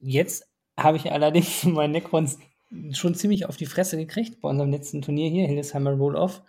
Jetzt 0.00 0.48
habe 0.78 0.96
ich 0.96 1.10
allerdings 1.12 1.64
meinen 1.64 1.92
Necrons 1.92 2.38
schon 2.92 3.14
ziemlich 3.14 3.46
auf 3.46 3.56
die 3.56 3.66
Fresse 3.66 3.96
gekriegt 3.96 4.40
bei 4.40 4.48
unserem 4.48 4.70
letzten 4.70 5.02
Turnier 5.02 5.28
hier, 5.28 5.46
Hildesheimer 5.46 5.92
Roll-Off, 5.92 6.42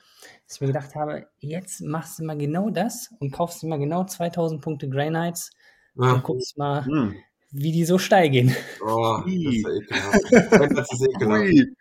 dass 0.47 0.55
ich 0.55 0.61
mir 0.61 0.67
gedacht 0.67 0.95
habe, 0.95 1.27
jetzt 1.39 1.81
machst 1.81 2.19
du 2.19 2.23
mal 2.23 2.37
genau 2.37 2.69
das 2.69 3.09
und 3.19 3.31
kaufst 3.31 3.61
dir 3.61 3.67
mal 3.67 3.79
genau 3.79 4.05
2000 4.05 4.61
Punkte 4.61 4.89
Grey 4.89 5.09
Knights 5.09 5.51
ja. 5.95 6.13
und 6.13 6.23
guckst 6.23 6.57
mal, 6.57 6.85
hm 6.85 7.15
wie 7.53 7.71
die 7.71 7.85
so 7.85 7.97
steil 7.97 8.29
gehen. 8.29 8.53
Oh, 8.81 9.21
das 9.25 9.33
ist 9.33 9.63
ja 9.63 9.69
ekelhaft. 9.71 10.77
Das 10.77 10.91
ist 10.91 11.07
ekelhaft. 11.07 11.43
Ui, 11.43 11.75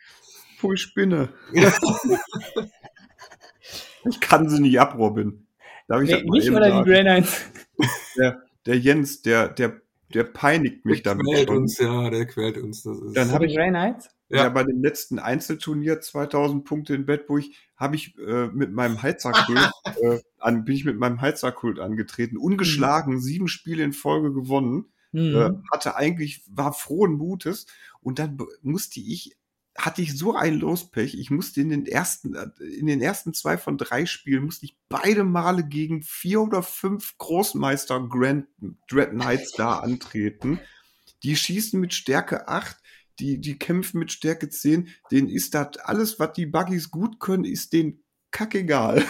Pui 0.61 0.77
Spinne. 0.77 1.31
ich 4.05 4.21
kann 4.21 4.49
sie 4.49 4.61
nicht 4.61 4.79
ab, 4.79 4.97
Robin. 4.97 5.47
Darf 5.89 6.03
ich 6.03 6.11
nee, 6.11 6.23
mich 6.31 6.51
oder 6.51 6.69
sagen? 6.71 6.85
die 6.85 6.91
Grey 6.91 7.01
Knights? 7.03 7.47
Der, 8.17 8.43
der 8.67 8.79
Jens, 8.79 9.23
der, 9.23 9.49
der, 9.49 9.81
der 10.15 10.25
peinigt 10.25 10.85
mich 10.85 11.03
der 11.03 11.15
damit. 11.15 11.27
Der 11.27 11.35
quält 11.47 11.51
uns, 11.51 11.79
ja, 11.79 12.11
der 12.11 12.27
quält 12.27 12.59
uns. 12.59 12.83
Das 12.83 13.01
ist 13.01 13.17
Dann 13.17 13.33
habe 13.33 13.47
ich 13.47 13.57
Grey 13.57 13.71
Knights? 13.71 14.11
Ja. 14.29 14.45
ja, 14.45 14.49
bei 14.49 14.63
dem 14.65 14.83
letzten 14.83 15.19
Einzelturnier 15.19 16.01
2000 16.01 16.65
Punkte 16.65 16.95
in 16.95 17.05
Bettburg 17.05 17.45
habe 17.77 17.97
ich 17.97 18.17
äh, 18.19 18.47
mit 18.47 18.73
meinem 18.73 19.03
Heizerkult 19.03 19.59
äh, 20.01 20.21
an, 20.39 20.65
bin 20.65 20.75
ich 20.75 20.85
mit 20.85 20.99
meinem 20.99 21.21
Heizerkult 21.21 21.79
angetreten, 21.79 22.37
ungeschlagen, 22.37 23.15
mhm. 23.15 23.21
sieben 23.21 23.49
Spiele 23.49 23.83
in 23.83 23.93
Folge 23.93 24.33
gewonnen. 24.33 24.93
Äh, 25.13 25.19
mhm. 25.19 25.37
Äh, 25.37 25.51
hatte 25.73 25.97
eigentlich, 25.97 26.43
war 26.49 26.73
frohen 26.73 27.13
Mutes 27.13 27.67
und 28.01 28.19
dann 28.19 28.39
musste 28.63 29.01
ich 29.01 29.37
hatte 29.77 30.03
ich 30.03 30.17
so 30.17 30.35
ein 30.35 30.59
Lospech. 30.59 31.15
Ich 31.15 31.31
musste 31.31 31.61
in 31.61 31.71
den 31.71 31.87
ersten, 31.87 32.35
in 32.61 32.87
den 32.87 33.01
ersten 33.01 33.33
zwei 33.33 33.57
von 33.57 33.79
drei 33.79 34.07
Spielen 34.07 34.45
musste 34.45 34.67
ich 34.67 34.77
beide 34.89 35.25
Male 35.25 35.65
gegen 35.65 36.03
vier 36.03 36.43
oder 36.43 36.63
fünf 36.63 37.17
Großmeister 37.19 38.07
Grand 38.09 38.47
Dread 38.91 39.13
Knights 39.13 39.53
da 39.53 39.79
antreten. 39.79 40.61
Die 41.23 41.37
schießen 41.37 41.81
mit 41.81 41.95
Stärke 41.95 42.49
8, 42.49 42.77
die, 43.19 43.41
die 43.41 43.59
kämpfen 43.59 43.99
mit 43.99 44.13
Stärke 44.13 44.51
10. 44.51 44.89
Denen 45.11 45.29
ist 45.29 45.55
das 45.55 45.79
alles, 45.79 46.19
was 46.19 46.33
die 46.35 46.47
Buggies 46.47 46.91
gut 46.91 47.21
können, 47.21 47.45
ist 47.45 47.73
denen 47.73 48.03
kackegal. 48.31 49.05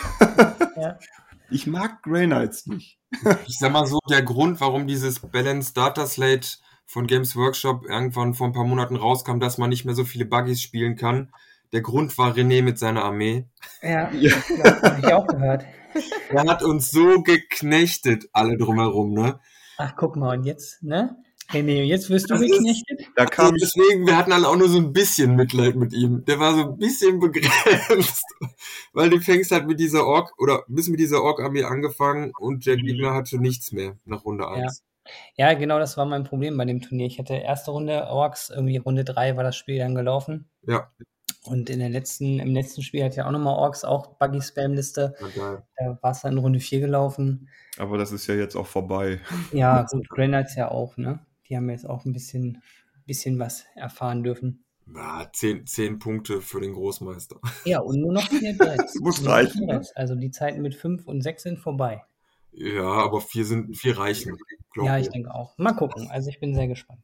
Ja. 0.77 0.99
Ich 1.51 1.67
mag 1.67 2.03
Grey 2.03 2.25
Knights 2.25 2.67
nicht. 2.67 2.99
Ich 3.47 3.59
sag 3.59 3.73
mal 3.73 3.87
so, 3.87 3.99
der 4.09 4.23
Grund, 4.23 4.61
warum 4.61 4.87
dieses 4.87 5.21
Balance 5.21 5.75
Data 5.75 6.07
Slate 6.07 6.49
von 6.87 7.07
Games 7.07 7.37
Workshop 7.37 7.85
irgendwann 7.87 8.35
vor 8.35 8.47
ein 8.47 8.53
paar 8.53 8.65
Monaten 8.65 8.97
rauskam, 8.97 9.39
dass 9.39 9.59
man 9.59 9.71
nicht 9.71 9.85
mehr 9.85 9.95
so 9.95 10.05
viele 10.05 10.25
Buggies 10.25 10.61
spielen 10.61 10.97
kann, 10.97 11.33
der 11.73 11.81
Grund 11.81 12.17
war 12.19 12.35
René 12.35 12.63
mit 12.63 12.79
seiner 12.79 13.05
Armee. 13.05 13.47
Ja, 13.83 14.11
ja. 14.13 14.35
das 14.63 14.83
habe 14.83 15.01
ich 15.01 15.13
auch 15.13 15.27
gehört. 15.27 15.65
Er 16.29 16.45
hat 16.45 16.63
uns 16.63 16.91
so 16.91 17.23
geknechtet, 17.23 18.29
alle 18.33 18.57
drumherum, 18.57 19.13
ne? 19.13 19.41
Ach, 19.79 19.95
guck 19.97 20.17
mal, 20.17 20.37
und 20.37 20.45
jetzt, 20.45 20.83
ne? 20.83 21.17
Hey, 21.53 21.63
nee, 21.63 21.83
jetzt 21.83 22.09
wirst 22.09 22.31
du 22.31 22.39
geknechtet. 22.39 23.11
Da 23.15 23.27
kam 23.27 23.53
also 23.53 23.57
deswegen, 23.61 24.07
wir 24.07 24.17
hatten 24.17 24.33
alle 24.33 24.49
auch 24.49 24.57
nur 24.57 24.71
so 24.71 24.79
ein 24.79 24.95
bisschen 24.95 25.37
Mitleid 25.37 25.77
mit 25.77 25.93
ihm. 25.93 26.25
Der 26.25 26.41
war 26.41 26.55
so 26.55 26.63
ein 26.63 26.79
bisschen 26.79 27.21
begrenzt. 27.21 28.25
Weil 28.95 29.11
du 29.11 29.21
fängst 29.21 29.53
halt 29.53 29.67
mit 29.67 29.79
dieser 29.79 30.07
Ork 30.07 30.33
oder 30.39 30.65
bis 30.67 30.89
mit 30.89 30.99
dieser 30.99 31.23
Ork-Armee 31.23 31.65
angefangen 31.65 32.33
und 32.41 32.65
der 32.65 32.79
mhm. 32.79 32.85
Gegner 32.85 33.13
hatte 33.13 33.39
nichts 33.39 33.71
mehr 33.71 33.99
nach 34.07 34.25
Runde 34.25 34.49
1. 34.49 34.83
Ja. 35.37 35.49
ja. 35.49 35.53
genau, 35.59 35.79
das 35.79 35.99
war 35.99 36.07
mein 36.07 36.25
Problem 36.25 36.57
bei 36.57 36.65
dem 36.65 36.81
Turnier. 36.81 37.07
Ich 37.07 37.19
hatte 37.19 37.35
erste 37.35 37.71
Runde 37.73 38.07
Orks, 38.07 38.49
irgendwie 38.49 38.79
Runde 38.79 39.05
3 39.05 39.37
war 39.37 39.45
das 39.45 39.55
Spiel 39.55 39.77
dann 39.77 39.95
gelaufen. 39.95 40.49
Ja. 40.67 40.91
Und 41.45 41.69
in 41.69 41.81
der 41.81 41.91
letzten, 41.91 42.39
im 42.39 42.55
letzten 42.55 42.81
Spiel 42.81 43.05
hat 43.05 43.15
ja 43.15 43.27
auch 43.27 43.31
nochmal 43.31 43.59
Orks, 43.59 43.85
auch 43.85 44.15
Buggy-Spam-Liste. 44.17 45.17
Da 45.77 45.99
war 46.01 46.13
es 46.13 46.23
dann 46.23 46.33
in 46.33 46.39
Runde 46.39 46.61
4 46.61 46.81
gelaufen. 46.81 47.51
Aber 47.77 47.99
das 47.99 48.11
ist 48.11 48.27
ja 48.27 48.37
jetzt 48.37 48.57
auch 48.57 48.67
vorbei. 48.67 49.21
Ja, 49.53 49.83
gut, 49.91 50.09
Grenadiers 50.09 50.57
ja 50.57 50.71
auch, 50.71 50.97
ne? 50.97 51.21
Die 51.49 51.57
haben 51.57 51.71
jetzt 51.71 51.89
auch 51.89 52.05
ein 52.05 52.13
bisschen, 52.13 52.63
bisschen 53.07 53.39
was 53.39 53.65
erfahren 53.75 54.23
dürfen. 54.23 54.65
Ja, 54.95 55.29
zehn, 55.33 55.67
zehn 55.67 55.99
Punkte 55.99 56.41
für 56.41 56.61
den 56.61 56.75
Großmeister. 56.75 57.41
Ja, 57.65 57.81
und 57.81 58.01
nur 58.01 58.13
noch 58.13 58.29
vier 58.29 58.55
Dreads. 58.59 59.01
Muss 59.01 59.25
reichen. 59.25 59.67
Ne? 59.67 59.83
Also 59.95 60.15
die 60.15 60.31
Zeiten 60.31 60.61
mit 60.61 60.75
fünf 60.75 61.07
und 61.07 61.23
sechs 61.23 61.45
sind 61.45 61.59
vorbei. 61.59 62.03
Ja, 62.53 62.85
aber 62.85 63.21
vier 63.21 63.45
sind 63.45 63.77
vier 63.77 63.99
reichen. 63.99 64.37
Ja, 64.77 64.99
ich 64.99 65.09
denke 65.09 65.35
auch. 65.35 65.57
Mal 65.57 65.73
gucken. 65.73 66.09
Also 66.11 66.29
ich 66.29 66.41
bin 66.41 66.55
sehr 66.55 66.69
gespannt. 66.69 67.01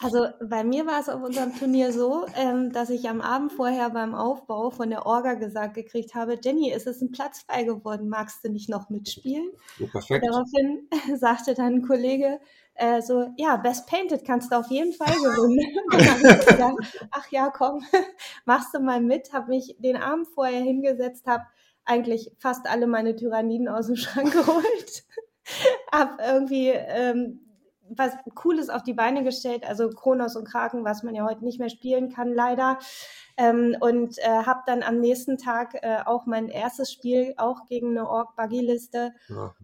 Also 0.00 0.26
bei 0.44 0.64
mir 0.64 0.86
war 0.86 1.00
es 1.00 1.08
auf 1.08 1.22
unserem 1.22 1.56
Turnier 1.56 1.92
so, 1.92 2.26
ähm, 2.36 2.72
dass 2.72 2.90
ich 2.90 3.08
am 3.08 3.20
Abend 3.20 3.52
vorher 3.52 3.90
beim 3.90 4.14
Aufbau 4.14 4.70
von 4.70 4.90
der 4.90 5.06
Orga 5.06 5.34
gesagt 5.34 5.74
gekriegt 5.74 6.14
habe, 6.14 6.38
Jenny, 6.42 6.70
ist 6.72 6.86
es 6.86 7.00
ein 7.00 7.12
Platz 7.12 7.42
frei 7.42 7.62
geworden, 7.62 8.08
magst 8.08 8.44
du 8.44 8.50
nicht 8.50 8.68
noch 8.68 8.90
mitspielen? 8.90 9.50
Ja, 9.78 9.86
perfekt. 9.86 10.26
Daraufhin 10.28 10.88
sagte 11.18 11.54
dann 11.54 11.74
ein 11.74 11.82
Kollege, 11.86 12.40
äh, 12.74 13.00
so, 13.02 13.28
ja, 13.36 13.56
Best 13.56 13.86
Painted 13.86 14.24
kannst 14.24 14.50
du 14.50 14.56
auf 14.56 14.68
jeden 14.68 14.92
Fall 14.92 15.14
gewinnen. 15.14 15.86
gedacht, 16.46 17.08
ach 17.10 17.30
ja, 17.30 17.50
komm, 17.50 17.84
machst 18.44 18.74
du 18.74 18.80
mal 18.80 19.00
mit. 19.00 19.32
Habe 19.32 19.50
mich 19.50 19.76
den 19.78 19.96
Abend 19.96 20.28
vorher 20.28 20.60
hingesetzt, 20.60 21.26
habe 21.26 21.44
eigentlich 21.84 22.32
fast 22.38 22.66
alle 22.66 22.86
meine 22.86 23.14
Tyranniden 23.14 23.68
aus 23.68 23.86
dem 23.86 23.96
Schrank 23.96 24.32
geholt. 24.32 25.04
habe 25.92 26.22
irgendwie 26.22 26.70
ähm, 26.70 27.40
was 27.90 28.12
Cooles 28.34 28.70
auf 28.70 28.82
die 28.82 28.94
Beine 28.94 29.22
gestellt, 29.24 29.64
also 29.66 29.90
Kronos 29.90 30.36
und 30.36 30.48
Kraken, 30.48 30.84
was 30.84 31.02
man 31.02 31.14
ja 31.14 31.24
heute 31.24 31.44
nicht 31.44 31.60
mehr 31.60 31.68
spielen 31.68 32.08
kann, 32.10 32.32
leider. 32.32 32.78
Ähm, 33.36 33.76
und 33.78 34.18
äh, 34.18 34.44
habe 34.44 34.62
dann 34.66 34.82
am 34.82 35.00
nächsten 35.00 35.38
Tag 35.38 35.74
äh, 35.82 35.98
auch 36.04 36.26
mein 36.26 36.48
erstes 36.48 36.90
Spiel, 36.90 37.34
auch 37.36 37.66
gegen 37.66 37.90
eine 37.90 38.08
Org-Buggy-Liste. 38.08 39.12
Ja. 39.28 39.54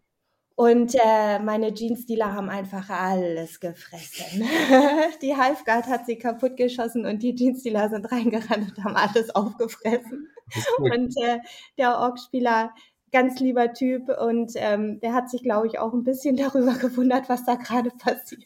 Und 0.60 0.94
äh, 0.94 1.38
meine 1.38 1.72
Jeans-Dealer 1.72 2.34
haben 2.34 2.50
einfach 2.50 2.90
alles 2.90 3.60
gefressen. 3.60 4.46
die 5.22 5.34
Halfguard 5.34 5.86
hat 5.86 6.04
sie 6.04 6.16
kaputt 6.18 6.58
geschossen 6.58 7.06
und 7.06 7.22
die 7.22 7.34
Jeans-Dealer 7.34 7.88
sind 7.88 8.12
reingerannt 8.12 8.76
und 8.76 8.84
haben 8.84 8.94
alles 8.94 9.34
aufgefressen. 9.34 10.28
Und 10.76 11.16
äh, 11.16 11.38
der 11.78 11.96
Org-Spieler, 11.96 12.74
ganz 13.10 13.40
lieber 13.40 13.72
Typ 13.72 14.10
und 14.20 14.52
ähm, 14.56 15.00
der 15.00 15.14
hat 15.14 15.30
sich, 15.30 15.42
glaube 15.42 15.66
ich, 15.66 15.78
auch 15.78 15.94
ein 15.94 16.04
bisschen 16.04 16.36
darüber 16.36 16.74
gewundert, 16.74 17.30
was 17.30 17.46
da 17.46 17.54
gerade 17.54 17.88
passiert. 17.92 18.44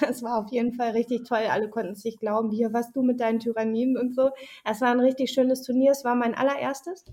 Das 0.00 0.22
war 0.22 0.36
auf 0.36 0.50
jeden 0.50 0.74
Fall 0.74 0.90
richtig 0.90 1.24
toll. 1.26 1.46
Alle 1.50 1.70
konnten 1.70 1.92
es 1.92 2.04
nicht 2.04 2.20
glauben, 2.20 2.50
hier, 2.50 2.74
was 2.74 2.92
du 2.92 3.00
mit 3.00 3.20
deinen 3.20 3.40
Tyrannien 3.40 3.96
und 3.96 4.14
so. 4.14 4.32
Es 4.64 4.82
war 4.82 4.90
ein 4.90 5.00
richtig 5.00 5.30
schönes 5.30 5.62
Turnier. 5.62 5.92
Es 5.92 6.04
war 6.04 6.14
mein 6.14 6.34
allererstes. 6.34 7.06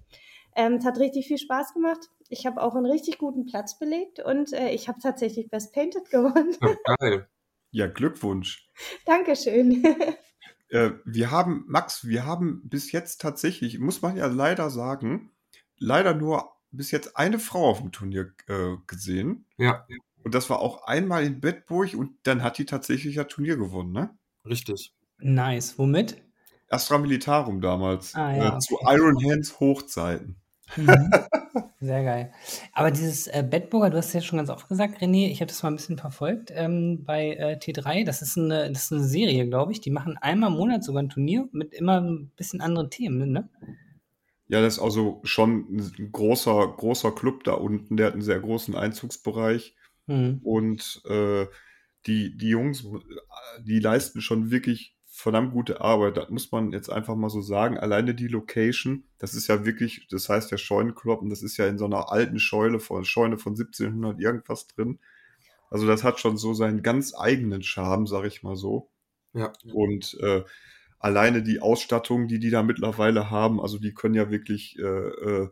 Ähm, 0.57 0.73
es 0.73 0.85
hat 0.85 0.97
richtig 0.97 1.27
viel 1.27 1.37
Spaß 1.37 1.75
gemacht. 1.75 2.09
Ich 2.29 2.47
habe 2.47 2.61
auch 2.63 2.75
einen 2.75 2.87
richtig 2.87 3.19
guten 3.19 3.45
Platz 3.45 3.77
belegt 3.77 4.19
und 4.19 4.53
äh, 4.53 4.71
ich 4.71 4.87
habe 4.87 4.97
tatsächlich 4.99 5.49
Best 5.51 5.71
Painted 5.71 6.09
gewonnen. 6.09 6.57
Ja, 6.59 6.95
geil. 6.97 7.27
Ja, 7.69 7.85
Glückwunsch. 7.85 8.67
Dankeschön. 9.05 9.83
äh, 10.69 10.91
wir 11.05 11.29
haben, 11.29 11.63
Max, 11.67 12.07
wir 12.07 12.25
haben 12.25 12.67
bis 12.67 12.91
jetzt 12.91 13.21
tatsächlich, 13.21 13.77
muss 13.77 14.01
man 14.01 14.17
ja 14.17 14.25
leider 14.25 14.71
sagen, 14.71 15.31
leider 15.77 16.15
nur 16.15 16.49
bis 16.71 16.89
jetzt 16.89 17.17
eine 17.17 17.37
Frau 17.37 17.69
auf 17.69 17.79
dem 17.79 17.91
Turnier 17.91 18.33
äh, 18.47 18.77
gesehen. 18.87 19.45
Ja. 19.57 19.85
Und 20.23 20.33
das 20.33 20.49
war 20.49 20.59
auch 20.59 20.87
einmal 20.87 21.23
in 21.23 21.39
Bedburg 21.39 21.93
und 21.93 22.15
dann 22.23 22.41
hat 22.41 22.57
die 22.57 22.65
tatsächlich 22.65 23.15
ja 23.15 23.25
Turnier 23.25 23.57
gewonnen, 23.57 23.91
ne? 23.91 24.17
Richtig. 24.43 24.95
Nice. 25.19 25.77
Womit? 25.77 26.19
Astra 26.67 26.97
Militarum 26.97 27.61
damals. 27.61 28.15
Ah, 28.15 28.35
ja, 28.35 28.57
äh, 28.57 28.59
zu 28.59 28.79
Iron 28.87 29.23
Hands 29.23 29.59
Hochzeiten. 29.59 30.41
Mhm. 30.75 31.11
Sehr 31.79 32.03
geil. 32.03 32.33
Aber 32.73 32.91
dieses 32.91 33.27
äh, 33.27 33.45
Bedburger, 33.47 33.89
du 33.89 33.97
hast 33.97 34.07
es 34.07 34.13
ja 34.13 34.21
schon 34.21 34.37
ganz 34.37 34.49
oft 34.49 34.67
gesagt, 34.67 35.01
René, 35.01 35.29
ich 35.29 35.41
habe 35.41 35.47
das 35.47 35.61
mal 35.63 35.69
ein 35.69 35.75
bisschen 35.75 35.97
verfolgt 35.97 36.51
ähm, 36.53 37.03
bei 37.03 37.35
äh, 37.35 37.57
T3. 37.57 38.03
Das 38.03 38.21
ist, 38.21 38.37
eine, 38.37 38.69
das 38.71 38.85
ist 38.85 38.93
eine 38.93 39.03
Serie, 39.03 39.47
glaube 39.47 39.71
ich. 39.71 39.81
Die 39.81 39.91
machen 39.91 40.17
einmal 40.17 40.51
im 40.51 40.57
Monat 40.57 40.83
sogar 40.83 41.03
ein 41.03 41.09
Turnier 41.09 41.47
mit 41.51 41.73
immer 41.73 42.01
ein 42.01 42.31
bisschen 42.35 42.61
anderen 42.61 42.89
Themen, 42.89 43.31
ne? 43.31 43.49
Ja, 44.47 44.61
das 44.61 44.75
ist 44.77 44.83
also 44.83 45.21
schon 45.23 45.67
ein 45.69 46.11
großer, 46.11 46.73
großer 46.77 47.11
Club 47.11 47.43
da 47.43 47.53
unten. 47.53 47.97
Der 47.97 48.07
hat 48.07 48.13
einen 48.13 48.21
sehr 48.21 48.39
großen 48.39 48.75
Einzugsbereich. 48.75 49.75
Mhm. 50.07 50.39
Und 50.43 51.01
äh, 51.07 51.45
die, 52.07 52.35
die 52.37 52.49
Jungs, 52.49 52.85
die 53.61 53.79
leisten 53.79 54.21
schon 54.21 54.49
wirklich 54.49 54.96
verdammt 55.17 55.51
gute 55.51 55.81
Arbeit. 55.81 56.15
Das 56.17 56.29
muss 56.29 56.51
man 56.51 56.71
jetzt 56.71 56.89
einfach 56.89 57.15
mal 57.15 57.29
so 57.29 57.41
sagen. 57.41 57.77
Alleine 57.77 58.13
die 58.13 58.27
Location, 58.27 59.03
das 59.17 59.33
ist 59.33 59.47
ja 59.47 59.65
wirklich, 59.65 60.07
das 60.11 60.29
heißt 60.29 60.51
der 60.51 60.57
Scheunenkloppen, 60.57 61.29
das 61.29 61.41
ist 61.41 61.57
ja 61.57 61.65
in 61.67 61.79
so 61.79 61.85
einer 61.85 62.11
alten 62.11 62.39
Scheune 62.39 62.79
von, 62.79 63.03
Scheune 63.03 63.37
von 63.39 63.53
1700 63.53 64.19
irgendwas 64.21 64.67
drin. 64.67 64.99
Also 65.71 65.87
das 65.87 66.03
hat 66.03 66.19
schon 66.19 66.37
so 66.37 66.53
seinen 66.53 66.83
ganz 66.83 67.13
eigenen 67.17 67.63
Charme, 67.63 68.05
sag 68.05 68.25
ich 68.25 68.43
mal 68.43 68.55
so. 68.55 68.91
Ja. 69.33 69.51
Und 69.73 70.17
äh, 70.21 70.43
alleine 70.99 71.41
die 71.41 71.61
Ausstattung, 71.61 72.27
die 72.27 72.39
die 72.39 72.51
da 72.51 72.61
mittlerweile 72.61 73.31
haben, 73.31 73.59
also 73.59 73.79
die 73.79 73.95
können 73.95 74.15
ja 74.15 74.29
wirklich 74.29 74.77
äh, 74.77 74.83
äh, 74.83 75.49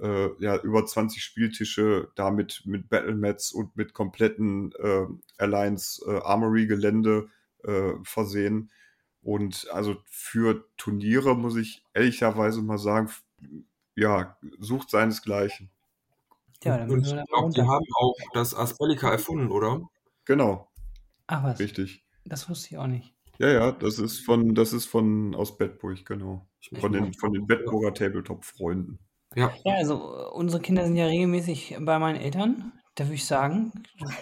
äh, 0.00 0.30
ja, 0.40 0.56
über 0.60 0.84
20 0.84 1.22
Spieltische 1.22 2.08
damit 2.16 2.62
mit 2.64 2.88
Battlemats 2.88 3.52
und 3.52 3.76
mit 3.76 3.94
kompletten 3.94 4.72
äh, 4.72 5.06
Alliance 5.38 6.02
äh, 6.04 6.18
Armory-Gelände 6.18 7.28
äh, 7.62 7.92
versehen. 8.02 8.70
Und 9.24 9.68
also 9.72 9.96
für 10.06 10.68
Turniere 10.76 11.34
muss 11.34 11.56
ich 11.56 11.82
ehrlicherweise 11.94 12.62
mal 12.62 12.78
sagen, 12.78 13.10
ja, 13.96 14.36
sucht 14.58 14.90
seinesgleichen. 14.90 15.70
Ja, 16.62 16.78
dann 16.78 16.90
Und 16.90 17.00
müssen 17.00 17.16
wir 17.16 17.22
ich 17.22 17.30
glaube, 17.30 17.52
die 17.52 17.62
haben 17.62 17.84
auch 17.96 18.14
das 18.32 18.54
Aspellica 18.54 19.10
erfunden, 19.10 19.50
oder? 19.50 19.82
Genau, 20.24 20.70
Ach 21.26 21.42
was, 21.42 21.58
richtig. 21.58 22.04
das 22.24 22.48
wusste 22.48 22.68
ich 22.70 22.78
auch 22.78 22.86
nicht. 22.86 23.14
Ja, 23.38 23.48
ja, 23.48 23.72
das 23.72 23.98
ist 23.98 24.20
von, 24.20 24.54
das 24.54 24.72
ist 24.72 24.86
von 24.86 25.34
aus 25.34 25.56
Bedburg, 25.56 26.04
genau. 26.04 26.46
Von 26.80 26.92
den, 26.92 27.12
von 27.14 27.32
den 27.32 27.46
Bedburger 27.46 27.92
Tabletop-Freunden. 27.92 28.98
Ja. 29.34 29.52
Ja, 29.64 29.74
also 29.74 30.30
unsere 30.32 30.62
Kinder 30.62 30.84
sind 30.84 30.96
ja 30.96 31.06
regelmäßig 31.06 31.76
bei 31.80 31.98
meinen 31.98 32.20
Eltern. 32.20 32.72
Da 32.94 33.04
würde 33.04 33.14
ich 33.14 33.26
sagen, 33.26 33.72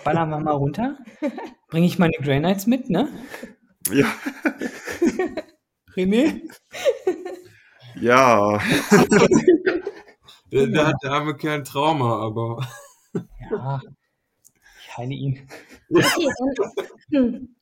ballern 0.04 0.30
wir 0.30 0.40
mal 0.40 0.52
runter. 0.52 0.98
Bringe 1.68 1.86
ich 1.86 1.98
meine 1.98 2.14
Grey 2.22 2.38
Knights 2.38 2.66
mit, 2.66 2.88
ne? 2.88 3.08
Ja, 3.90 4.06
René? 5.96 6.42
ja, 8.00 8.58
Der, 10.52 10.66
der 10.66 10.86
hat 10.88 10.96
der 11.02 11.12
arme 11.12 11.34
Kerl 11.34 11.60
ein 11.60 11.64
Trauma, 11.64 12.20
aber 12.20 12.62
Ja, 13.50 13.80
ich 14.80 14.98
heile 14.98 15.14
ihn. 15.14 15.48
Okay, 15.90 16.28
dann 16.38 16.84
hm, 17.10 17.56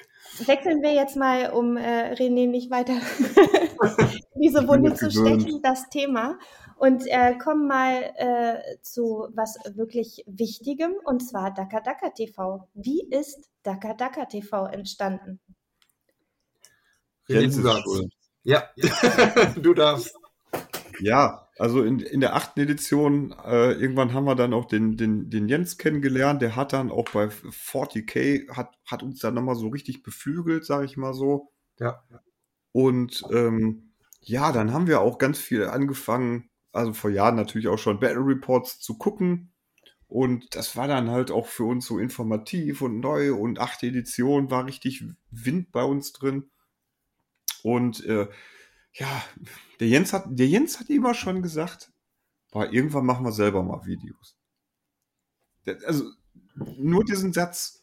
wechseln 0.45 0.83
wir 0.83 0.93
jetzt 0.93 1.17
mal, 1.17 1.53
um 1.53 1.77
äh, 1.77 2.15
René 2.15 2.49
nicht 2.49 2.71
weiter 2.73 2.95
diese 4.35 4.67
Wunde 4.67 4.95
zu 4.95 5.09
gewöhnt. 5.09 5.43
stechen, 5.43 5.63
das 5.63 5.89
Thema. 5.89 6.39
Und 6.77 7.07
äh, 7.07 7.37
kommen 7.39 7.69
mal 7.69 8.13
äh, 8.17 8.81
zu 8.83 9.29
was 9.35 9.57
wirklich 9.77 10.25
Wichtigem, 10.27 10.95
und 11.05 11.21
zwar 11.21 11.55
Daka 11.55 11.81
Daka 11.81 12.11
TV. 12.11 12.67
Wie 12.75 13.07
ist 13.09 13.51
Daka 13.63 13.95
Daka 13.95 14.25
TV 14.25 14.67
entstanden? 14.67 15.39
René, 17.29 17.47
du 17.47 17.83
schuld. 17.83 18.13
Ja, 18.43 18.65
du 19.57 19.75
darfst. 19.75 20.15
Ja, 21.01 21.49
also 21.59 21.83
in, 21.83 22.01
in 22.01 22.21
der 22.21 22.35
achten 22.35 22.61
Edition, 22.61 23.35
äh, 23.45 23.73
irgendwann 23.73 24.13
haben 24.13 24.25
wir 24.25 24.35
dann 24.35 24.55
auch 24.55 24.65
den, 24.65 24.97
den, 24.97 25.31
den 25.31 25.49
Jens 25.49 25.79
kennengelernt. 25.79 26.43
Der 26.43 26.57
hat 26.57 26.73
dann 26.73 26.91
auch 26.91 27.09
bei 27.11 27.27
40k, 27.27 28.51
hat, 28.55 28.75
hat 28.87 29.03
uns 29.03 29.21
dann 29.21 29.35
nochmal 29.35 29.57
so 29.57 29.69
richtig 29.69 30.03
beflügelt, 30.03 30.65
sag 30.65 30.85
ich 30.85 30.97
mal 30.97 31.15
so. 31.15 31.53
Ja. 31.79 32.03
Und 32.73 33.25
ähm, 33.31 33.93
ja, 34.21 34.53
dann 34.53 34.73
haben 34.73 34.87
wir 34.87 35.01
auch 35.01 35.19
ganz 35.19 35.39
viel 35.39 35.65
angefangen, 35.65 36.51
also 36.73 36.93
vor 36.93 37.11
Jahren 37.11 37.37
natürlich 37.37 37.69
auch 37.69 37.79
schon 37.79 38.01
Battle 38.01 38.25
Reports 38.25 38.81
zu 38.81 38.97
gucken. 38.99 39.53
Und 40.07 40.57
das 40.57 40.77
war 40.77 40.89
dann 40.89 41.11
halt 41.11 41.31
auch 41.31 41.47
für 41.47 41.65
uns 41.65 41.87
so 41.87 41.99
informativ 41.99 42.83
und 42.83 43.01
neu. 43.01 43.35
Und 43.35 43.61
achte 43.61 43.87
Edition 43.87 44.51
war 44.51 44.67
richtig 44.67 45.05
Wind 45.31 45.73
bei 45.73 45.85
uns 45.85 46.13
drin. 46.13 46.51
Und 47.65 48.05
äh, 48.05 48.29
ja, 48.95 49.25
der 49.81 49.89
Jens 49.89 50.13
hat, 50.13 50.25
der 50.29 50.49
Jens 50.49 50.81
hat 50.81 50.91
immer 50.91 51.15
schon 51.15 51.43
gesagt, 51.43 51.93
boah, 52.51 52.71
irgendwann 52.73 53.07
machen 53.07 53.25
wir 53.25 53.33
selber 53.33 53.63
mal 53.63 53.85
Videos. 53.87 54.37
Also 55.87 56.11
nur 56.55 57.05
diesen 57.05 57.33
Satz. 57.33 57.83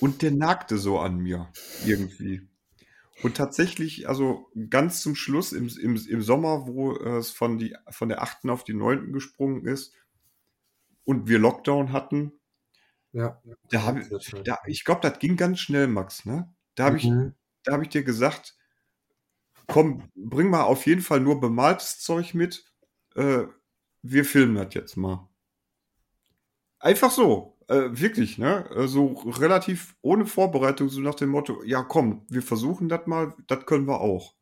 Und 0.00 0.22
der 0.22 0.32
nagte 0.32 0.78
so 0.78 0.98
an 0.98 1.18
mir 1.18 1.50
irgendwie. 1.84 2.48
Und 3.22 3.36
tatsächlich, 3.36 4.08
also 4.08 4.50
ganz 4.68 5.00
zum 5.00 5.14
Schluss 5.14 5.52
im, 5.52 5.68
im, 5.80 5.96
im 5.96 6.22
Sommer, 6.22 6.66
wo 6.66 6.92
es 6.94 7.30
von, 7.30 7.58
die, 7.58 7.74
von 7.90 8.08
der 8.08 8.20
8. 8.22 8.48
auf 8.50 8.64
die 8.64 8.74
9. 8.74 9.12
gesprungen 9.12 9.64
ist 9.64 9.94
und 11.04 11.28
wir 11.28 11.38
Lockdown 11.38 11.92
hatten, 11.92 12.32
Ja. 13.12 13.40
da 13.70 13.82
habe 13.84 14.00
ich, 14.00 14.08
da, 14.44 14.58
ich 14.66 14.84
glaube, 14.84 15.00
das 15.08 15.18
ging 15.18 15.36
ganz 15.36 15.60
schnell, 15.60 15.86
Max, 15.86 16.26
ne? 16.26 16.52
Da 16.74 16.84
habe 16.84 16.98
ich, 16.98 17.04
Mhm. 17.04 17.34
da 17.64 17.72
habe 17.72 17.84
ich 17.84 17.88
dir 17.88 18.02
gesagt, 18.02 18.54
komm, 19.66 20.08
bring 20.14 20.50
mal 20.50 20.64
auf 20.64 20.86
jeden 20.86 21.02
Fall 21.02 21.20
nur 21.20 21.40
bemaltes 21.40 22.00
Zeug 22.00 22.34
mit. 22.34 22.64
Äh, 23.14 23.44
wir 24.02 24.24
filmen 24.24 24.54
das 24.56 24.74
jetzt 24.74 24.96
mal. 24.96 25.28
Einfach 26.78 27.10
so, 27.10 27.56
äh, 27.68 27.88
wirklich, 27.90 28.38
ne? 28.38 28.68
So 28.86 29.12
relativ 29.38 29.96
ohne 30.02 30.26
Vorbereitung, 30.26 30.88
so 30.88 31.00
nach 31.00 31.14
dem 31.14 31.30
Motto, 31.30 31.62
ja 31.64 31.82
komm, 31.82 32.24
wir 32.28 32.42
versuchen 32.42 32.88
das 32.88 33.06
mal, 33.06 33.34
das 33.46 33.66
können 33.66 33.86
wir 33.88 34.00
auch. 34.00 34.34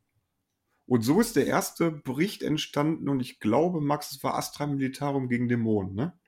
Und 0.87 1.03
so 1.03 1.21
ist 1.21 1.37
der 1.37 1.47
erste 1.47 1.91
Bericht 1.91 2.43
entstanden 2.43 3.09
und 3.09 3.21
ich 3.21 3.41
glaube, 3.41 3.81
Max, 3.81 4.13
es 4.13 4.23
war 4.23 4.35
Astra 4.35 4.67
Militarum 4.67 5.29
gegen 5.29 5.49
Dämonen, 5.49 5.95
ne? 5.95 6.19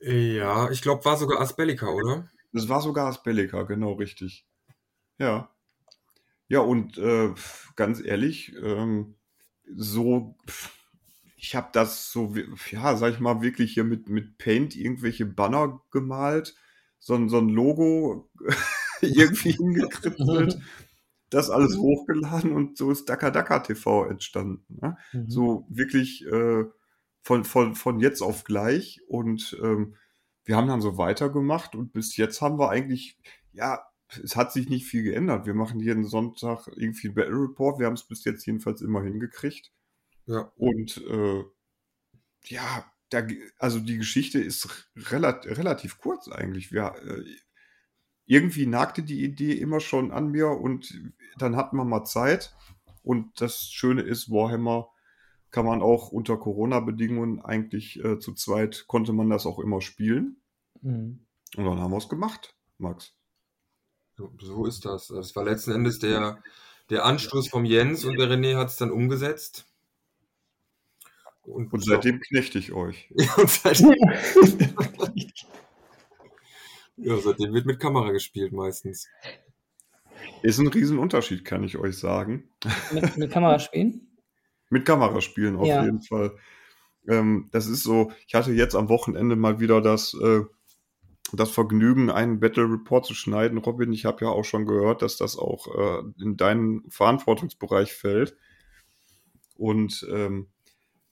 Ja, 0.00 0.70
ich 0.70 0.82
glaube, 0.82 1.04
war 1.04 1.16
sogar 1.16 1.40
Aspellica, 1.40 1.88
oder? 1.88 2.28
Das 2.52 2.68
war 2.68 2.82
sogar 2.82 3.06
Aspellica, 3.06 3.62
genau 3.62 3.92
richtig. 3.92 4.46
Ja. 5.18 5.48
Ja, 6.48 6.60
und 6.60 6.98
äh, 6.98 7.32
ganz 7.76 8.00
ehrlich, 8.04 8.54
ähm, 8.62 9.14
so, 9.74 10.36
ich 11.36 11.54
habe 11.56 11.68
das 11.72 12.10
so, 12.12 12.34
ja, 12.70 12.96
sag 12.96 13.12
ich 13.14 13.20
mal, 13.20 13.42
wirklich 13.42 13.72
hier 13.74 13.84
mit, 13.84 14.08
mit 14.08 14.38
Paint 14.38 14.76
irgendwelche 14.76 15.26
Banner 15.26 15.80
gemalt, 15.90 16.54
so, 16.98 17.14
ein- 17.14 17.28
so 17.28 17.38
ein 17.38 17.48
Logo 17.48 18.30
irgendwie 19.00 19.52
hingekritzelt, 19.56 20.58
das 21.30 21.50
alles 21.50 21.76
hochgeladen 21.78 22.52
und 22.52 22.76
so 22.78 22.90
ist 22.90 23.08
Daka 23.08 23.30
Daka 23.30 23.60
TV 23.60 24.06
entstanden. 24.06 24.64
Ne? 24.80 24.96
Mhm. 25.12 25.30
so 25.30 25.66
wirklich 25.70 26.26
äh, 26.26 26.64
von, 27.22 27.44
von, 27.44 27.74
von 27.74 28.00
jetzt 28.00 28.22
auf 28.22 28.44
gleich. 28.44 29.00
Und 29.08 29.56
ähm, 29.62 29.96
wir 30.44 30.56
haben 30.56 30.68
dann 30.68 30.80
so 30.82 30.98
weitergemacht 30.98 31.74
und 31.74 31.92
bis 31.92 32.16
jetzt 32.16 32.40
haben 32.42 32.58
wir 32.58 32.70
eigentlich, 32.70 33.18
ja, 33.52 33.82
es 34.22 34.36
hat 34.36 34.52
sich 34.52 34.68
nicht 34.68 34.86
viel 34.86 35.02
geändert. 35.02 35.46
Wir 35.46 35.54
machen 35.54 35.80
jeden 35.80 36.04
Sonntag 36.04 36.68
irgendwie 36.76 37.08
ein 37.08 37.14
Battle 37.14 37.42
Report. 37.42 37.78
Wir 37.78 37.86
haben 37.86 37.94
es 37.94 38.06
bis 38.06 38.24
jetzt 38.24 38.46
jedenfalls 38.46 38.80
immer 38.80 39.02
hingekriegt. 39.02 39.72
Ja. 40.26 40.52
Und 40.56 40.98
äh, 41.08 41.44
ja, 42.44 42.84
da, 43.10 43.26
also 43.58 43.80
die 43.80 43.98
Geschichte 43.98 44.40
ist 44.40 44.86
relat 44.96 45.46
relativ 45.46 45.98
kurz 45.98 46.28
eigentlich. 46.28 46.72
Wir, 46.72 46.94
äh, 47.04 47.24
irgendwie 48.26 48.66
nagte 48.66 49.02
die 49.02 49.24
Idee 49.24 49.52
immer 49.52 49.80
schon 49.80 50.12
an 50.12 50.28
mir 50.30 50.48
und 50.48 51.00
dann 51.38 51.56
hatten 51.56 51.76
wir 51.76 51.84
mal 51.84 52.04
Zeit. 52.04 52.54
Und 53.02 53.40
das 53.40 53.64
Schöne 53.64 54.02
ist, 54.02 54.30
Warhammer 54.30 54.88
kann 55.50 55.66
man 55.66 55.82
auch 55.82 56.12
unter 56.12 56.38
Corona-Bedingungen 56.38 57.44
eigentlich 57.44 58.02
äh, 58.02 58.18
zu 58.18 58.32
zweit, 58.32 58.86
konnte 58.86 59.12
man 59.12 59.28
das 59.28 59.44
auch 59.44 59.58
immer 59.58 59.80
spielen. 59.80 60.40
Mhm. 60.80 61.26
Und 61.56 61.64
dann 61.64 61.78
haben 61.78 61.90
wir 61.90 61.98
es 61.98 62.08
gemacht, 62.08 62.56
Max. 62.78 63.14
So, 64.16 64.32
so 64.40 64.66
ist 64.66 64.84
das. 64.84 65.08
Das 65.08 65.34
war 65.36 65.44
letzten 65.44 65.72
Endes 65.72 65.98
der, 65.98 66.42
der 66.90 67.04
Anstoß 67.04 67.48
vom 67.48 67.64
Jens 67.64 68.04
und 68.04 68.16
der 68.18 68.28
René 68.28 68.56
hat 68.56 68.68
es 68.68 68.76
dann 68.76 68.90
umgesetzt. 68.90 69.66
Und, 71.42 71.72
Und 71.72 71.84
seitdem 71.84 72.20
knechte 72.20 72.58
ich 72.58 72.72
euch. 72.72 73.10
Ja, 73.16 73.34
und 73.36 73.50
seitdem, 73.50 73.94
ja, 76.96 77.16
seitdem 77.18 77.52
wird 77.52 77.66
mit 77.66 77.80
Kamera 77.80 78.10
gespielt 78.12 78.52
meistens. 78.52 79.08
Ist 80.42 80.58
ein 80.58 80.68
Riesenunterschied, 80.68 81.44
kann 81.44 81.64
ich 81.64 81.78
euch 81.78 81.98
sagen. 81.98 82.50
Mit, 82.92 83.16
mit 83.16 83.30
Kamera 83.32 83.58
spielen? 83.58 84.08
Mit 84.70 84.86
Kamera 84.86 85.20
spielen 85.20 85.56
auf 85.56 85.68
Ja. 85.68 85.84
jeden 85.84 86.00
Fall. 86.00 86.34
Ähm, 87.06 87.48
das 87.52 87.66
ist 87.66 87.82
so, 87.82 88.10
ich 88.26 88.34
hatte 88.34 88.52
jetzt 88.52 88.74
am 88.74 88.88
Wochenende 88.88 89.36
mal 89.36 89.60
wieder 89.60 89.82
das, 89.82 90.14
äh, 90.14 90.42
das 91.36 91.50
Vergnügen, 91.50 92.10
einen 92.10 92.40
Battle 92.40 92.70
Report 92.70 93.06
zu 93.06 93.14
schneiden. 93.14 93.58
Robin, 93.58 93.92
ich 93.92 94.04
habe 94.04 94.24
ja 94.24 94.30
auch 94.30 94.44
schon 94.44 94.66
gehört, 94.66 95.02
dass 95.02 95.16
das 95.16 95.36
auch 95.36 95.66
äh, 95.74 96.02
in 96.22 96.36
deinen 96.36 96.88
Verantwortungsbereich 96.90 97.92
fällt. 97.92 98.36
Und 99.56 100.06
ähm, 100.10 100.48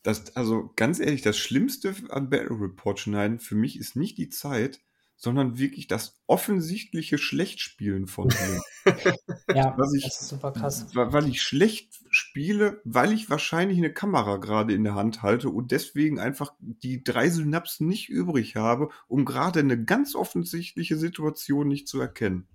das, 0.03 0.35
also 0.37 0.73
ganz 0.77 0.99
ehrlich, 0.99 1.23
das 1.23 1.37
Schlimmste 1.37 1.95
an 2.09 2.31
Battle 2.31 2.61
Report 2.61 2.99
schneiden 2.99 3.39
für 3.39 3.55
mich 3.55 3.79
ist 3.79 3.97
nicht 3.97 4.19
die 4.19 4.29
Zeit, 4.29 4.81
sondern 5.17 5.59
wirklich 5.59 5.87
das 5.87 6.19
offensichtliche 6.27 7.19
Schlechtspielen 7.19 8.07
von 8.07 8.29
mir. 8.29 8.95
ja, 9.55 9.75
was 9.77 9.93
ich, 9.93 10.05
das 10.05 10.23
ist 10.23 10.29
super 10.31 10.51
krass. 10.51 10.87
Weil 10.95 11.29
ich 11.29 11.43
schlecht 11.43 12.01
spiele, 12.31 12.81
weil 12.85 13.13
ich 13.13 13.29
wahrscheinlich 13.29 13.79
eine 13.79 13.93
Kamera 13.93 14.37
gerade 14.37 14.73
in 14.73 14.85
der 14.85 14.95
Hand 14.95 15.23
halte 15.23 15.49
und 15.49 15.73
deswegen 15.73 16.21
einfach 16.21 16.55
die 16.61 17.03
drei 17.03 17.29
Synapsen 17.29 17.89
nicht 17.89 18.09
übrig 18.09 18.55
habe, 18.55 18.91
um 19.09 19.25
gerade 19.25 19.59
eine 19.59 19.83
ganz 19.83 20.15
offensichtliche 20.15 20.97
Situation 20.97 21.67
nicht 21.67 21.89
zu 21.89 22.01
erkennen. 22.01 22.47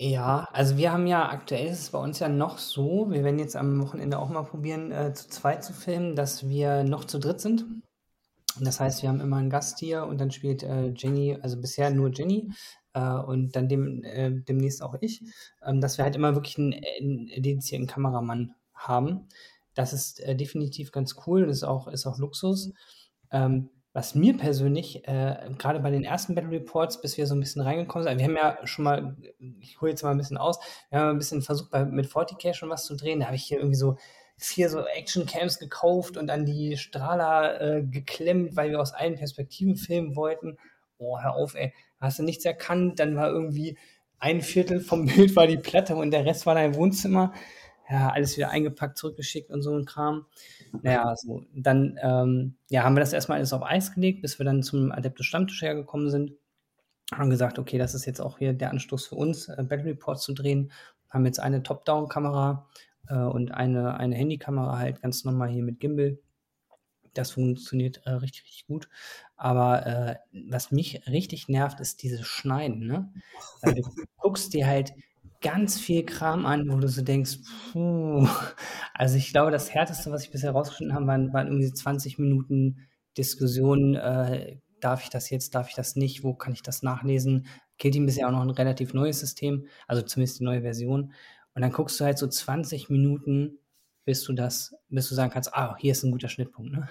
Ja, 0.00 0.48
also 0.52 0.76
wir 0.76 0.92
haben 0.92 1.08
ja 1.08 1.28
aktuell 1.28 1.66
ist 1.66 1.80
es 1.80 1.90
bei 1.90 1.98
uns 1.98 2.20
ja 2.20 2.28
noch 2.28 2.58
so, 2.58 3.10
wir 3.10 3.24
werden 3.24 3.40
jetzt 3.40 3.56
am 3.56 3.82
Wochenende 3.82 4.20
auch 4.20 4.28
mal 4.28 4.44
probieren, 4.44 4.92
äh, 4.92 5.12
zu 5.12 5.28
zweit 5.28 5.64
zu 5.64 5.72
filmen, 5.72 6.14
dass 6.14 6.48
wir 6.48 6.84
noch 6.84 7.04
zu 7.04 7.18
dritt 7.18 7.40
sind. 7.40 7.64
Das 8.60 8.78
heißt, 8.78 9.02
wir 9.02 9.08
haben 9.08 9.20
immer 9.20 9.38
einen 9.38 9.50
Gast 9.50 9.80
hier 9.80 10.04
und 10.04 10.20
dann 10.20 10.30
spielt 10.30 10.62
äh, 10.62 10.92
Jenny, 10.96 11.36
also 11.42 11.60
bisher 11.60 11.90
nur 11.90 12.10
Jenny 12.12 12.52
und 13.06 13.56
dann 13.56 13.68
dem, 13.68 14.04
äh, 14.04 14.30
demnächst 14.30 14.82
auch 14.82 14.96
ich, 15.00 15.22
ähm, 15.64 15.80
dass 15.80 15.98
wir 15.98 16.04
halt 16.04 16.16
immer 16.16 16.34
wirklich 16.34 16.58
einen, 16.58 17.26
dedizierten 17.36 17.86
Kameramann 17.86 18.54
haben. 18.74 19.28
Das 19.74 19.92
ist 19.92 20.20
äh, 20.20 20.34
definitiv 20.34 20.92
ganz 20.92 21.16
cool, 21.26 21.46
das 21.46 21.58
ist 21.58 21.64
auch, 21.64 21.88
ist 21.88 22.06
auch 22.06 22.18
Luxus. 22.18 22.72
Ähm, 23.30 23.70
was 23.92 24.14
mir 24.14 24.36
persönlich, 24.36 25.08
äh, 25.08 25.50
gerade 25.58 25.80
bei 25.80 25.90
den 25.90 26.04
ersten 26.04 26.34
Battle 26.34 26.50
Reports, 26.50 27.00
bis 27.00 27.16
wir 27.16 27.26
so 27.26 27.34
ein 27.34 27.40
bisschen 27.40 27.62
reingekommen 27.62 28.06
sind, 28.06 28.18
wir 28.18 28.26
haben 28.26 28.36
ja 28.36 28.66
schon 28.66 28.84
mal, 28.84 29.16
ich 29.60 29.80
hole 29.80 29.90
jetzt 29.90 30.02
mal 30.02 30.10
ein 30.10 30.18
bisschen 30.18 30.36
aus, 30.36 30.58
wir 30.90 31.00
haben 31.00 31.10
ein 31.10 31.18
bisschen 31.18 31.42
versucht, 31.42 31.70
bei, 31.70 31.84
mit 31.84 32.06
40k 32.06 32.54
schon 32.54 32.70
was 32.70 32.84
zu 32.84 32.94
drehen. 32.94 33.20
Da 33.20 33.26
habe 33.26 33.36
ich 33.36 33.44
hier 33.44 33.58
irgendwie 33.58 33.76
so 33.76 33.96
vier 34.36 34.70
so 34.70 34.86
Action-Cams 34.86 35.58
gekauft 35.58 36.16
und 36.16 36.30
an 36.30 36.46
die 36.46 36.76
Strahler 36.76 37.60
äh, 37.60 37.82
geklemmt, 37.82 38.54
weil 38.54 38.70
wir 38.70 38.80
aus 38.80 38.92
allen 38.92 39.16
Perspektiven 39.16 39.74
filmen 39.74 40.14
wollten. 40.14 40.58
Oh, 40.98 41.18
hör 41.20 41.34
auf, 41.34 41.54
ey, 41.54 41.72
hast 42.00 42.18
du 42.18 42.22
nichts 42.22 42.44
erkannt, 42.44 42.98
dann 43.00 43.16
war 43.16 43.28
irgendwie 43.28 43.76
ein 44.18 44.42
Viertel 44.42 44.80
vom 44.80 45.06
Bild 45.14 45.36
war 45.36 45.46
die 45.46 45.56
Platte 45.56 45.96
und 45.96 46.10
der 46.10 46.24
Rest 46.24 46.46
war 46.46 46.54
dein 46.54 46.74
Wohnzimmer. 46.74 47.32
Ja, 47.90 48.10
alles 48.10 48.36
wieder 48.36 48.50
eingepackt, 48.50 48.98
zurückgeschickt 48.98 49.50
und 49.50 49.62
so 49.62 49.74
ein 49.74 49.86
Kram. 49.86 50.26
Naja, 50.82 51.14
so, 51.16 51.44
dann 51.54 51.98
ähm, 52.02 52.56
ja, 52.68 52.84
haben 52.84 52.94
wir 52.94 53.00
das 53.00 53.14
erstmal 53.14 53.38
alles 53.38 53.54
auf 53.54 53.62
Eis 53.62 53.94
gelegt, 53.94 54.20
bis 54.20 54.38
wir 54.38 54.44
dann 54.44 54.62
zum 54.62 54.92
Adeptus 54.92 55.24
Stammtisch 55.24 55.62
hergekommen 55.62 56.10
sind. 56.10 56.32
Haben 57.10 57.30
gesagt, 57.30 57.58
okay, 57.58 57.78
das 57.78 57.94
ist 57.94 58.04
jetzt 58.04 58.20
auch 58.20 58.36
hier 58.38 58.52
der 58.52 58.70
Anstoß 58.70 59.06
für 59.06 59.14
uns, 59.14 59.48
äh, 59.48 59.62
Battle 59.62 59.86
Reports 59.86 60.24
zu 60.24 60.34
drehen. 60.34 60.70
Haben 61.08 61.24
jetzt 61.24 61.40
eine 61.40 61.62
Top-Down-Kamera 61.62 62.68
äh, 63.08 63.14
und 63.14 63.52
eine, 63.52 63.96
eine 63.96 64.14
Handykamera 64.14 64.78
halt 64.78 65.00
ganz 65.00 65.24
normal 65.24 65.48
hier 65.48 65.62
mit 65.62 65.80
Gimbal. 65.80 66.18
Das 67.18 67.32
funktioniert 67.32 68.02
äh, 68.04 68.10
richtig, 68.10 68.44
richtig 68.44 68.66
gut. 68.66 68.88
Aber 69.36 69.86
äh, 69.86 70.16
was 70.48 70.70
mich 70.70 71.06
richtig 71.06 71.48
nervt, 71.48 71.80
ist 71.80 72.02
dieses 72.02 72.26
Schneiden. 72.26 72.86
Ne? 72.86 73.12
Weil 73.62 73.74
du 73.74 73.82
guckst 74.18 74.54
dir 74.54 74.66
halt 74.66 74.92
ganz 75.40 75.78
viel 75.78 76.04
Kram 76.04 76.46
an, 76.46 76.68
wo 76.70 76.78
du 76.78 76.88
so 76.88 77.02
denkst, 77.02 77.38
puh. 77.72 78.26
Also 78.94 79.16
ich 79.16 79.32
glaube, 79.32 79.50
das 79.50 79.72
Härteste, 79.72 80.10
was 80.10 80.24
ich 80.24 80.30
bisher 80.30 80.52
rausgeschnitten 80.52 80.94
habe, 80.94 81.06
waren, 81.06 81.32
waren 81.32 81.46
irgendwie 81.46 81.72
20 81.72 82.18
Minuten 82.18 82.88
Diskussion. 83.16 83.94
Äh, 83.94 84.58
darf 84.80 85.02
ich 85.02 85.10
das 85.10 85.30
jetzt, 85.30 85.54
darf 85.54 85.68
ich 85.68 85.74
das 85.74 85.96
nicht, 85.96 86.22
wo 86.22 86.34
kann 86.34 86.52
ich 86.52 86.62
das 86.62 86.82
nachlesen? 86.82 87.46
Killteam 87.78 88.08
ist 88.08 88.16
ja 88.16 88.28
auch 88.28 88.32
noch 88.32 88.42
ein 88.42 88.50
relativ 88.50 88.94
neues 88.94 89.20
System, 89.20 89.66
also 89.86 90.02
zumindest 90.02 90.40
die 90.40 90.44
neue 90.44 90.62
Version. 90.62 91.12
Und 91.54 91.62
dann 91.62 91.72
guckst 91.72 91.98
du 91.98 92.04
halt 92.04 92.18
so 92.18 92.26
20 92.26 92.88
Minuten, 92.88 93.58
bis 94.08 94.24
du 94.24 94.32
das, 94.32 94.74
bis 94.88 95.06
du 95.10 95.14
sagen 95.14 95.30
kannst, 95.30 95.52
ah, 95.52 95.76
hier 95.78 95.92
ist 95.92 96.02
ein 96.02 96.12
guter 96.12 96.30
Schnittpunkt, 96.30 96.72
ne? 96.72 96.88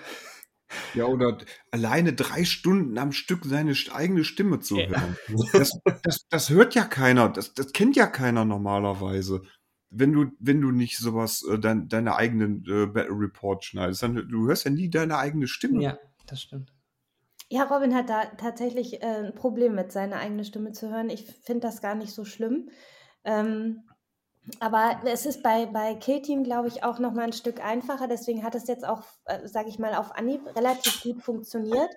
Ja, 0.94 1.06
oder 1.06 1.40
alleine 1.72 2.14
drei 2.14 2.46
Stunden 2.46 2.96
am 3.00 3.12
Stück 3.12 3.44
seine 3.44 3.74
eigene 3.92 4.24
Stimme 4.24 4.60
zu 4.60 4.78
hören. 4.78 5.18
Das, 5.52 5.80
das, 6.04 6.28
das 6.30 6.50
hört 6.52 6.76
ja 6.76 6.84
keiner, 6.84 7.30
das, 7.30 7.56
das 7.56 7.74
kennt 7.74 7.96
ja 7.96 8.06
keiner 8.06 8.46
normalerweise. 8.46 9.42
Wenn 9.90 10.14
du, 10.14 10.28
wenn 10.38 10.62
du 10.62 10.70
nicht 10.70 11.00
sowas, 11.00 11.44
äh, 11.52 11.58
dein, 11.58 11.88
deine 11.88 12.16
eigenen 12.16 12.64
äh, 12.68 12.86
Battle 12.86 13.18
Report 13.18 13.64
schneidest, 13.64 14.04
dann 14.04 14.14
du 14.14 14.48
hörst 14.48 14.66
ja 14.66 14.70
nie 14.70 14.92
deine 14.92 15.18
eigene 15.18 15.48
Stimme. 15.48 15.82
Ja, 15.82 15.98
das 16.28 16.44
stimmt. 16.44 16.72
Ja, 17.50 17.64
Robin 17.64 17.96
hat 17.96 18.10
da 18.10 18.26
tatsächlich 18.26 19.02
äh, 19.02 19.26
ein 19.26 19.34
Problem 19.34 19.74
mit, 19.74 19.92
seine 19.92 20.18
eigene 20.18 20.44
Stimme 20.44 20.72
zu 20.72 20.92
hören. 20.92 21.10
Ich 21.10 21.24
finde 21.24 21.62
das 21.62 21.82
gar 21.82 21.96
nicht 21.96 22.12
so 22.12 22.26
schlimm. 22.26 22.70
Ähm, 23.24 23.90
aber 24.60 25.02
es 25.06 25.26
ist 25.26 25.44
bei, 25.44 25.66
bei 25.66 25.96
Killteam, 25.96 26.44
glaube 26.44 26.68
ich, 26.68 26.84
auch 26.84 27.00
noch 27.00 27.14
mal 27.14 27.24
ein 27.24 27.34
Stück 27.34 27.64
einfacher. 27.64 28.08
Deswegen 28.08 28.44
hat 28.44 28.56
es 28.56 28.68
jetzt 28.68 28.88
auch, 28.88 29.04
äh, 29.26 29.48
sage 29.48 29.70
ich 29.70 29.78
mal, 29.78 29.94
auf 29.96 30.16
Anhieb 30.16 30.42
relativ 30.56 31.04
gut 31.04 31.22
funktioniert, 31.22 31.90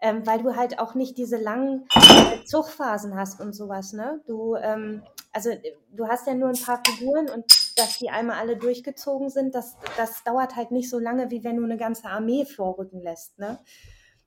ähm, 0.00 0.26
weil 0.26 0.42
du 0.42 0.56
halt 0.56 0.78
auch 0.78 0.94
nicht 0.94 1.18
diese 1.18 1.36
langen 1.36 1.86
äh, 1.94 2.44
Zugphasen 2.44 3.14
hast 3.14 3.40
und 3.40 3.52
sowas. 3.52 3.92
Ne? 3.92 4.22
Du, 4.26 4.56
ähm, 4.56 5.02
also 5.32 5.50
du 5.92 6.08
hast 6.08 6.26
ja 6.26 6.34
nur 6.34 6.48
ein 6.48 6.60
paar 6.60 6.82
Figuren 6.86 7.28
und 7.28 7.44
dass 7.76 7.98
die 7.98 8.10
einmal 8.10 8.38
alle 8.38 8.56
durchgezogen 8.56 9.28
sind, 9.28 9.54
das, 9.54 9.76
das 9.96 10.24
dauert 10.24 10.56
halt 10.56 10.70
nicht 10.70 10.90
so 10.90 10.98
lange, 10.98 11.30
wie 11.30 11.44
wenn 11.44 11.56
du 11.56 11.64
eine 11.64 11.76
ganze 11.76 12.08
Armee 12.08 12.44
vorrücken 12.44 13.02
lässt. 13.02 13.38
Ne? 13.38 13.58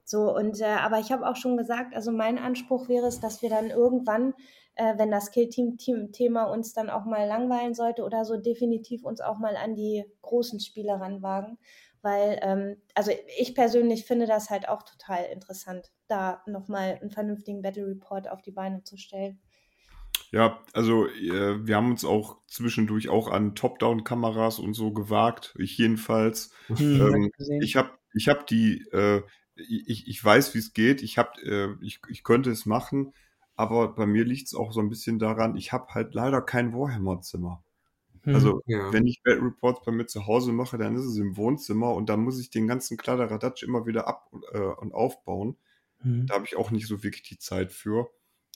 So, 0.05 0.35
und 0.35 0.61
äh, 0.61 0.65
aber 0.65 0.99
ich 0.99 1.11
habe 1.11 1.27
auch 1.27 1.35
schon 1.35 1.57
gesagt, 1.57 1.95
also 1.95 2.11
mein 2.11 2.37
Anspruch 2.37 2.89
wäre 2.89 3.07
es, 3.07 3.19
dass 3.19 3.41
wir 3.41 3.49
dann 3.49 3.69
irgendwann 3.69 4.33
äh, 4.75 4.97
wenn 4.97 5.11
das 5.11 5.31
Kill-Team-Thema 5.31 6.45
uns 6.45 6.73
dann 6.73 6.89
auch 6.89 7.05
mal 7.05 7.27
langweilen 7.27 7.73
sollte 7.73 8.03
oder 8.03 8.25
so, 8.25 8.37
definitiv 8.37 9.03
uns 9.03 9.21
auch 9.21 9.37
mal 9.37 9.55
an 9.55 9.75
die 9.75 10.05
großen 10.21 10.59
Spiele 10.59 10.93
ranwagen. 10.93 11.57
Weil, 12.01 12.39
ähm, 12.41 12.77
also 12.95 13.11
ich 13.37 13.53
persönlich 13.53 14.05
finde 14.05 14.25
das 14.25 14.49
halt 14.49 14.67
auch 14.67 14.81
total 14.83 15.25
interessant, 15.25 15.91
da 16.07 16.41
nochmal 16.47 16.97
einen 16.99 17.11
vernünftigen 17.11 17.61
Battle 17.61 17.85
Report 17.85 18.27
auf 18.27 18.41
die 18.41 18.51
Beine 18.51 18.83
zu 18.83 18.97
stellen. 18.97 19.39
Ja, 20.31 20.63
also 20.73 21.07
äh, 21.07 21.65
wir 21.67 21.75
haben 21.75 21.91
uns 21.91 22.05
auch 22.05 22.37
zwischendurch 22.47 23.09
auch 23.09 23.29
an 23.29 23.53
Top-Down-Kameras 23.53 24.59
und 24.59 24.73
so 24.73 24.91
gewagt. 24.91 25.53
Ich 25.59 25.77
jedenfalls. 25.77 26.53
Hm, 26.67 27.01
ähm, 27.01 27.31
ich 27.61 27.75
habe 27.75 27.91
ich 28.13 28.29
hab 28.29 28.47
die, 28.47 28.87
äh, 28.91 29.21
ich, 29.55 30.07
ich 30.07 30.23
weiß, 30.23 30.53
wie 30.53 30.59
es 30.59 30.73
geht. 30.73 31.03
Ich, 31.03 31.17
hab, 31.17 31.37
äh, 31.39 31.73
ich, 31.81 31.99
ich 32.07 32.23
könnte 32.23 32.49
es 32.49 32.65
machen. 32.65 33.13
Aber 33.55 33.93
bei 33.93 34.05
mir 34.05 34.25
liegt 34.25 34.47
es 34.47 34.55
auch 34.55 34.71
so 34.71 34.79
ein 34.79 34.89
bisschen 34.89 35.19
daran, 35.19 35.55
ich 35.55 35.71
habe 35.71 35.93
halt 35.93 36.13
leider 36.13 36.41
kein 36.41 36.73
Warhammer-Zimmer. 36.73 37.63
Hm, 38.23 38.35
also, 38.35 38.61
ja. 38.65 38.91
wenn 38.93 39.07
ich 39.07 39.23
Bad 39.23 39.41
Reports 39.41 39.81
bei 39.85 39.91
mir 39.91 40.05
zu 40.05 40.27
Hause 40.27 40.51
mache, 40.51 40.77
dann 40.77 40.95
ist 40.95 41.05
es 41.05 41.17
im 41.17 41.37
Wohnzimmer 41.37 41.93
und 41.93 42.09
dann 42.09 42.21
muss 42.21 42.39
ich 42.39 42.49
den 42.49 42.67
ganzen 42.67 42.97
Kladderadatsch 42.97 43.63
immer 43.63 43.85
wieder 43.85 44.07
ab 44.07 44.31
äh, 44.53 44.59
und 44.59 44.93
aufbauen. 44.93 45.57
Hm. 45.99 46.27
Da 46.27 46.35
habe 46.35 46.45
ich 46.45 46.55
auch 46.55 46.71
nicht 46.71 46.87
so 46.87 47.03
wirklich 47.03 47.23
die 47.23 47.39
Zeit 47.39 47.71
für. 47.71 48.09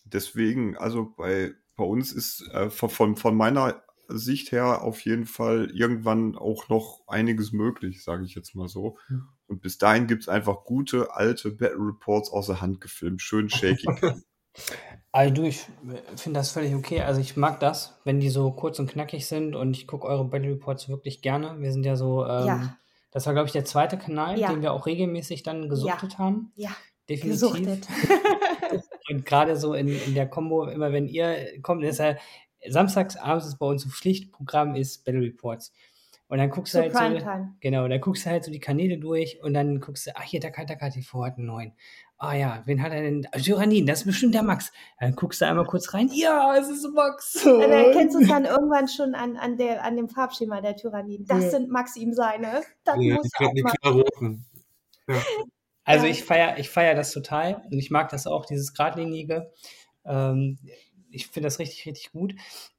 Deswegen, 0.06 0.78
also 0.78 1.14
bei, 1.18 1.54
bei 1.76 1.84
uns 1.84 2.12
ist 2.12 2.48
äh, 2.52 2.70
von, 2.70 3.16
von 3.16 3.36
meiner 3.36 3.84
Sicht 4.08 4.52
her 4.52 4.84
auf 4.84 5.02
jeden 5.02 5.26
Fall 5.26 5.72
irgendwann 5.74 6.36
auch 6.38 6.70
noch 6.70 7.04
einiges 7.08 7.52
möglich, 7.52 8.04
sage 8.04 8.24
ich 8.24 8.36
jetzt 8.36 8.56
mal 8.56 8.68
so. 8.68 8.98
Hm. 9.08 9.28
Und 9.48 9.62
bis 9.62 9.78
dahin 9.80 10.08
gibt 10.08 10.24
es 10.24 10.30
einfach 10.30 10.64
gute, 10.64 11.16
alte 11.16 11.52
Battle 11.52 11.80
Reports 11.80 12.30
außer 12.30 12.62
Hand 12.62 12.82
gefilmt, 12.82 13.22
schön 13.22 13.50
shaky. 13.50 13.88
Also 15.12 15.34
du, 15.34 15.44
ich 15.44 15.66
finde 16.18 16.40
das 16.40 16.52
völlig 16.52 16.76
okay. 16.76 17.02
Also 17.02 17.22
ich 17.22 17.38
mag 17.38 17.60
das, 17.60 17.98
wenn 18.04 18.20
die 18.20 18.30
so 18.30 18.52
kurz 18.52 18.80
und 18.80 18.90
knackig 18.90 19.28
sind 19.28 19.56
und 19.56 19.76
ich 19.78 19.88
gucke 19.88 20.08
eure 20.08 20.26
Battle 20.26 20.52
Reports 20.52 20.90
wirklich 20.90 21.22
gerne. 21.22 21.56
Wir 21.60 21.72
sind 21.72 21.86
ja 21.86 21.96
so, 21.96 22.26
ähm, 22.26 22.46
ja. 22.46 22.78
das 23.12 23.26
war 23.26 23.34
glaube 23.34 23.48
ich 23.48 23.54
der 23.54 23.66
zweite 23.66 23.98
Kanal, 23.98 24.38
ja. 24.38 24.50
den 24.52 24.62
wir 24.62 24.74
auch 24.74 24.86
regelmäßig 24.86 25.44
dann 25.44 25.70
gesuchtet 25.70 26.14
ja. 26.14 26.20
haben. 26.20 26.52
Ja, 26.56 26.76
definitiv. 27.08 27.88
und 29.10 29.26
gerade 29.26 29.56
so 29.56 29.74
in, 29.74 29.88
in 29.88 30.16
der 30.16 30.28
Kombo, 30.28 30.66
immer 30.66 30.92
wenn 30.92 31.08
ihr 31.08 31.62
kommt, 31.62 31.84
ist 31.84 32.00
ja 32.00 32.16
samstags 32.68 33.16
abends 33.16 33.46
ist 33.46 33.58
bei 33.58 33.68
uns 33.68 33.86
ein 33.86 33.92
Pflichtprogramm 33.92 34.76
ist 34.76 35.06
Battle 35.06 35.22
Reports. 35.22 35.72
Und 36.28 36.40
dann 36.40 36.50
guckst 36.50 36.74
du 36.74 36.80
halt 36.80 36.94
so, 36.94 37.48
genau, 37.60 37.88
dann 37.88 38.02
guckst 38.02 38.26
du 38.26 38.32
halt 38.32 38.44
so 38.44 38.52
die 38.52 38.60
Kanäle 38.60 38.98
durch 38.98 39.42
und 39.44 39.54
dann 39.54 39.80
guckst 39.80 40.08
du, 40.08 40.12
ach 40.16 40.24
hier, 40.24 40.42
Takataka 40.42 40.90
TV 40.90 41.24
hat 41.24 41.38
einen 41.38 41.46
neuen. 41.46 41.74
Ah 42.18 42.34
ja, 42.34 42.64
wen 42.66 42.82
hat 42.82 42.94
er 42.94 43.02
denn? 43.02 43.28
Tyrannin, 43.44 43.86
das 43.86 44.00
ist 44.00 44.06
bestimmt 44.06 44.34
der 44.34 44.44
Max. 44.44 44.72
Dann 45.00 45.16
guckst 45.16 45.42
du 45.42 45.46
einmal 45.46 45.66
kurz 45.66 45.94
rein. 45.94 46.10
Ja, 46.14 46.56
es 46.58 46.70
ist 46.70 46.88
Max. 46.94 47.42
Dann 47.44 47.72
erkennst 47.72 48.16
du 48.16 48.22
es 48.22 48.28
dann 48.30 48.46
irgendwann 48.46 48.88
schon 48.88 49.16
an, 49.16 49.36
an, 49.36 49.58
der, 49.58 49.84
an 49.84 49.98
dem 49.98 50.08
Farbschema 50.08 50.62
der 50.62 50.78
Tyrannin. 50.78 51.26
Das 51.26 51.44
ja. 51.44 51.50
sind 51.52 51.70
Max 51.70 51.98
ihm 51.98 52.14
seine. 52.14 52.62
Das 52.86 52.96
ja, 53.00 53.16
muss 53.16 53.30
ja. 55.08 55.22
Also 55.88 56.08
ich 56.08 56.24
feiere 56.24 56.58
ich 56.58 56.72
feier 56.72 56.96
das 56.96 57.12
total 57.12 57.62
und 57.70 57.78
ich 57.78 57.92
mag 57.92 58.10
das 58.10 58.26
auch, 58.26 58.46
dieses 58.48 58.74
Gradlinige. 58.74 59.52
Ähm, 60.04 60.58
ich 61.12 61.28
finde 61.28 61.48
das 61.48 61.60
richtig, 61.60 61.86
richtig 61.86 62.12
gut. 62.12 62.34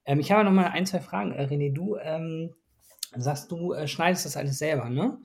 Ähm, 0.04 0.18
ich 0.18 0.32
habe 0.32 0.44
noch 0.44 0.50
mal 0.50 0.66
ein, 0.66 0.86
zwei 0.86 1.00
Fragen. 1.00 1.32
Äh, 1.32 1.44
René, 1.44 1.72
du 1.72 1.96
ähm, 1.96 2.54
sagst, 3.16 3.50
du 3.52 3.72
äh, 3.72 3.86
schneidest 3.86 4.26
das 4.26 4.36
alles 4.36 4.58
selber, 4.58 4.88
ne? 4.88 5.18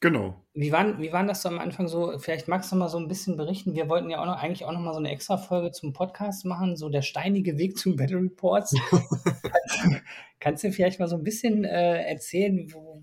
Genau. 0.00 0.44
Wie 0.54 0.70
waren, 0.70 1.00
wie 1.00 1.12
waren 1.12 1.26
das 1.26 1.42
so 1.42 1.48
am 1.48 1.58
Anfang 1.58 1.88
so? 1.88 2.18
Vielleicht 2.18 2.46
magst 2.46 2.70
du 2.70 2.76
mal 2.76 2.88
so 2.88 2.98
ein 2.98 3.08
bisschen 3.08 3.36
berichten. 3.36 3.74
Wir 3.74 3.88
wollten 3.88 4.10
ja 4.10 4.20
auch 4.20 4.26
noch 4.26 4.40
eigentlich 4.40 4.64
auch 4.64 4.72
noch 4.72 4.80
mal 4.80 4.92
so 4.92 5.00
eine 5.00 5.10
extra 5.10 5.36
Folge 5.36 5.72
zum 5.72 5.92
Podcast 5.92 6.44
machen, 6.44 6.76
so 6.76 6.88
der 6.88 7.02
steinige 7.02 7.58
Weg 7.58 7.76
zum 7.76 7.96
Battle 7.96 8.18
Reports. 8.18 8.76
kannst, 10.40 10.62
du 10.62 10.72
vielleicht 10.72 11.00
mal 11.00 11.08
so 11.08 11.16
ein 11.16 11.24
bisschen 11.24 11.64
äh, 11.64 12.02
erzählen, 12.04 12.72
wo, 12.72 13.02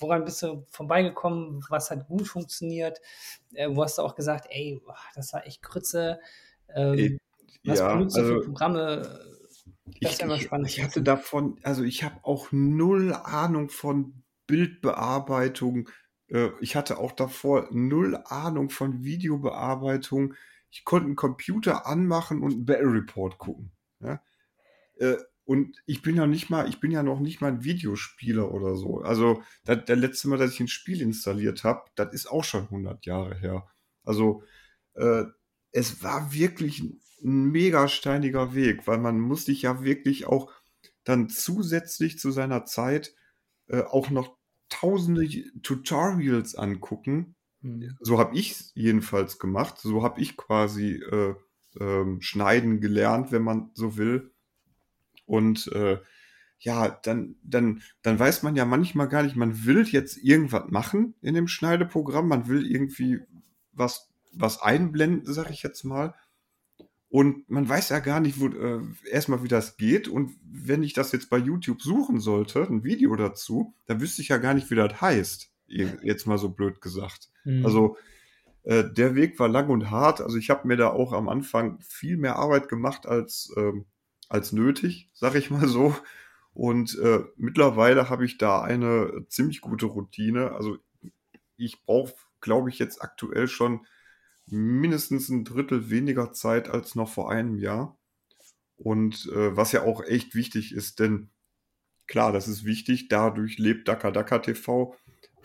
woran 0.00 0.24
bist 0.24 0.42
du 0.42 0.66
vorbeigekommen? 0.70 1.64
Was 1.68 1.90
hat 1.90 2.08
gut 2.08 2.26
funktioniert? 2.26 3.00
Äh, 3.54 3.68
wo 3.70 3.84
hast 3.84 3.98
du 3.98 4.02
auch 4.02 4.16
gesagt, 4.16 4.46
ey, 4.50 4.80
das 5.14 5.32
war 5.32 5.46
echt 5.46 5.62
Krütze? 5.62 6.18
Ähm, 6.74 7.18
was 7.64 7.78
ja, 7.78 7.94
benutzt 7.94 8.16
du 8.16 8.20
also 8.20 8.34
für 8.34 8.40
Programme? 8.46 9.20
Das 10.00 10.18
ich, 10.18 10.26
mal 10.26 10.36
ich, 10.36 10.42
spannend. 10.42 10.68
ich 10.68 10.82
hatte 10.82 11.02
davon, 11.02 11.58
also 11.62 11.84
ich 11.84 12.02
habe 12.02 12.16
auch 12.22 12.48
null 12.50 13.12
Ahnung 13.12 13.68
von 13.68 14.24
Bildbearbeitung. 14.46 15.88
Äh, 16.32 16.50
Ich 16.60 16.76
hatte 16.76 16.98
auch 16.98 17.12
davor 17.12 17.68
null 17.72 18.16
Ahnung 18.26 18.70
von 18.70 19.04
Videobearbeitung. 19.04 20.34
Ich 20.70 20.84
konnte 20.84 21.06
einen 21.06 21.16
Computer 21.16 21.86
anmachen 21.86 22.42
und 22.42 22.52
einen 22.54 22.66
Battle 22.66 22.92
Report 22.94 23.38
gucken. 23.38 23.72
Ja? 24.00 24.22
Äh, 24.98 25.16
Und 25.44 25.76
ich 25.86 26.02
bin 26.02 26.16
ja 26.16 26.26
nicht 26.26 26.50
mal, 26.50 26.68
ich 26.68 26.80
bin 26.80 26.92
ja 26.92 27.02
noch 27.02 27.20
nicht 27.20 27.40
mal 27.40 27.48
ein 27.52 27.64
Videospieler 27.64 28.52
oder 28.52 28.76
so. 28.76 29.00
Also 29.02 29.42
da, 29.64 29.74
der 29.76 29.96
letzte 29.96 30.28
Mal, 30.28 30.38
dass 30.38 30.52
ich 30.52 30.60
ein 30.60 30.68
Spiel 30.68 31.02
installiert 31.02 31.64
habe, 31.64 31.82
das 31.96 32.14
ist 32.14 32.26
auch 32.30 32.44
schon 32.44 32.64
100 32.70 33.06
Jahre 33.06 33.36
her. 33.38 33.68
Also 34.04 34.44
äh, 34.94 35.24
es 35.72 36.02
war 36.02 36.32
wirklich 36.32 36.80
ein 37.24 37.50
mega 37.52 37.88
steiniger 37.88 38.54
Weg, 38.54 38.86
weil 38.86 38.98
man 38.98 39.20
muss 39.20 39.44
sich 39.46 39.62
ja 39.62 39.84
wirklich 39.84 40.26
auch 40.26 40.52
dann 41.04 41.28
zusätzlich 41.28 42.18
zu 42.18 42.30
seiner 42.30 42.64
Zeit 42.64 43.14
äh, 43.68 43.82
auch 43.82 44.10
noch 44.10 44.36
tausende 44.72 45.28
Tutorials 45.62 46.54
angucken. 46.54 47.34
Hm. 47.60 47.96
So 48.00 48.18
habe 48.18 48.36
ich 48.36 48.52
es 48.52 48.72
jedenfalls 48.74 49.38
gemacht. 49.38 49.78
So 49.78 50.02
habe 50.02 50.20
ich 50.20 50.36
quasi 50.36 50.94
äh, 50.94 51.34
ähm, 51.78 52.20
schneiden 52.20 52.80
gelernt, 52.80 53.32
wenn 53.32 53.42
man 53.42 53.70
so 53.74 53.96
will. 53.96 54.32
Und 55.26 55.68
äh, 55.72 55.98
ja, 56.58 56.88
dann, 56.88 57.36
dann, 57.42 57.82
dann 58.02 58.18
weiß 58.18 58.42
man 58.42 58.56
ja 58.56 58.64
manchmal 58.64 59.08
gar 59.08 59.22
nicht, 59.22 59.36
man 59.36 59.64
will 59.64 59.86
jetzt 59.88 60.16
irgendwas 60.18 60.70
machen 60.70 61.14
in 61.20 61.34
dem 61.34 61.48
Schneideprogramm, 61.48 62.28
man 62.28 62.46
will 62.46 62.70
irgendwie 62.70 63.20
was, 63.72 64.10
was 64.32 64.62
einblenden, 64.62 65.32
sag 65.32 65.50
ich 65.50 65.62
jetzt 65.62 65.84
mal. 65.84 66.14
Und 67.12 67.50
man 67.50 67.68
weiß 67.68 67.90
ja 67.90 67.98
gar 67.98 68.20
nicht, 68.20 68.40
wo, 68.40 68.46
äh, 68.48 68.80
erstmal, 69.10 69.42
wie 69.42 69.48
das 69.48 69.76
geht. 69.76 70.08
Und 70.08 70.34
wenn 70.50 70.82
ich 70.82 70.94
das 70.94 71.12
jetzt 71.12 71.28
bei 71.28 71.36
YouTube 71.36 71.82
suchen 71.82 72.20
sollte, 72.20 72.62
ein 72.62 72.84
Video 72.84 73.14
dazu, 73.16 73.74
dann 73.84 74.00
wüsste 74.00 74.22
ich 74.22 74.28
ja 74.28 74.38
gar 74.38 74.54
nicht, 74.54 74.70
wie 74.70 74.76
das 74.76 74.98
heißt. 74.98 75.50
Je- 75.66 75.98
Jetzt 76.02 76.26
mal 76.26 76.38
so 76.38 76.48
blöd 76.48 76.80
gesagt. 76.80 77.28
Hm. 77.42 77.66
Also 77.66 77.98
äh, 78.62 78.84
der 78.90 79.14
Weg 79.14 79.38
war 79.38 79.48
lang 79.48 79.68
und 79.68 79.90
hart. 79.90 80.22
Also 80.22 80.38
ich 80.38 80.48
habe 80.48 80.66
mir 80.66 80.78
da 80.78 80.88
auch 80.88 81.12
am 81.12 81.28
Anfang 81.28 81.78
viel 81.82 82.16
mehr 82.16 82.36
Arbeit 82.36 82.70
gemacht 82.70 83.04
als, 83.04 83.52
ähm, 83.58 83.84
als 84.30 84.52
nötig, 84.52 85.10
sag 85.12 85.34
ich 85.34 85.50
mal 85.50 85.68
so. 85.68 85.94
Und 86.54 86.98
äh, 86.98 87.20
mittlerweile 87.36 88.08
habe 88.08 88.24
ich 88.24 88.38
da 88.38 88.62
eine 88.62 89.26
ziemlich 89.28 89.60
gute 89.60 89.84
Routine. 89.84 90.52
Also 90.52 90.78
ich 91.58 91.84
brauche, 91.84 92.14
glaube 92.40 92.70
ich, 92.70 92.78
jetzt 92.78 93.02
aktuell 93.02 93.48
schon 93.48 93.86
mindestens 94.52 95.28
ein 95.28 95.44
Drittel 95.44 95.90
weniger 95.90 96.32
Zeit 96.32 96.68
als 96.68 96.94
noch 96.94 97.08
vor 97.08 97.30
einem 97.30 97.56
Jahr. 97.56 97.98
Und 98.76 99.26
äh, 99.32 99.56
was 99.56 99.72
ja 99.72 99.82
auch 99.82 100.02
echt 100.04 100.34
wichtig 100.34 100.74
ist, 100.74 101.00
denn 101.00 101.30
klar, 102.06 102.32
das 102.32 102.48
ist 102.48 102.64
wichtig, 102.64 103.08
dadurch 103.08 103.58
lebt 103.58 103.88
Daka 103.88 104.10
Daka 104.10 104.40
TV, 104.40 104.94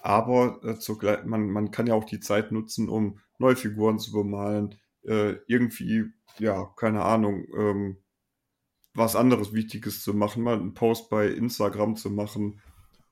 aber 0.02 0.60
äh, 0.64 0.80
zugleich, 0.80 1.24
man, 1.26 1.50
man 1.50 1.72
kann 1.72 1.88
ja 1.88 1.94
auch 1.94 2.06
die 2.06 2.20
Zeit 2.20 2.52
nutzen, 2.52 2.90
um 2.90 3.20
neue 3.38 3.56
Figuren 3.56 4.00
zu 4.00 4.12
bemalen, 4.12 4.76
äh, 5.04 5.36
irgendwie, 5.48 6.06
ja, 6.40 6.66
keine 6.76 7.04
Ahnung, 7.04 7.46
ähm, 7.56 7.98
was 8.94 9.16
anderes 9.16 9.54
Wichtiges 9.54 10.02
zu 10.02 10.14
machen, 10.16 10.44
mal 10.44 10.56
einen 10.58 10.74
Post 10.74 11.10
bei 11.10 11.28
Instagram 11.28 11.96
zu 11.96 12.10
machen 12.10 12.60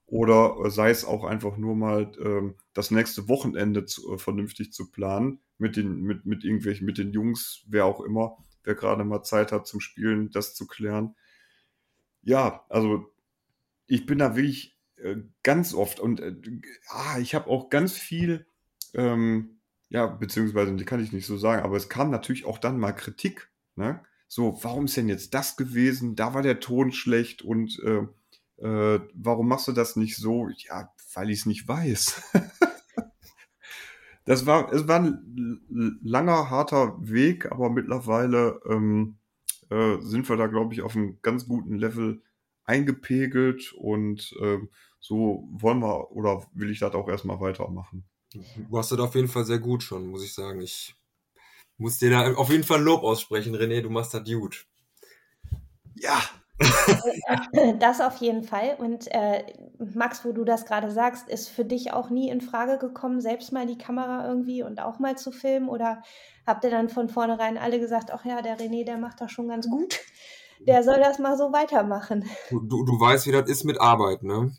oder 0.08 0.58
äh, 0.64 0.70
sei 0.70 0.90
es 0.90 1.06
auch 1.06 1.24
einfach 1.24 1.58
nur 1.58 1.76
mal 1.76 2.12
ähm, 2.20 2.56
das 2.74 2.92
nächste 2.92 3.28
Wochenende 3.28 3.86
zu, 3.86 4.14
äh, 4.14 4.18
vernünftig 4.18 4.72
zu 4.72 4.92
planen 4.92 5.40
mit 5.58 5.76
den, 5.76 6.02
mit, 6.02 6.26
mit 6.26 6.44
irgendwelchen, 6.44 6.86
mit 6.86 6.98
den 6.98 7.12
Jungs, 7.12 7.64
wer 7.68 7.86
auch 7.86 8.02
immer, 8.02 8.38
wer 8.64 8.76
gerade 8.76 9.04
mal 9.04 9.24
Zeit 9.24 9.52
hat 9.52 9.68
zum 9.68 9.80
Spielen, 9.80 10.30
das 10.32 10.54
zu 10.54 10.68
klären. 10.68 11.16
Ja, 12.22 12.66
also 12.70 13.12
ich 13.88 14.06
bin 14.06 14.18
da 14.18 14.36
wirklich 14.36 14.78
äh, 14.98 15.18
ganz 15.44 15.74
oft 15.74 16.00
und 16.00 16.20
äh, 16.20 16.36
ah, 16.90 17.20
ich 17.20 17.36
habe 17.36 17.50
auch 17.50 17.70
ganz 17.70 17.94
viel, 17.94 18.48
ähm, 18.94 19.60
ja, 19.90 20.08
beziehungsweise 20.08 20.76
die 20.76 20.86
kann 20.86 21.04
ich 21.04 21.14
nicht 21.14 21.26
so 21.26 21.38
sagen, 21.38 21.64
aber 21.64 21.78
es 21.78 21.90
kam 21.90 22.10
natürlich 22.10 22.46
auch 22.46 22.58
dann 22.58 22.80
mal 22.80 22.94
Kritik, 22.94 23.52
ne? 23.76 24.04
So, 24.28 24.58
warum 24.64 24.86
ist 24.86 24.98
denn 24.98 25.08
jetzt 25.08 25.36
das 25.36 25.56
gewesen? 25.56 26.16
Da 26.16 26.34
war 26.34 26.42
der 26.42 26.60
Ton 26.60 26.92
schlecht 26.92 27.44
und 27.44 27.80
äh, 27.84 28.08
äh, 28.58 29.00
warum 29.14 29.48
machst 29.48 29.68
du 29.68 29.72
das 29.72 29.96
nicht 29.96 30.16
so? 30.16 30.50
Ja, 30.58 30.92
weil 31.14 31.30
ich 31.30 31.40
es 31.40 31.46
nicht 31.46 31.68
weiß. 31.68 32.22
das 34.26 34.46
war, 34.46 34.72
es 34.74 34.88
war 34.88 35.00
ein 35.00 36.00
langer, 36.04 36.50
harter 36.50 36.96
Weg, 37.00 37.52
aber 37.52 37.70
mittlerweile 37.70 38.62
ähm, 38.70 39.18
äh, 39.70 39.98
sind 40.00 40.28
wir 40.30 40.38
da, 40.38 40.48
glaube 40.48 40.74
ich, 40.74 40.82
auf 40.82 40.96
einem 40.96 41.20
ganz 41.22 41.48
guten 41.48 41.76
Level 41.78 42.22
eingepegelt 42.66 43.74
und 43.74 44.34
ähm, 44.42 44.70
so 45.00 45.48
wollen 45.52 45.80
wir 45.80 46.12
oder 46.12 46.48
will 46.54 46.72
ich 46.72 46.80
das 46.80 46.96
auch 46.96 47.08
erstmal 47.08 47.40
weitermachen. 47.40 48.06
Du 48.34 48.78
hast 48.78 48.92
das 48.92 49.00
auf 49.00 49.16
jeden 49.16 49.28
Fall 49.28 49.46
sehr 49.46 49.60
gut 49.60 49.84
schon, 49.84 50.08
muss 50.08 50.24
ich 50.24 50.34
sagen. 50.34 50.62
Ich 50.62 50.96
muss 51.78 52.00
dir 52.00 52.10
da 52.10 52.34
auf 52.34 52.50
jeden 52.50 52.64
Fall 52.64 52.82
Lob 52.82 53.04
aussprechen, 53.04 53.56
René, 53.56 53.82
du 53.82 53.90
machst 53.90 54.14
das 54.14 54.24
gut. 54.26 54.66
Ja, 55.96 56.22
Das 57.80 58.00
auf 58.00 58.18
jeden 58.18 58.44
Fall. 58.44 58.76
Und 58.78 59.08
äh, 59.12 59.44
Max, 59.94 60.24
wo 60.24 60.32
du 60.32 60.46
das 60.46 60.66
gerade 60.66 60.90
sagst, 60.90 61.28
ist 61.28 61.50
für 61.50 61.66
dich 61.66 61.92
auch 61.92 62.10
nie 62.10 62.30
in 62.30 62.42
Frage 62.42 62.78
gekommen, 62.78 63.20
selbst 63.20 63.52
mal 63.52 63.66
die 63.66 63.78
Kamera 63.78 64.28
irgendwie 64.28 64.64
und 64.64 64.80
auch 64.80 65.00
mal 65.00 65.18
zu 65.18 65.32
filmen? 65.32 65.68
Oder 65.68 66.02
habt 66.46 66.64
ihr 66.64 66.70
dann 66.72 66.90
von 66.90 67.10
vornherein 67.10 67.58
alle 67.58 67.80
gesagt, 67.80 68.12
ach 68.12 68.24
ja, 68.26 68.42
der 68.42 68.58
René, 68.58 68.86
der 68.86 68.98
macht 68.98 69.20
das 69.20 69.32
schon 69.32 69.48
ganz 69.48 69.70
gut. 69.70 70.00
Der 70.62 70.84
soll 70.84 71.00
das 71.00 71.20
mal 71.20 71.38
so 71.38 71.52
weitermachen. 71.52 72.30
Du, 72.50 72.62
du, 72.62 72.86
du 72.86 73.00
weißt, 73.00 73.28
wie 73.28 73.32
das 73.32 73.50
ist 73.50 73.66
mit 73.66 73.80
Arbeit, 73.82 74.24
ne? 74.24 74.52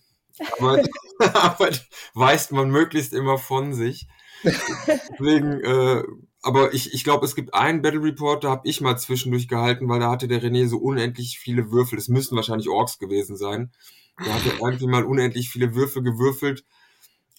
Arbeit, 0.59 0.88
Arbeit 1.34 1.88
weist 2.14 2.53
man 2.53 2.70
möglichst 2.70 3.14
immer 3.14 3.38
von 3.38 3.72
sich. 3.72 4.07
Deswegen, 4.44 5.61
äh, 5.64 6.03
aber 6.47 6.72
ich, 6.74 6.94
ich 6.94 7.03
glaube, 7.03 7.26
es 7.26 7.34
gibt 7.34 7.55
einen 7.55 7.82
Battle 7.82 8.01
Report, 8.01 8.44
da 8.44 8.51
habe 8.51 8.68
ich 8.68 8.80
mal 8.80 8.97
zwischendurch 8.97 9.49
gehalten, 9.49 9.88
weil 9.88 9.99
da 9.99 10.12
hatte 10.12 10.28
der 10.28 10.40
René 10.40 10.68
so 10.68 10.78
unendlich 10.78 11.40
viele 11.40 11.72
Würfel. 11.72 11.99
Es 11.99 12.07
müssten 12.07 12.36
wahrscheinlich 12.36 12.68
Orks 12.68 13.01
gewesen 13.01 13.36
sein. 13.36 13.72
Der 14.24 14.32
hatte 14.32 14.51
irgendwie 14.62 14.86
mal 14.86 15.03
unendlich 15.03 15.51
viele 15.51 15.74
Würfel 15.74 16.05
gewürfelt. 16.05 16.64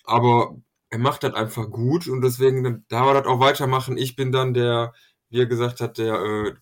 Aber 0.03 0.57
er 0.89 0.99
macht 0.99 1.23
das 1.23 1.35
einfach 1.35 1.69
gut 1.69 2.09
und 2.09 2.19
deswegen 2.19 2.83
darf 2.89 3.07
er 3.07 3.13
das 3.13 3.27
auch 3.27 3.39
weitermachen. 3.39 3.97
Ich 3.97 4.17
bin 4.17 4.33
dann 4.33 4.53
der, 4.53 4.93
wie 5.29 5.39
er 5.39 5.45
gesagt 5.45 5.79
hat, 5.79 5.97
der, 5.97 6.15
äh, 6.21 6.53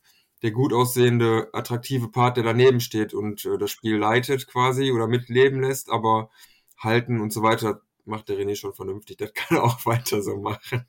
der 0.44 0.52
gut 0.52 0.72
aussehende, 0.72 1.50
attraktive 1.52 2.10
Part, 2.10 2.38
der 2.38 2.44
daneben 2.44 2.80
steht 2.80 3.16
und 3.16 3.44
äh, 3.46 3.58
das 3.58 3.72
Spiel 3.72 3.98
leitet 3.98 4.46
quasi 4.46 4.92
oder 4.92 5.08
mitleben 5.08 5.62
lässt, 5.62 5.90
aber 5.90 6.30
halten 6.78 7.22
und 7.22 7.34
so 7.34 7.42
weiter 7.42 7.82
macht 8.06 8.30
der 8.30 8.38
René 8.38 8.56
schon 8.56 8.74
vernünftig. 8.74 9.18
Das 9.18 9.34
kann 9.34 9.58
er 9.58 9.64
auch 9.66 9.86
weiter 9.86 10.22
so 10.22 10.38
machen. 10.38 10.86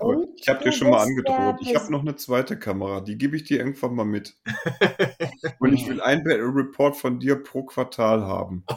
Und 0.00 0.28
ich 0.40 0.48
habe 0.48 0.64
dir 0.64 0.72
schon 0.72 0.90
mal 0.90 1.02
angedroht. 1.02 1.56
Ich 1.60 1.74
habe 1.74 1.90
noch 1.92 2.00
eine 2.00 2.16
zweite 2.16 2.58
Kamera, 2.58 3.00
die 3.00 3.16
gebe 3.18 3.36
ich 3.36 3.44
dir 3.44 3.58
irgendwann 3.58 3.94
mal 3.94 4.04
mit. 4.04 4.36
Und 5.60 5.72
ich 5.72 5.88
will 5.88 6.00
ein 6.00 6.24
Battle 6.24 6.54
Report 6.54 6.96
von 6.96 7.18
dir 7.20 7.42
pro 7.42 7.64
Quartal 7.64 8.22
haben. 8.22 8.64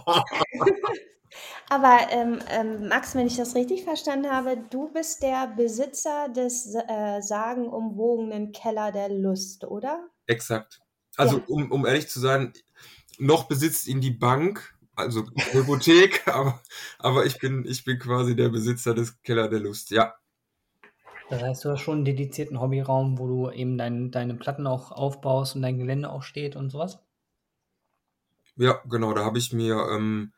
Aber 1.69 1.99
ähm, 2.11 2.39
ähm, 2.49 2.87
Max, 2.87 3.13
wenn 3.13 3.27
ich 3.27 3.35
das 3.35 3.53
richtig 3.53 3.83
verstanden 3.83 4.31
habe, 4.31 4.57
du 4.69 4.89
bist 4.93 5.21
der 5.21 5.47
Besitzer 5.55 6.29
des 6.29 6.73
äh, 6.73 7.21
sagenumwogenen 7.21 8.53
Keller 8.53 8.91
der 8.91 9.09
Lust, 9.09 9.65
oder? 9.65 10.07
Exakt. 10.27 10.79
Also, 11.17 11.37
Ja. 11.37 11.43
um, 11.47 11.71
um 11.71 11.85
ehrlich 11.85 12.07
zu 12.07 12.19
sein, 12.19 12.53
noch 13.19 13.47
besitzt 13.47 13.87
ihn 13.87 13.99
die 13.99 14.11
Bank, 14.11 14.76
also 14.97 15.25
Hypothek, 15.51 16.27
aber, 16.27 16.61
aber 16.99 17.25
ich 17.25 17.39
bin, 17.39 17.65
ich 17.67 17.83
bin 17.85 17.99
quasi 17.99 18.35
der 18.35 18.49
Besitzer 18.49 18.93
des 18.93 19.21
Keller 19.23 19.47
der 19.49 19.59
Lust. 19.61 19.91
Ja, 19.91 20.15
Das 21.29 21.41
heißt, 21.41 21.63
du 21.63 21.69
hast 21.69 21.79
schon 21.79 21.99
einen 21.99 22.03
dedizierten 22.05 22.59
Hobbyraum, 22.59 23.17
wo 23.17 23.27
du 23.27 23.49
eben 23.49 23.77
dein, 23.77 24.11
deine 24.11 24.35
Platten 24.35 24.67
auch 24.67 24.91
aufbaust 24.91 25.55
und 25.55 25.61
dein 25.61 25.77
Gelände 25.77 26.09
auch 26.11 26.21
steht 26.23 26.57
und 26.57 26.69
sowas? 26.69 26.99
ja, 28.57 28.81
genau, 28.89 29.13
da 29.13 29.23
habe 29.23 29.37
ich 29.37 29.53
mir, 29.53 29.75
ähm, 29.91 30.33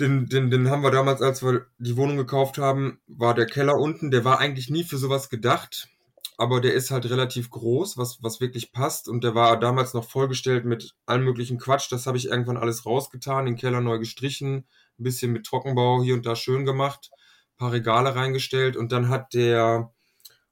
den, 0.00 0.26
den, 0.26 0.50
den 0.50 0.70
haben 0.70 0.82
wir 0.82 0.90
damals, 0.90 1.22
als 1.22 1.42
wir 1.42 1.66
die 1.78 1.96
Wohnung 1.96 2.16
gekauft 2.16 2.58
haben, 2.58 3.00
war 3.06 3.34
der 3.34 3.46
Keller 3.46 3.76
unten, 3.78 4.10
der 4.10 4.24
war 4.24 4.38
eigentlich 4.38 4.70
nie 4.70 4.84
für 4.84 4.98
sowas 4.98 5.28
gedacht, 5.30 5.88
aber 6.38 6.60
der 6.60 6.72
ist 6.72 6.92
halt 6.92 7.04
relativ 7.10 7.50
groß, 7.50 7.98
was, 7.98 8.22
was 8.22 8.40
wirklich 8.40 8.70
passt 8.72 9.08
und 9.08 9.24
der 9.24 9.34
war 9.34 9.58
damals 9.58 9.92
noch 9.92 10.08
vollgestellt 10.08 10.64
mit 10.64 10.94
allem 11.04 11.24
möglichen 11.24 11.58
Quatsch, 11.58 11.90
das 11.90 12.06
habe 12.06 12.16
ich 12.16 12.28
irgendwann 12.28 12.56
alles 12.56 12.86
rausgetan, 12.86 13.44
den 13.44 13.56
Keller 13.56 13.80
neu 13.80 13.98
gestrichen, 13.98 14.64
ein 14.98 15.02
bisschen 15.02 15.32
mit 15.32 15.44
Trockenbau 15.44 16.00
hier 16.00 16.14
und 16.14 16.24
da 16.24 16.36
schön 16.36 16.64
gemacht, 16.64 17.10
paar 17.56 17.72
Regale 17.72 18.14
reingestellt 18.14 18.76
und 18.76 18.92
dann 18.92 19.08
hat 19.08 19.34
der, 19.34 19.92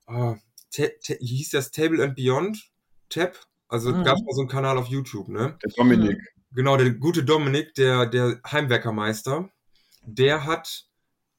ah, 0.07 0.35
hieß 0.75 1.51
das 1.51 1.71
Table 1.71 2.03
and 2.03 2.17
Beyond 2.17 2.69
Tab? 3.09 3.37
Also 3.69 3.93
mhm. 3.93 4.03
gab 4.03 4.17
es 4.17 4.25
mal 4.25 4.35
so 4.35 4.41
einen 4.41 4.51
Kanal 4.51 4.79
auf 4.79 4.89
YouTube, 4.89 5.29
ne? 5.29 5.57
Der 5.65 5.73
Dominik. 5.77 6.21
Genau, 6.51 6.77
der 6.77 6.91
gute 6.91 7.23
Dominik, 7.23 7.75
der, 7.75 8.07
der 8.07 8.41
Heimwerkermeister, 8.51 9.51
der 10.03 10.45
hat 10.45 10.87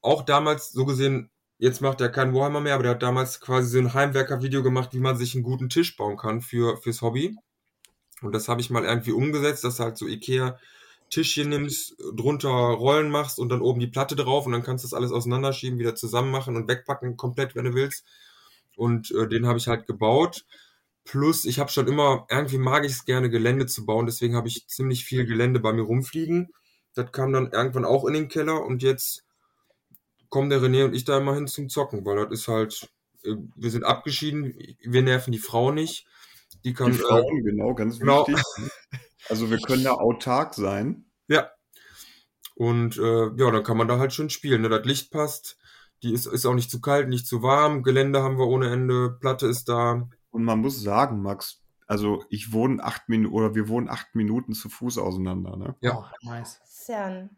auch 0.01 0.23
damals 0.23 0.71
so 0.71 0.85
gesehen, 0.85 1.31
jetzt 1.57 1.81
macht 1.81 2.01
er 2.01 2.09
kein 2.09 2.33
Warhammer 2.33 2.61
mehr, 2.61 2.75
aber 2.75 2.83
der 2.83 2.91
hat 2.93 3.03
damals 3.03 3.39
quasi 3.39 3.69
so 3.69 3.79
ein 3.79 3.93
Heimwerker-Video 3.93 4.63
gemacht, 4.63 4.93
wie 4.93 4.99
man 4.99 5.17
sich 5.17 5.35
einen 5.35 5.43
guten 5.43 5.69
Tisch 5.69 5.95
bauen 5.95 6.17
kann 6.17 6.41
für, 6.41 6.77
fürs 6.77 7.01
Hobby. 7.01 7.35
Und 8.21 8.33
das 8.33 8.47
habe 8.47 8.61
ich 8.61 8.69
mal 8.69 8.83
irgendwie 8.83 9.11
umgesetzt, 9.11 9.63
dass 9.63 9.77
du 9.77 9.83
halt 9.83 9.97
so 9.97 10.07
Ikea 10.07 10.57
Tischchen 11.09 11.49
nimmst, 11.49 11.95
drunter 12.15 12.49
Rollen 12.49 13.09
machst 13.09 13.39
und 13.39 13.49
dann 13.49 13.61
oben 13.61 13.79
die 13.79 13.87
Platte 13.87 14.15
drauf 14.15 14.45
und 14.45 14.51
dann 14.51 14.63
kannst 14.63 14.83
du 14.83 14.87
das 14.87 14.93
alles 14.93 15.11
auseinanderschieben, 15.11 15.79
wieder 15.79 15.95
zusammen 15.95 16.31
machen 16.31 16.55
und 16.55 16.67
wegpacken 16.67 17.15
komplett, 17.15 17.55
wenn 17.55 17.65
du 17.65 17.73
willst. 17.73 18.05
Und 18.75 19.11
äh, 19.11 19.27
den 19.27 19.47
habe 19.47 19.57
ich 19.57 19.67
halt 19.67 19.87
gebaut. 19.87 20.45
Plus, 21.05 21.45
ich 21.45 21.59
habe 21.59 21.71
schon 21.71 21.87
immer, 21.87 22.27
irgendwie 22.29 22.57
mag 22.57 22.85
ich 22.85 22.91
es 22.91 23.05
gerne, 23.05 23.29
Gelände 23.29 23.65
zu 23.65 23.85
bauen, 23.85 24.05
deswegen 24.05 24.35
habe 24.35 24.49
ich 24.49 24.67
ziemlich 24.67 25.05
viel 25.05 25.25
Gelände 25.25 25.61
bei 25.61 25.71
mir 25.71 25.83
rumfliegen. 25.83 26.51
Das 26.93 27.11
kam 27.11 27.31
dann 27.31 27.51
irgendwann 27.51 27.85
auch 27.85 28.05
in 28.05 28.13
den 28.13 28.27
Keller 28.27 28.65
und 28.65 28.83
jetzt 28.83 29.23
kommen 30.29 30.49
der 30.49 30.61
René 30.61 30.85
und 30.85 30.95
ich 30.95 31.05
da 31.05 31.17
immer 31.17 31.35
hin 31.35 31.47
zum 31.47 31.69
Zocken, 31.69 32.05
weil 32.05 32.17
das 32.17 32.41
ist 32.41 32.47
halt, 32.47 32.89
äh, 33.23 33.35
wir 33.55 33.71
sind 33.71 33.83
abgeschieden, 33.83 34.53
wir 34.81 35.01
nerven 35.01 35.31
die 35.31 35.39
Frau 35.39 35.71
nicht. 35.71 36.07
Die, 36.63 36.73
kann, 36.73 36.91
die 36.91 36.97
Frauen, 36.97 37.37
äh, 37.37 37.41
genau, 37.41 37.73
ganz 37.75 37.99
genau. 37.99 38.27
wichtig. 38.27 38.43
Also 39.29 39.49
wir 39.49 39.59
können 39.59 39.83
da 39.83 39.91
autark 39.91 40.53
sein. 40.53 41.05
Ja. 41.27 41.51
Und 42.55 42.97
äh, 42.97 43.25
ja, 43.35 43.51
dann 43.51 43.63
kann 43.63 43.77
man 43.77 43.87
da 43.87 43.99
halt 43.99 44.13
schön 44.13 44.29
spielen. 44.29 44.61
Ne? 44.61 44.69
Das 44.69 44.85
Licht 44.85 45.11
passt, 45.11 45.57
die 46.03 46.13
ist, 46.13 46.25
ist 46.25 46.45
auch 46.45 46.53
nicht 46.53 46.71
zu 46.71 46.81
kalt, 46.81 47.09
nicht 47.09 47.27
zu 47.27 47.43
warm, 47.43 47.83
Gelände 47.83 48.23
haben 48.23 48.37
wir 48.37 48.47
ohne 48.47 48.71
Ende, 48.71 49.11
Platte 49.19 49.47
ist 49.47 49.69
da. 49.69 50.07
Und 50.29 50.43
man 50.43 50.59
muss 50.59 50.81
sagen, 50.81 51.21
Max, 51.21 51.61
also 51.87 52.23
ich 52.29 52.51
wohne 52.53 52.83
acht 52.83 53.09
Minuten 53.09 53.33
oder 53.33 53.55
wir 53.55 53.67
wohnen 53.67 53.89
acht 53.89 54.13
Minuten 54.13 54.53
zu 54.53 54.69
Fuß 54.69 54.97
auseinander. 54.97 55.55
Ne? 55.55 55.75
Ja, 55.81 55.97
oh, 55.97 56.05
nice. 56.27 56.59
Das 56.59 56.79
ist 56.79 56.89
ja 56.89 57.05
ein, 57.05 57.29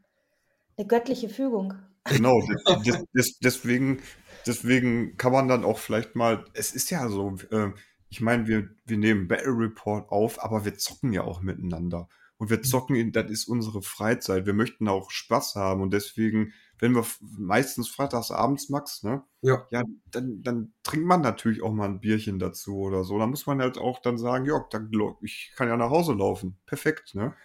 eine 0.77 0.87
göttliche 0.87 1.29
Fügung. 1.29 1.73
Genau, 2.09 2.41
des, 2.85 3.05
des, 3.13 3.39
deswegen, 3.39 4.01
deswegen 4.45 5.17
kann 5.17 5.31
man 5.31 5.47
dann 5.47 5.63
auch 5.63 5.77
vielleicht 5.77 6.15
mal, 6.15 6.45
es 6.53 6.71
ist 6.71 6.89
ja 6.89 7.07
so, 7.09 7.35
äh, 7.51 7.71
ich 8.09 8.21
meine, 8.21 8.47
wir, 8.47 8.69
wir 8.85 8.97
nehmen 8.97 9.27
Battle 9.27 9.57
Report 9.57 10.11
auf, 10.11 10.43
aber 10.43 10.65
wir 10.65 10.75
zocken 10.75 11.13
ja 11.13 11.23
auch 11.23 11.41
miteinander. 11.41 12.09
Und 12.37 12.49
wir 12.49 12.57
mhm. 12.57 12.63
zocken, 12.63 12.95
in, 12.95 13.11
das 13.11 13.29
ist 13.29 13.47
unsere 13.47 13.81
Freizeit. 13.81 14.45
Wir 14.45 14.53
möchten 14.53 14.87
auch 14.87 15.11
Spaß 15.11 15.55
haben 15.55 15.81
und 15.81 15.91
deswegen, 15.93 16.53
wenn 16.79 16.95
wir 16.95 17.05
meistens 17.19 17.89
freitags 17.89 18.31
abends, 18.31 18.69
Max, 18.69 19.03
ne? 19.03 19.23
Ja. 19.41 19.67
Ja, 19.71 19.83
dann, 20.09 20.41
dann 20.41 20.73
trinkt 20.83 21.05
man 21.05 21.21
natürlich 21.21 21.61
auch 21.61 21.73
mal 21.73 21.89
ein 21.89 21.99
Bierchen 21.99 22.39
dazu 22.39 22.77
oder 22.77 23.03
so. 23.03 23.19
Da 23.19 23.27
muss 23.27 23.45
man 23.45 23.59
halt 23.59 23.77
auch 23.77 23.99
dann 24.01 24.17
sagen, 24.17 24.45
ja, 24.45 24.65
dann, 24.71 24.89
ich 25.21 25.51
kann 25.57 25.67
ja 25.67 25.75
nach 25.75 25.89
Hause 25.89 26.13
laufen. 26.13 26.57
Perfekt, 26.65 27.13
ne? 27.13 27.35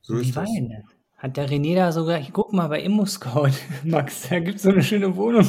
So 0.00 0.16
ist 0.16 0.36
das. 0.36 0.48
Hat 1.16 1.36
der 1.36 1.48
René 1.48 1.74
da 1.74 1.92
sogar, 1.92 2.20
ich 2.20 2.32
guck 2.32 2.52
mal 2.52 2.68
bei 2.68 2.82
ImmoScout, 2.82 3.52
Max, 3.84 4.28
da 4.28 4.40
gibt 4.40 4.56
es 4.56 4.62
so 4.62 4.70
eine 4.70 4.82
schöne 4.82 5.16
Wohnung, 5.16 5.48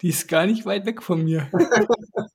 die 0.00 0.08
ist 0.08 0.26
gar 0.28 0.46
nicht 0.46 0.66
weit 0.66 0.86
weg 0.86 1.02
von 1.02 1.24
mir. 1.24 1.48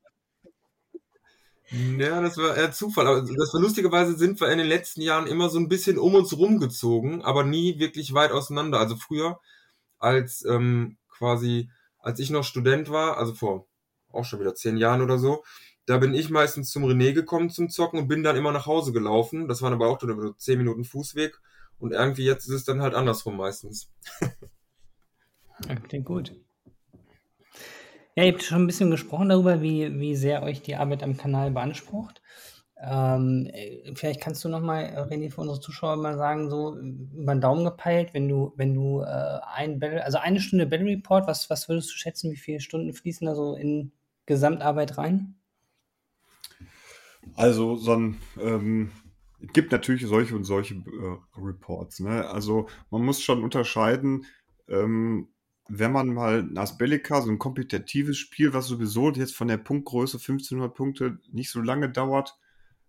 Ja, 1.70 2.22
das 2.22 2.38
war 2.38 2.56
eher 2.56 2.72
Zufall. 2.72 3.08
Aber 3.08 3.22
das 3.22 3.54
war 3.54 3.60
lustigerweise 3.60 4.16
sind 4.18 4.40
wir 4.40 4.50
in 4.50 4.58
den 4.58 4.68
letzten 4.68 5.02
Jahren 5.02 5.28
immer 5.28 5.50
so 5.50 5.60
ein 5.60 5.68
bisschen 5.68 5.98
um 5.98 6.16
uns 6.16 6.38
rumgezogen, 6.38 7.22
aber 7.24 7.44
nie 7.44 7.78
wirklich 7.78 8.14
weit 8.14 8.32
auseinander. 8.32 8.80
Also 8.80 8.96
früher, 8.96 9.40
als 10.00 10.46
ähm, 10.46 10.98
quasi, 11.10 11.70
als 12.00 12.20
ich 12.20 12.30
noch 12.30 12.46
Student 12.46 12.90
war, 12.90 13.18
also 13.18 13.34
vor 13.34 13.68
auch 14.14 14.24
schon 14.24 14.40
wieder 14.40 14.56
zehn 14.56 14.78
Jahren 14.78 15.02
oder 15.02 15.20
so, 15.20 15.44
da 15.86 15.98
bin 15.98 16.14
ich 16.14 16.30
meistens 16.30 16.72
zum 16.72 16.86
René 16.86 17.14
gekommen 17.14 17.50
zum 17.50 17.70
Zocken 17.70 18.00
und 18.00 18.08
bin 18.08 18.24
dann 18.24 18.38
immer 18.38 18.52
nach 18.52 18.66
Hause 18.66 18.94
gelaufen. 18.94 19.48
Das 19.48 19.62
waren 19.62 19.74
aber 19.74 19.88
auch 19.88 20.02
nur 20.02 20.38
zehn 20.38 20.58
Minuten 20.58 20.86
Fußweg. 20.86 21.40
Und 21.80 21.92
irgendwie 21.92 22.26
jetzt 22.26 22.48
ist 22.48 22.54
es 22.54 22.66
dann 22.66 22.82
halt 22.82 22.94
andersrum 22.94 23.38
meistens. 23.38 23.92
ja, 25.68 25.76
klingt 25.76 26.06
gut. 26.06 26.36
Ja, 28.16 28.24
ihr 28.24 28.32
habt 28.34 28.44
schon 28.44 28.64
ein 28.64 28.68
bisschen 28.68 28.90
gesprochen 28.90 29.30
darüber, 29.30 29.62
wie, 29.62 30.00
wie 30.00 30.16
sehr 30.16 30.42
euch 30.42 30.64
die 30.64 30.76
Arbeit 30.76 31.04
am 31.04 31.18
Kanal 31.18 31.52
beansprucht. 31.52 32.22
Ähm, 32.80 33.48
äh, 33.54 33.94
vielleicht 33.96 34.22
kannst 34.22 34.44
du 34.44 34.50
nochmal, 34.50 35.08
René, 35.10 35.32
für 35.32 35.42
unsere 35.42 35.60
Zuschauer 35.60 35.98
mal 35.98 36.18
sagen, 36.18 36.50
so 36.50 36.78
über 36.78 37.36
den 37.36 37.42
Daumen 37.42 37.64
gepeilt, 37.64 38.14
wenn 38.14 38.28
du, 38.28 38.54
wenn 38.56 38.74
du 38.74 39.02
äh, 39.02 39.40
ein 39.56 39.80
Battle, 39.80 40.04
also 40.04 40.20
eine 40.20 40.40
Stunde 40.40 40.68
Battle 40.68 40.88
Report, 40.88 41.28
was, 41.28 41.50
was 41.50 41.70
würdest 41.70 41.90
du 41.90 41.96
schätzen, 41.96 42.32
wie 42.32 42.38
viele 42.38 42.60
Stunden 42.60 42.94
fließen 42.94 43.26
da 43.26 43.36
so 43.36 43.56
in 43.56 43.92
Gesamtarbeit 44.26 44.98
rein? 44.98 45.36
Also 47.36 47.76
so 47.76 47.94
ein, 47.94 48.18
ähm, 48.40 48.92
es 49.40 49.54
gibt 49.54 49.72
natürlich 49.72 50.06
solche 50.06 50.36
und 50.36 50.44
solche 50.44 50.76
äh, 50.76 51.40
Reports. 51.40 52.00
Ne? 52.00 52.28
Also 52.28 52.68
man 52.90 53.04
muss 53.04 53.22
schon 53.22 53.44
unterscheiden, 53.44 54.26
ähm, 54.68 55.30
wenn 55.70 55.92
man 55.92 56.14
mal 56.14 56.50
Asbellica, 56.56 57.22
so 57.22 57.30
ein 57.30 57.40
kompetitives 57.40 58.18
Spiel, 58.18 58.54
was 58.54 58.68
sowieso 58.68 59.12
jetzt 59.12 59.36
von 59.36 59.48
der 59.48 59.58
Punktgröße 59.58 60.18
1500 60.18 60.74
Punkte 60.74 61.20
nicht 61.32 61.52
so 61.52 61.62
lange 61.62 61.90
dauert, 61.90 62.38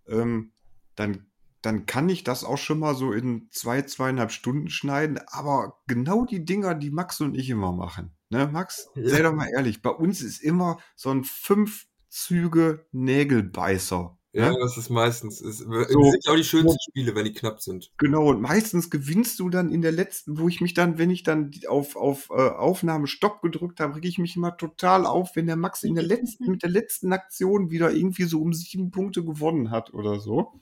ähm, 0.06 0.52
dann, 0.94 1.26
dann 1.60 1.86
kann 1.86 2.08
ich 2.08 2.24
das 2.24 2.44
auch 2.44 2.58
schon 2.58 2.78
mal 2.78 2.94
so 2.94 3.12
in 3.12 3.48
zwei, 3.50 3.82
zweieinhalb 3.82 4.30
Stunden 4.30 4.70
schneiden. 4.70 5.18
Aber 5.26 5.80
genau 5.86 6.24
die 6.24 6.44
Dinger, 6.44 6.74
die 6.74 6.90
Max 6.90 7.20
und 7.20 7.34
ich 7.34 7.50
immer 7.50 7.72
machen. 7.72 8.12
Ne, 8.30 8.46
Max? 8.46 8.88
Sei 8.94 9.22
doch 9.22 9.34
mal 9.34 9.48
ehrlich, 9.48 9.82
bei 9.82 9.90
uns 9.90 10.22
ist 10.22 10.42
immer 10.42 10.78
so 10.94 11.10
ein 11.10 11.24
fünf 11.24 11.86
Züge 12.08 12.86
Nägelbeißer 12.92 14.17
ja, 14.32 14.52
das 14.58 14.76
ist 14.76 14.90
meistens. 14.90 15.40
Ist, 15.40 15.58
so, 15.58 15.70
das 15.70 15.88
sind 15.88 16.24
ja 16.24 16.32
auch 16.32 16.36
die 16.36 16.44
schönsten 16.44 16.78
Spiele, 16.90 17.14
wenn 17.14 17.24
die 17.24 17.32
knapp 17.32 17.60
sind. 17.60 17.90
Genau, 17.96 18.28
und 18.28 18.42
meistens 18.42 18.90
gewinnst 18.90 19.40
du 19.40 19.48
dann 19.48 19.70
in 19.70 19.80
der 19.80 19.92
letzten, 19.92 20.38
wo 20.38 20.48
ich 20.48 20.60
mich 20.60 20.74
dann, 20.74 20.98
wenn 20.98 21.10
ich 21.10 21.22
dann 21.22 21.50
auf, 21.66 21.96
auf 21.96 22.28
äh, 22.30 22.34
Aufnahme 22.34 23.06
Stopp 23.06 23.40
gedrückt 23.40 23.80
habe, 23.80 23.96
reg 23.96 24.04
ich 24.04 24.18
mich 24.18 24.36
immer 24.36 24.56
total 24.56 25.06
auf, 25.06 25.34
wenn 25.34 25.46
der 25.46 25.56
Max 25.56 25.82
in 25.82 25.94
der 25.94 26.04
letzten, 26.04 26.50
mit 26.50 26.62
der 26.62 26.70
letzten 26.70 27.12
Aktion 27.12 27.70
wieder 27.70 27.90
irgendwie 27.90 28.24
so 28.24 28.42
um 28.42 28.52
sieben 28.52 28.90
Punkte 28.90 29.24
gewonnen 29.24 29.70
hat 29.70 29.94
oder 29.94 30.20
so. 30.20 30.60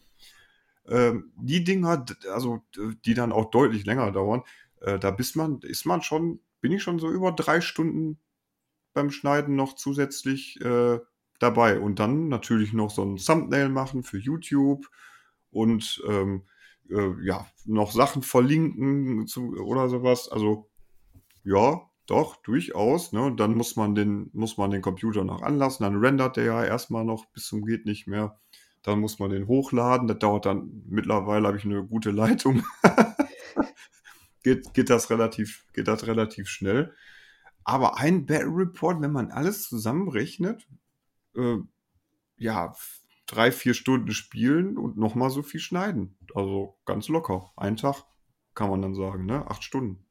Ähm, 0.88 1.32
die 1.36 1.64
Dinger, 1.64 2.06
also 2.32 2.62
die 3.04 3.14
dann 3.14 3.32
auch 3.32 3.50
deutlich 3.50 3.84
länger 3.84 4.12
dauern, 4.12 4.42
äh, 4.80 4.98
da 5.00 5.10
bist 5.10 5.34
man, 5.34 5.58
ist 5.62 5.84
man 5.86 6.02
schon, 6.02 6.38
bin 6.60 6.70
ich 6.70 6.82
schon 6.84 7.00
so 7.00 7.10
über 7.10 7.32
drei 7.32 7.60
Stunden 7.60 8.20
beim 8.94 9.10
Schneiden 9.10 9.56
noch 9.56 9.74
zusätzlich 9.74 10.60
äh, 10.60 11.00
dabei. 11.38 11.80
Und 11.80 11.98
dann 11.98 12.28
natürlich 12.28 12.72
noch 12.72 12.90
so 12.90 13.02
ein 13.02 13.16
Thumbnail 13.16 13.68
machen 13.68 14.02
für 14.02 14.18
YouTube 14.18 14.86
und 15.50 16.02
ähm, 16.08 16.44
äh, 16.90 17.24
ja, 17.24 17.46
noch 17.64 17.92
Sachen 17.92 18.22
verlinken 18.22 19.26
zu, 19.26 19.56
oder 19.56 19.88
sowas. 19.88 20.28
Also 20.28 20.68
ja, 21.44 21.80
doch, 22.06 22.36
durchaus. 22.36 23.12
Ne? 23.12 23.34
Dann 23.36 23.54
muss 23.54 23.76
man, 23.76 23.94
den, 23.94 24.30
muss 24.32 24.56
man 24.56 24.70
den 24.70 24.82
Computer 24.82 25.24
noch 25.24 25.42
anlassen. 25.42 25.84
Dann 25.84 25.96
rendert 25.96 26.36
der 26.36 26.44
ja 26.44 26.64
erstmal 26.64 27.04
noch 27.04 27.26
bis 27.26 27.46
zum 27.46 27.64
geht 27.64 27.86
nicht 27.86 28.06
mehr. 28.06 28.38
Dann 28.82 29.00
muss 29.00 29.18
man 29.18 29.30
den 29.30 29.48
hochladen. 29.48 30.06
Das 30.06 30.18
dauert 30.18 30.46
dann, 30.46 30.84
mittlerweile 30.88 31.48
habe 31.48 31.56
ich 31.56 31.64
eine 31.64 31.84
gute 31.84 32.12
Leitung. 32.12 32.62
geht, 34.44 34.72
geht, 34.74 34.90
das 34.90 35.10
relativ, 35.10 35.66
geht 35.72 35.88
das 35.88 36.06
relativ 36.06 36.48
schnell. 36.48 36.94
Aber 37.64 37.98
ein 37.98 38.26
Battle 38.26 38.54
Report, 38.54 39.00
wenn 39.00 39.10
man 39.10 39.32
alles 39.32 39.68
zusammenrechnet, 39.68 40.68
äh, 41.36 41.58
ja, 42.36 42.74
drei, 43.26 43.50
vier 43.50 43.74
Stunden 43.74 44.12
spielen 44.12 44.78
und 44.78 44.96
nochmal 44.96 45.30
so 45.30 45.42
viel 45.42 45.60
schneiden. 45.60 46.16
Also 46.34 46.78
ganz 46.86 47.08
locker. 47.08 47.52
Ein 47.56 47.76
Tag 47.76 48.04
kann 48.54 48.70
man 48.70 48.82
dann 48.82 48.94
sagen, 48.94 49.26
ne? 49.26 49.46
Acht 49.48 49.62
Stunden. 49.62 50.06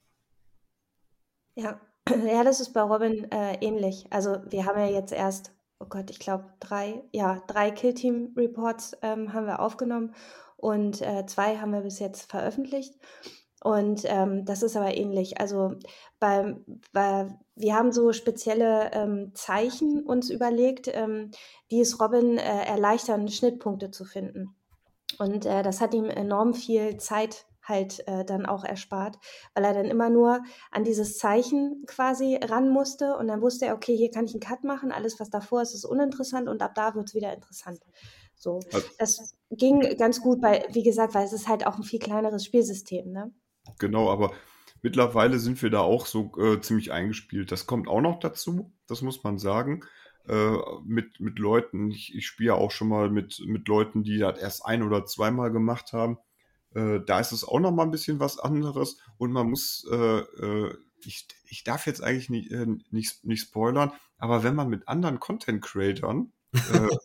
Ja, 1.55 1.79
ja, 2.09 2.43
das 2.43 2.59
ist 2.59 2.73
bei 2.73 2.81
Robin 2.81 3.31
äh, 3.31 3.55
ähnlich. 3.61 4.05
Also 4.11 4.37
wir 4.49 4.65
haben 4.65 4.79
ja 4.79 4.87
jetzt 4.87 5.13
erst, 5.13 5.53
oh 5.79 5.85
Gott, 5.85 6.09
ich 6.09 6.19
glaube 6.19 6.53
drei, 6.59 7.03
ja, 7.11 7.41
drei 7.47 7.71
Killteam-Reports 7.71 8.97
ähm, 9.01 9.33
haben 9.33 9.47
wir 9.47 9.59
aufgenommen 9.59 10.13
und 10.57 11.01
äh, 11.01 11.25
zwei 11.25 11.57
haben 11.57 11.71
wir 11.71 11.81
bis 11.81 11.99
jetzt 11.99 12.29
veröffentlicht. 12.29 12.95
Und 13.65 14.03
ähm, 14.05 14.45
das 14.45 14.61
ist 14.61 14.77
aber 14.77 14.95
ähnlich. 14.95 15.41
Also 15.41 15.71
bei, 16.19 16.55
bei, 16.93 17.35
wir 17.55 17.75
haben 17.75 17.91
so 17.91 18.13
spezielle 18.13 18.91
ähm, 18.93 19.31
Zeichen 19.33 20.03
uns 20.03 20.29
überlegt, 20.29 20.87
ähm, 20.93 21.31
die 21.71 21.81
es 21.81 21.99
Robin 21.99 22.37
äh, 22.37 22.65
erleichtern, 22.65 23.27
Schnittpunkte 23.27 23.89
zu 23.89 24.05
finden. 24.05 24.55
Und 25.17 25.47
äh, 25.47 25.63
das 25.63 25.81
hat 25.81 25.95
ihm 25.95 26.05
enorm 26.05 26.53
viel 26.53 26.97
Zeit 26.97 27.47
halt 27.63 28.07
äh, 28.07 28.23
dann 28.23 28.45
auch 28.45 28.63
erspart, 28.63 29.17
weil 29.55 29.63
er 29.63 29.73
dann 29.73 29.85
immer 29.85 30.11
nur 30.11 30.43
an 30.69 30.83
dieses 30.83 31.17
Zeichen 31.17 31.85
quasi 31.87 32.35
ran 32.35 32.69
musste 32.69 33.17
und 33.17 33.27
dann 33.27 33.41
wusste 33.41 33.65
er, 33.65 33.73
okay, 33.73 33.97
hier 33.97 34.11
kann 34.11 34.25
ich 34.25 34.33
einen 34.33 34.41
Cut 34.41 34.63
machen, 34.63 34.91
alles 34.91 35.19
was 35.19 35.31
davor 35.31 35.63
ist, 35.63 35.73
ist 35.73 35.85
uninteressant 35.85 36.47
und 36.47 36.61
ab 36.61 36.75
da 36.75 36.93
wird 36.93 37.07
es 37.07 37.15
wieder 37.15 37.33
interessant. 37.33 37.79
So, 38.35 38.59
das 38.99 39.35
ging 39.49 39.79
ganz 39.97 40.21
gut, 40.21 40.43
weil, 40.43 40.67
wie 40.69 40.83
gesagt, 40.83 41.15
weil 41.15 41.25
es 41.25 41.33
ist 41.33 41.47
halt 41.47 41.65
auch 41.65 41.77
ein 41.77 41.83
viel 41.83 41.97
kleineres 41.97 42.45
Spielsystem, 42.45 43.11
ne? 43.11 43.33
Genau, 43.79 44.11
aber 44.11 44.33
mittlerweile 44.81 45.39
sind 45.39 45.61
wir 45.61 45.69
da 45.69 45.79
auch 45.79 46.05
so 46.05 46.31
äh, 46.37 46.61
ziemlich 46.61 46.91
eingespielt. 46.91 47.51
Das 47.51 47.65
kommt 47.65 47.87
auch 47.87 48.01
noch 48.01 48.19
dazu, 48.19 48.71
das 48.87 49.01
muss 49.01 49.23
man 49.23 49.37
sagen. 49.37 49.81
Äh, 50.27 50.57
mit, 50.83 51.19
mit 51.19 51.37
Leuten, 51.37 51.91
ich, 51.91 52.15
ich 52.15 52.25
spiele 52.25 52.55
auch 52.55 52.71
schon 52.71 52.87
mal 52.87 53.09
mit, 53.09 53.41
mit 53.45 53.67
Leuten, 53.67 54.03
die 54.03 54.17
das 54.17 54.39
erst 54.39 54.65
ein 54.65 54.81
oder 54.81 55.05
zweimal 55.05 55.51
gemacht 55.51 55.93
haben. 55.93 56.17
Äh, 56.73 56.99
da 57.05 57.19
ist 57.19 57.31
es 57.31 57.43
auch 57.43 57.59
noch 57.59 57.71
mal 57.71 57.83
ein 57.83 57.91
bisschen 57.91 58.19
was 58.19 58.39
anderes 58.39 58.97
und 59.17 59.31
man 59.31 59.49
muss, 59.49 59.87
äh, 59.91 60.19
äh, 60.19 60.77
ich, 61.05 61.27
ich 61.47 61.63
darf 61.63 61.85
jetzt 61.85 62.03
eigentlich 62.03 62.29
nicht, 62.29 62.51
äh, 62.51 62.65
nicht, 62.89 63.23
nicht 63.23 63.41
spoilern, 63.41 63.91
aber 64.17 64.43
wenn 64.43 64.55
man 64.55 64.69
mit 64.69 64.87
anderen 64.87 65.19
Content-Creatern 65.19 66.31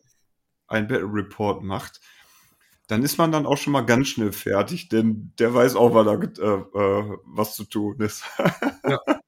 ein 0.67 0.89
Battle 0.89 1.13
Report 1.13 1.63
macht, 1.63 2.01
dann 2.91 3.03
ist 3.03 3.19
man 3.19 3.31
dann 3.33 3.47
auch 3.47 3.57
schon 3.57 3.73
mal 3.73 3.83
ganz 3.83 4.09
schnell 4.09 4.33
fertig, 4.33 4.89
denn 4.89 5.33
der 5.39 5.55
weiß 5.55 5.77
auch, 5.77 5.95
weil 5.95 6.05
da 6.05 6.15
äh, 6.15 7.19
was 7.25 7.55
zu 7.55 7.65
tun 7.65 8.01
ist. 8.01 8.25
ja. 8.85 8.99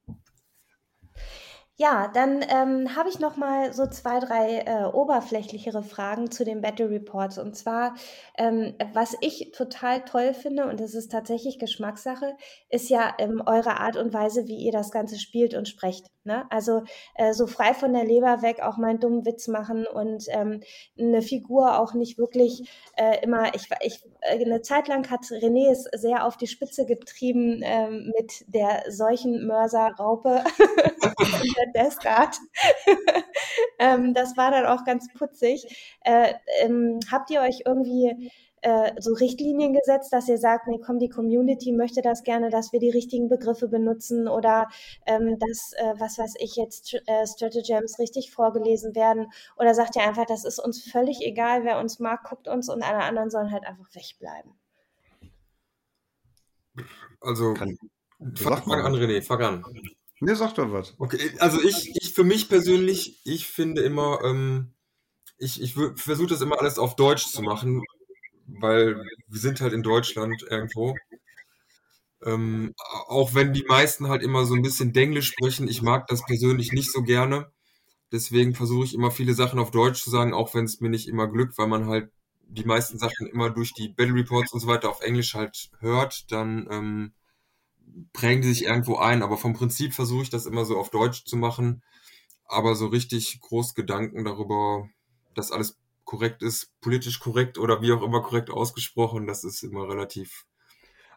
Ja, 1.78 2.08
dann 2.12 2.44
ähm, 2.48 2.94
habe 2.94 3.08
ich 3.08 3.18
noch 3.18 3.36
mal 3.38 3.72
so 3.72 3.86
zwei, 3.86 4.20
drei 4.20 4.58
äh, 4.58 4.84
oberflächlichere 4.84 5.82
Fragen 5.82 6.30
zu 6.30 6.44
den 6.44 6.60
Battle 6.60 6.90
Reports. 6.90 7.38
Und 7.38 7.56
zwar, 7.56 7.94
ähm, 8.36 8.74
was 8.92 9.16
ich 9.22 9.52
total 9.56 10.04
toll 10.04 10.34
finde, 10.34 10.66
und 10.66 10.80
das 10.80 10.92
ist 10.94 11.10
tatsächlich 11.10 11.58
Geschmackssache, 11.58 12.36
ist 12.68 12.90
ja 12.90 13.14
ähm, 13.18 13.42
eure 13.46 13.80
Art 13.80 13.96
und 13.96 14.12
Weise, 14.12 14.46
wie 14.46 14.56
ihr 14.56 14.70
das 14.70 14.90
Ganze 14.90 15.18
spielt 15.18 15.54
und 15.54 15.66
sprecht. 15.66 16.06
Ne? 16.24 16.44
Also 16.50 16.84
äh, 17.14 17.32
so 17.32 17.46
frei 17.46 17.72
von 17.74 17.94
der 17.94 18.04
Leber 18.04 18.42
weg 18.42 18.60
auch 18.62 18.76
mal 18.76 18.90
einen 18.90 19.00
dummen 19.00 19.24
Witz 19.24 19.48
machen 19.48 19.86
und 19.86 20.26
ähm, 20.28 20.60
eine 20.96 21.22
Figur 21.22 21.80
auch 21.80 21.94
nicht 21.94 22.16
wirklich 22.16 22.70
äh, 22.96 23.24
immer, 23.24 23.54
ich, 23.56 23.68
ich, 23.80 24.04
äh, 24.20 24.44
eine 24.44 24.60
Zeit 24.60 24.88
lang 24.88 25.10
hat 25.10 25.22
René 25.22 25.70
es 25.70 25.84
sehr 26.00 26.26
auf 26.26 26.36
die 26.36 26.46
Spitze 26.46 26.84
getrieben 26.86 27.60
ähm, 27.64 28.12
mit 28.16 28.44
der 28.46 28.84
solchen 28.88 29.46
Mörser-Raupe. 29.46 30.44
Desgard. 31.74 32.36
ähm, 33.78 34.14
das 34.14 34.36
war 34.36 34.50
dann 34.50 34.66
auch 34.66 34.84
ganz 34.84 35.06
putzig. 35.14 35.66
Äh, 36.04 36.34
ähm, 36.60 37.00
habt 37.10 37.30
ihr 37.30 37.40
euch 37.40 37.62
irgendwie 37.66 38.30
äh, 38.62 38.92
so 39.00 39.12
Richtlinien 39.12 39.72
gesetzt, 39.72 40.12
dass 40.12 40.28
ihr 40.28 40.38
sagt, 40.38 40.68
nee, 40.68 40.78
komm, 40.78 41.00
die 41.00 41.08
Community 41.08 41.72
möchte 41.72 42.00
das 42.00 42.22
gerne, 42.22 42.48
dass 42.48 42.72
wir 42.72 42.78
die 42.78 42.90
richtigen 42.90 43.28
Begriffe 43.28 43.68
benutzen 43.68 44.28
oder 44.28 44.68
ähm, 45.04 45.36
dass, 45.38 45.72
äh, 45.76 45.94
was 45.98 46.16
weiß 46.16 46.34
ich, 46.38 46.54
jetzt 46.56 46.94
äh, 47.06 47.26
Stratagems 47.26 47.98
richtig 47.98 48.30
vorgelesen 48.30 48.94
werden? 48.94 49.26
Oder 49.56 49.74
sagt 49.74 49.96
ihr 49.96 50.02
einfach, 50.02 50.26
das 50.26 50.44
ist 50.44 50.60
uns 50.60 50.82
völlig 50.82 51.20
egal, 51.22 51.64
wer 51.64 51.80
uns 51.80 51.98
mag, 51.98 52.22
guckt 52.22 52.46
uns 52.46 52.68
und 52.68 52.82
alle 52.82 53.02
anderen 53.02 53.30
sollen 53.30 53.50
halt 53.50 53.66
einfach 53.66 53.88
wegbleiben? 53.94 54.52
Also, 57.20 57.54
Kann, 57.54 57.76
fang, 58.36 58.62
fang 58.62 58.80
an, 58.80 58.94
René, 58.94 59.22
fang 59.22 59.42
an. 59.42 59.64
Mir 60.22 60.36
sagt 60.36 60.58
doch 60.58 60.70
was. 60.70 60.94
Okay, 61.00 61.18
also 61.40 61.60
ich, 61.60 61.90
ich 62.00 62.14
für 62.14 62.22
mich 62.22 62.48
persönlich, 62.48 63.20
ich 63.24 63.48
finde 63.48 63.82
immer, 63.82 64.20
ähm, 64.22 64.72
ich, 65.36 65.60
ich 65.60 65.74
versuche 65.74 66.28
das 66.28 66.40
immer 66.40 66.60
alles 66.60 66.78
auf 66.78 66.94
Deutsch 66.94 67.26
zu 67.26 67.42
machen, 67.42 67.82
weil 68.46 69.04
wir 69.26 69.40
sind 69.40 69.60
halt 69.60 69.72
in 69.72 69.82
Deutschland 69.82 70.44
irgendwo. 70.48 70.94
Ähm, 72.24 72.72
auch 73.08 73.34
wenn 73.34 73.52
die 73.52 73.64
meisten 73.64 74.06
halt 74.06 74.22
immer 74.22 74.44
so 74.44 74.54
ein 74.54 74.62
bisschen 74.62 74.92
Denglisch 74.92 75.26
sprechen, 75.26 75.66
ich 75.66 75.82
mag 75.82 76.06
das 76.06 76.24
persönlich 76.24 76.70
nicht 76.70 76.92
so 76.92 77.02
gerne. 77.02 77.50
Deswegen 78.12 78.54
versuche 78.54 78.84
ich 78.84 78.94
immer 78.94 79.10
viele 79.10 79.34
Sachen 79.34 79.58
auf 79.58 79.72
Deutsch 79.72 80.04
zu 80.04 80.10
sagen, 80.10 80.34
auch 80.34 80.54
wenn 80.54 80.66
es 80.66 80.80
mir 80.80 80.88
nicht 80.90 81.08
immer 81.08 81.26
glückt, 81.26 81.58
weil 81.58 81.66
man 81.66 81.88
halt 81.88 82.12
die 82.42 82.64
meisten 82.64 82.96
Sachen 82.96 83.26
immer 83.26 83.50
durch 83.50 83.72
die 83.72 83.88
Battle 83.88 84.14
Reports 84.14 84.52
und 84.52 84.60
so 84.60 84.68
weiter 84.68 84.88
auf 84.88 85.00
Englisch 85.00 85.34
halt 85.34 85.72
hört, 85.80 86.30
dann 86.30 86.68
ähm, 86.70 87.12
prägen 88.12 88.42
die 88.42 88.48
sich 88.48 88.64
irgendwo 88.64 88.96
ein, 88.96 89.22
aber 89.22 89.36
vom 89.36 89.54
Prinzip 89.54 89.94
versuche 89.94 90.22
ich 90.22 90.30
das 90.30 90.46
immer 90.46 90.64
so 90.64 90.78
auf 90.78 90.90
Deutsch 90.90 91.24
zu 91.24 91.36
machen. 91.36 91.82
Aber 92.44 92.74
so 92.74 92.86
richtig 92.86 93.40
groß 93.40 93.74
Gedanken 93.74 94.24
darüber, 94.24 94.88
dass 95.34 95.52
alles 95.52 95.78
korrekt 96.04 96.42
ist, 96.42 96.78
politisch 96.80 97.20
korrekt 97.20 97.56
oder 97.58 97.80
wie 97.80 97.92
auch 97.92 98.02
immer 98.02 98.22
korrekt 98.22 98.50
ausgesprochen, 98.50 99.26
das 99.26 99.44
ist 99.44 99.62
immer 99.62 99.88
relativ. 99.88 100.46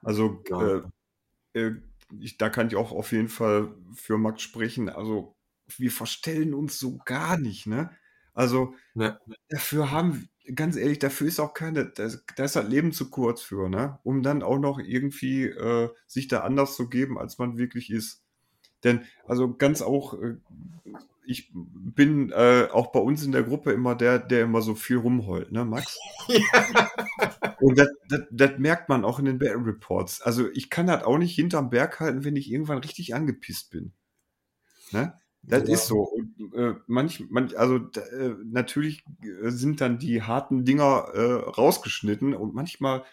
Also 0.02 0.42
äh, 0.50 1.60
äh, 1.60 1.76
ich, 2.20 2.38
da 2.38 2.50
kann 2.50 2.68
ich 2.68 2.76
auch 2.76 2.92
auf 2.92 3.12
jeden 3.12 3.28
Fall 3.28 3.76
für 3.94 4.18
Max 4.18 4.42
sprechen. 4.42 4.90
Also 4.90 5.36
wir 5.78 5.92
verstellen 5.92 6.54
uns 6.54 6.80
so 6.80 6.98
gar 7.06 7.38
nicht, 7.38 7.66
ne? 7.66 7.90
Also 8.34 8.76
ja. 8.94 9.20
dafür 9.50 9.92
haben, 9.92 10.30
ganz 10.54 10.76
ehrlich, 10.76 11.00
dafür 11.00 11.28
ist 11.28 11.40
auch 11.40 11.54
keine, 11.54 11.86
da 11.86 12.04
ist 12.04 12.26
das 12.38 12.56
Leben 12.68 12.92
zu 12.92 13.10
kurz 13.10 13.42
für, 13.42 13.70
ne? 13.70 14.00
Um 14.04 14.22
dann 14.24 14.44
auch 14.44 14.60
noch 14.60 14.80
irgendwie 14.80 15.46
äh, 15.46 15.90
sich 16.08 16.28
da 16.28 16.42
anders 16.42 16.76
zu 16.76 16.90
geben, 16.90 17.18
als 17.18 17.38
man 17.38 17.58
wirklich 17.58 17.90
ist. 17.90 18.24
Denn, 18.84 19.06
also 19.26 19.56
ganz 19.56 19.82
auch, 19.82 20.14
äh, 20.22 20.38
ich 21.26 21.52
bin 21.54 22.32
äh, 22.32 22.68
auch 22.72 22.92
bei 22.92 23.00
uns 23.00 23.24
in 23.24 23.32
der 23.32 23.44
Gruppe 23.44 23.72
immer 23.72 23.96
der, 23.96 24.20
der 24.20 24.44
immer 24.44 24.62
so 24.62 24.76
viel 24.76 24.98
rumheult, 24.98 25.52
ne, 25.52 25.66
Max? 25.66 25.98
Ja. 26.28 26.90
Und 27.60 27.80
das, 27.80 27.88
das, 28.10 28.22
das, 28.30 28.52
merkt 28.60 28.90
man 28.90 29.06
auch 29.06 29.18
in 29.18 29.26
den 29.26 29.40
Battle 29.40 29.66
Reports. 29.66 30.22
Also 30.22 30.50
ich 30.52 30.70
kann 30.70 30.88
das 30.88 31.04
auch 31.04 31.18
nicht 31.18 31.34
hinterm 31.34 31.70
Berg 31.70 32.00
halten, 32.00 32.24
wenn 32.24 32.36
ich 32.36 32.52
irgendwann 32.52 32.80
richtig 32.80 33.16
angepisst 33.16 33.72
bin. 33.72 33.94
Ne? 34.92 35.20
Das 35.48 35.68
ja. 35.68 35.74
ist 35.74 35.88
so. 35.88 36.02
Und, 36.02 36.54
äh, 36.54 36.76
manch, 36.88 37.24
manch, 37.30 37.58
also 37.58 37.78
äh, 37.78 38.36
natürlich 38.44 39.04
sind 39.44 39.82
dann 39.82 40.00
die 40.00 40.22
harten 40.22 40.66
Dinger 40.66 41.10
äh, 41.14 41.34
rausgeschnitten 41.50 42.34
und 42.34 42.54
manchmal, 42.54 43.04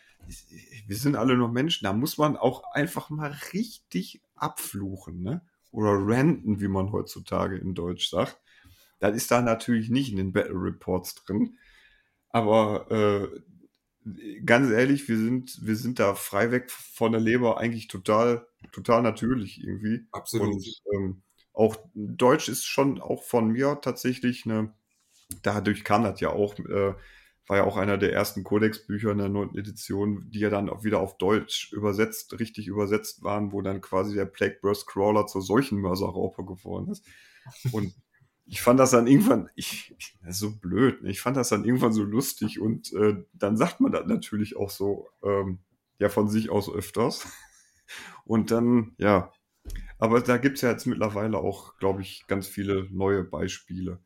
wir 0.87 0.97
sind 0.97 1.16
alle 1.16 1.37
nur 1.37 1.49
Menschen, 1.51 1.85
da 1.85 1.93
muss 1.93 2.16
man 2.16 2.37
auch 2.37 2.62
einfach 2.72 3.11
mal 3.11 3.37
richtig 3.53 4.22
abfluchen, 4.35 5.22
ne? 5.22 5.43
Oder 5.72 5.93
ranten, 5.93 6.61
wie 6.61 6.68
man 6.68 6.93
heutzutage 6.93 7.57
in 7.57 7.74
Deutsch 7.74 8.09
sagt. 8.09 8.39
Das 8.99 9.16
ist 9.16 9.30
da 9.30 9.41
natürlich 9.41 9.89
nicht 9.89 10.11
in 10.11 10.16
den 10.16 10.33
Battle 10.33 10.55
Reports 10.55 11.14
drin. 11.14 11.57
Aber 12.28 12.91
äh, 12.91 13.28
ganz 14.45 14.70
ehrlich, 14.70 15.09
wir 15.09 15.16
sind, 15.16 15.59
wir 15.66 15.76
sind 15.76 15.99
da 15.99 16.14
frei 16.14 16.51
weg 16.51 16.70
von 16.70 17.12
der 17.12 17.20
Leber 17.20 17.59
eigentlich 17.59 17.89
total, 17.89 18.47
total 18.72 19.03
natürlich 19.03 19.62
irgendwie. 19.62 20.07
Absolut. 20.12 20.55
Und, 20.55 20.83
ähm, 20.93 21.22
auch 21.53 21.77
Deutsch 21.95 22.49
ist 22.49 22.65
schon 22.65 23.01
auch 23.01 23.23
von 23.23 23.49
mir 23.49 23.79
tatsächlich 23.83 24.45
eine, 24.47 24.73
dadurch 25.43 25.85
kam 25.85 26.05
das 26.05 26.21
ja 26.21 26.31
auch, 26.31 26.59
äh, 26.59 26.95
war 27.47 27.57
ja 27.57 27.65
auch 27.65 27.77
einer 27.77 27.99
der 27.99 28.13
ersten 28.13 28.45
Codex-Bücher 28.45 29.13
in 29.13 29.19
der 29.19 29.29
neunten 29.29 29.59
Edition, 29.59 30.31
die 30.31 30.41
ja 30.41 30.51
dann 30.51 30.71
auch 30.71 30.85
wieder 30.85 31.01
auf 31.01 31.19
Deutsch 31.19 31.73
übersetzt, 31.73 32.39
richtig 32.39 32.69
übersetzt 32.69 33.23
waren, 33.23 33.53
wo 33.53 33.61
dann 33.63 33.81
quasi 33.81 34.15
der 34.15 34.27
Plague 34.27 34.59
Burst 34.63 34.87
Crawler 34.87 35.27
zur 35.27 35.43
solchen 35.43 35.79
Mörserraupe 35.79 36.45
geworden 36.45 36.91
ist. 36.91 37.05
Und 37.73 37.93
ich 38.47 38.63
fand 38.63 38.81
das 38.81 38.91
dann 38.91 39.07
irgendwann, 39.07 39.51
ich, 39.55 39.95
das 40.23 40.35
ist 40.35 40.41
so 40.41 40.57
blöd, 40.57 41.03
ne? 41.03 41.11
ich 41.11 41.21
fand 41.21 41.37
das 41.37 41.49
dann 41.49 41.65
irgendwann 41.65 41.93
so 41.93 42.03
lustig 42.03 42.61
und 42.61 42.93
äh, 42.93 43.25
dann 43.33 43.57
sagt 43.57 43.81
man 43.81 43.93
das 43.93 44.07
natürlich 44.07 44.57
auch 44.57 44.71
so, 44.71 45.09
ähm, 45.23 45.59
ja, 45.99 46.09
von 46.09 46.29
sich 46.29 46.51
aus 46.51 46.73
öfters. 46.73 47.27
Und 48.25 48.51
dann, 48.51 48.95
ja, 48.99 49.33
aber 50.03 50.21
da 50.21 50.37
gibt 50.37 50.57
es 50.57 50.63
ja 50.63 50.71
jetzt 50.73 50.85
mittlerweile 50.87 51.39
auch, 51.39 51.77
glaube 51.77 52.03
ich, 52.03 52.27
ganz 52.27 52.49
viele 52.49 52.89
neue 52.91 53.23
Beispiele. 53.23 54.01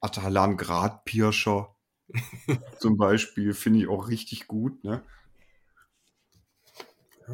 Atalan 0.00 0.56
Gradpirscher 0.56 1.74
zum 2.78 2.96
Beispiel 2.96 3.52
finde 3.52 3.80
ich 3.80 3.88
auch 3.88 4.06
richtig 4.06 4.46
gut. 4.46 4.84
Ne? 4.84 5.02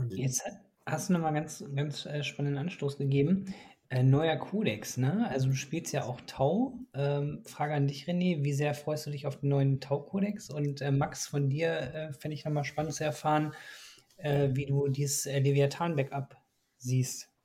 Jetzt 0.08 0.44
hast 0.86 1.10
du 1.10 1.12
nochmal 1.12 1.34
ganz, 1.34 1.62
ganz 1.74 2.06
äh, 2.06 2.24
spannenden 2.24 2.58
Anstoß 2.58 2.96
gegeben. 2.96 3.54
Äh, 3.90 4.02
neuer 4.02 4.36
Kodex, 4.36 4.96
ne? 4.96 5.28
Also 5.28 5.48
du 5.48 5.54
spielst 5.54 5.92
ja 5.92 6.04
auch 6.04 6.22
Tau. 6.26 6.78
Ähm, 6.94 7.42
Frage 7.44 7.74
an 7.74 7.86
dich, 7.86 8.08
René, 8.08 8.42
wie 8.42 8.54
sehr 8.54 8.72
freust 8.72 9.04
du 9.04 9.10
dich 9.10 9.26
auf 9.26 9.40
den 9.40 9.50
neuen 9.50 9.78
Tau-Kodex? 9.78 10.48
Und 10.48 10.80
äh, 10.80 10.90
Max, 10.90 11.26
von 11.26 11.50
dir 11.50 11.68
äh, 11.68 12.12
fände 12.14 12.34
ich 12.34 12.46
nochmal 12.46 12.64
spannend 12.64 12.94
zu 12.94 13.04
erfahren, 13.04 13.52
äh, 14.16 14.48
wie 14.52 14.64
du 14.64 14.88
dieses 14.88 15.26
äh, 15.26 15.38
Leviathan-Backup 15.38 16.34
siehst. 16.78 17.35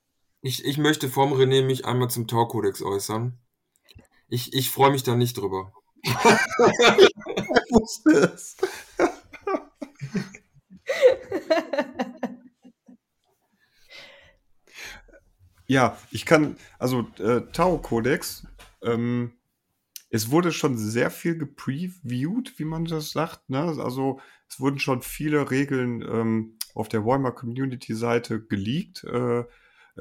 Ich, 0.44 0.66
ich 0.66 0.80
möchte 0.80 1.08
vorm 1.08 1.34
René 1.34 1.64
mich 1.64 1.86
einmal 1.86 2.10
zum 2.10 2.28
Tau-Kodex 2.28 2.82
äußern. 2.82 3.38
Ich, 4.28 4.54
ich 4.54 4.72
freue 4.72 4.90
mich 4.92 5.04
da 5.04 5.16
nicht 5.16 5.38
drüber. 5.38 5.72
ich 6.04 6.14
wusste 7.70 8.34
es. 8.34 8.58
ja, 15.68 15.96
ich 16.10 16.26
kann, 16.26 16.58
also 16.80 17.06
äh, 17.20 17.42
Tau-Kodex, 17.52 18.48
ähm, 18.82 19.34
es 20.10 20.32
wurde 20.32 20.52
schon 20.52 20.76
sehr 20.76 21.12
viel 21.12 21.38
gepreviewt, 21.38 22.58
wie 22.58 22.66
man 22.66 22.86
das 22.86 23.12
sagt. 23.12 23.48
Ne? 23.52 23.60
Also 23.60 24.20
es 24.50 24.60
wurden 24.60 24.80
schon 24.80 25.04
viele 25.04 25.52
Regeln 25.52 26.02
ähm, 26.02 26.58
auf 26.74 26.90
der 26.90 27.06
Warhammer 27.06 27.32
Community 27.32 27.94
Seite 27.94 28.42
geleakt. 28.44 29.04
Äh, 29.04 29.44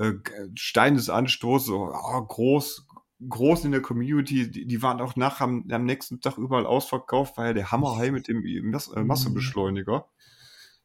äh, 0.01 0.14
Stein 0.55 0.94
des 0.94 1.11
Anstoßes, 1.11 1.66
so, 1.66 1.92
oh, 1.92 2.22
groß, 2.22 2.88
groß 3.28 3.66
in 3.66 3.72
der 3.72 3.82
Community, 3.82 4.51
die, 4.51 4.66
die 4.66 4.82
waren 4.82 5.01
auch 5.01 5.14
nach 5.14 5.40
am, 5.40 5.66
am, 5.70 5.84
nächsten 5.84 6.22
Tag 6.22 6.38
überall 6.38 6.64
ausverkauft, 6.64 7.36
weil 7.36 7.48
ja 7.48 7.53
der 7.53 7.70
Hammerhai 7.70 8.11
mit 8.11 8.26
dem 8.26 8.42
Mass, 8.70 8.88
äh, 8.88 9.05
Massebeschleuniger. 9.05 10.09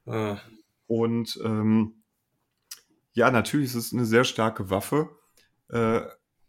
Äh. 0.05 0.35
Und 0.87 1.39
ähm, 1.43 2.03
ja, 3.13 3.31
natürlich 3.31 3.67
ist 3.67 3.75
es 3.75 3.93
eine 3.93 4.05
sehr 4.05 4.25
starke 4.25 4.69
Waffe, 4.69 5.09
äh, 5.69 6.01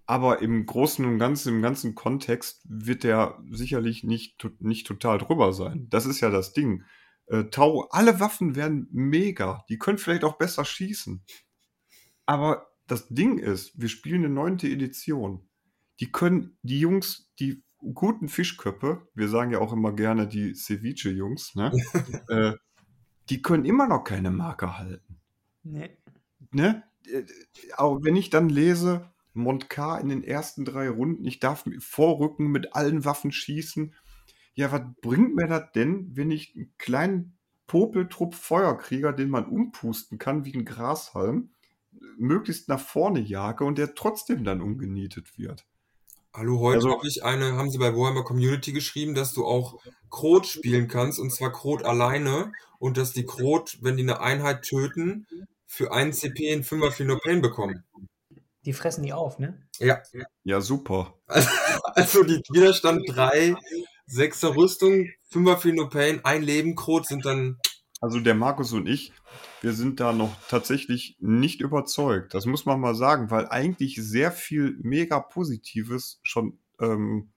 aber 0.04 0.42
im 0.42 0.66
Großen 0.66 1.04
und 1.04 1.18
Ganzen, 1.18 1.54
im 1.54 1.62
ganzen 1.62 1.94
Kontext 1.94 2.62
wird 2.68 3.04
der 3.04 3.38
sicherlich 3.50 4.02
nicht, 4.02 4.44
nicht 4.58 4.86
total 4.86 5.18
drüber 5.18 5.52
sein. 5.52 5.86
Das 5.88 6.04
ist 6.04 6.20
ja 6.20 6.30
das 6.30 6.52
Ding. 6.52 6.82
Äh, 7.26 7.44
Tau, 7.44 7.88
alle 7.90 8.18
Waffen 8.20 8.56
werden 8.56 8.88
mega. 8.90 9.64
Die 9.68 9.78
können 9.78 9.98
vielleicht 9.98 10.24
auch 10.24 10.36
besser 10.36 10.64
schießen. 10.64 11.24
Aber 12.26 12.66
das 12.86 13.08
Ding 13.08 13.38
ist, 13.38 13.80
wir 13.80 13.88
spielen 13.88 14.24
eine 14.24 14.34
neunte 14.34 14.68
Edition. 14.68 15.48
Die 16.00 16.12
können, 16.12 16.58
die 16.62 16.80
Jungs, 16.80 17.32
die 17.40 17.64
guten 17.94 18.28
Fischköppe, 18.28 19.08
wir 19.14 19.28
sagen 19.28 19.52
ja 19.52 19.60
auch 19.60 19.72
immer 19.72 19.92
gerne 19.92 20.26
die 20.26 20.54
Ceviche-Jungs, 20.54 21.54
ne? 21.54 21.72
äh, 22.28 22.52
die 23.30 23.42
können 23.42 23.64
immer 23.64 23.88
noch 23.88 24.04
keine 24.04 24.30
Marke 24.30 24.78
halten. 24.78 25.20
Nee. 25.62 25.90
Ne? 26.52 26.84
Auch 27.76 28.02
wenn 28.02 28.16
ich 28.16 28.30
dann 28.30 28.48
lese, 28.48 29.10
Montcar 29.34 30.00
in 30.00 30.08
den 30.08 30.24
ersten 30.24 30.64
drei 30.64 30.88
Runden, 30.88 31.24
ich 31.24 31.40
darf 31.40 31.64
vorrücken, 31.80 32.48
mit 32.48 32.74
allen 32.74 33.04
Waffen 33.04 33.32
schießen. 33.32 33.94
Ja, 34.54 34.72
was 34.72 34.82
bringt 35.02 35.34
mir 35.34 35.46
das 35.46 35.72
denn, 35.72 36.16
wenn 36.16 36.30
ich 36.30 36.54
einen 36.56 36.72
kleinen 36.78 37.38
Popeltrupp 37.66 38.34
Feuerkrieger, 38.34 39.12
den 39.12 39.28
man 39.28 39.46
umpusten 39.46 40.18
kann 40.18 40.44
wie 40.44 40.54
ein 40.54 40.64
Grashalm, 40.64 41.50
möglichst 42.18 42.68
nach 42.68 42.80
vorne 42.80 43.20
jage 43.20 43.64
und 43.64 43.78
der 43.78 43.94
trotzdem 43.94 44.44
dann 44.44 44.60
umgenietet 44.60 45.38
wird? 45.38 45.64
Hallo, 46.32 46.60
heute 46.60 46.76
also, 46.76 46.90
habe 46.90 47.08
ich 47.08 47.24
eine, 47.24 47.54
haben 47.54 47.70
sie 47.70 47.78
bei 47.78 47.96
Warhammer 47.96 48.22
Community 48.22 48.72
geschrieben, 48.72 49.14
dass 49.14 49.32
du 49.32 49.46
auch 49.46 49.80
Krot 50.10 50.46
spielen 50.46 50.86
kannst, 50.86 51.18
und 51.18 51.32
zwar 51.32 51.50
Krot 51.50 51.82
alleine, 51.82 52.52
und 52.78 52.98
dass 52.98 53.12
die 53.12 53.24
Krot, 53.24 53.78
wenn 53.80 53.96
die 53.96 54.02
eine 54.02 54.20
Einheit 54.20 54.62
töten, 54.62 55.26
für 55.66 55.92
einen 55.92 56.12
CP 56.12 56.52
in 56.52 56.62
5er 56.62 56.90
Phenopain 56.90 57.40
bekommen. 57.40 57.84
Die 58.66 58.72
fressen 58.72 59.02
die 59.02 59.12
auf, 59.12 59.38
ne? 59.38 59.62
Ja. 59.78 60.02
Ja, 60.44 60.60
super. 60.60 61.14
Also, 61.26 61.48
also 61.94 62.22
die 62.24 62.42
Widerstand 62.50 63.04
3, 63.08 63.56
6er 64.08 64.56
Rüstung, 64.56 65.08
5er 65.32 65.56
Phenopain, 65.56 66.24
ein 66.24 66.42
Leben 66.42 66.74
Krot 66.74 67.06
sind 67.06 67.24
dann. 67.24 67.58
Also 68.00 68.20
der 68.20 68.34
Markus 68.34 68.72
und 68.72 68.86
ich, 68.86 69.12
wir 69.62 69.72
sind 69.72 70.00
da 70.00 70.12
noch 70.12 70.36
tatsächlich 70.48 71.16
nicht 71.18 71.60
überzeugt. 71.60 72.34
Das 72.34 72.44
muss 72.44 72.66
man 72.66 72.78
mal 72.78 72.94
sagen, 72.94 73.30
weil 73.30 73.48
eigentlich 73.48 73.96
sehr 73.96 74.32
viel 74.32 74.76
mega 74.82 75.18
Positives 75.18 76.20
schon 76.22 76.58
ähm, 76.78 77.32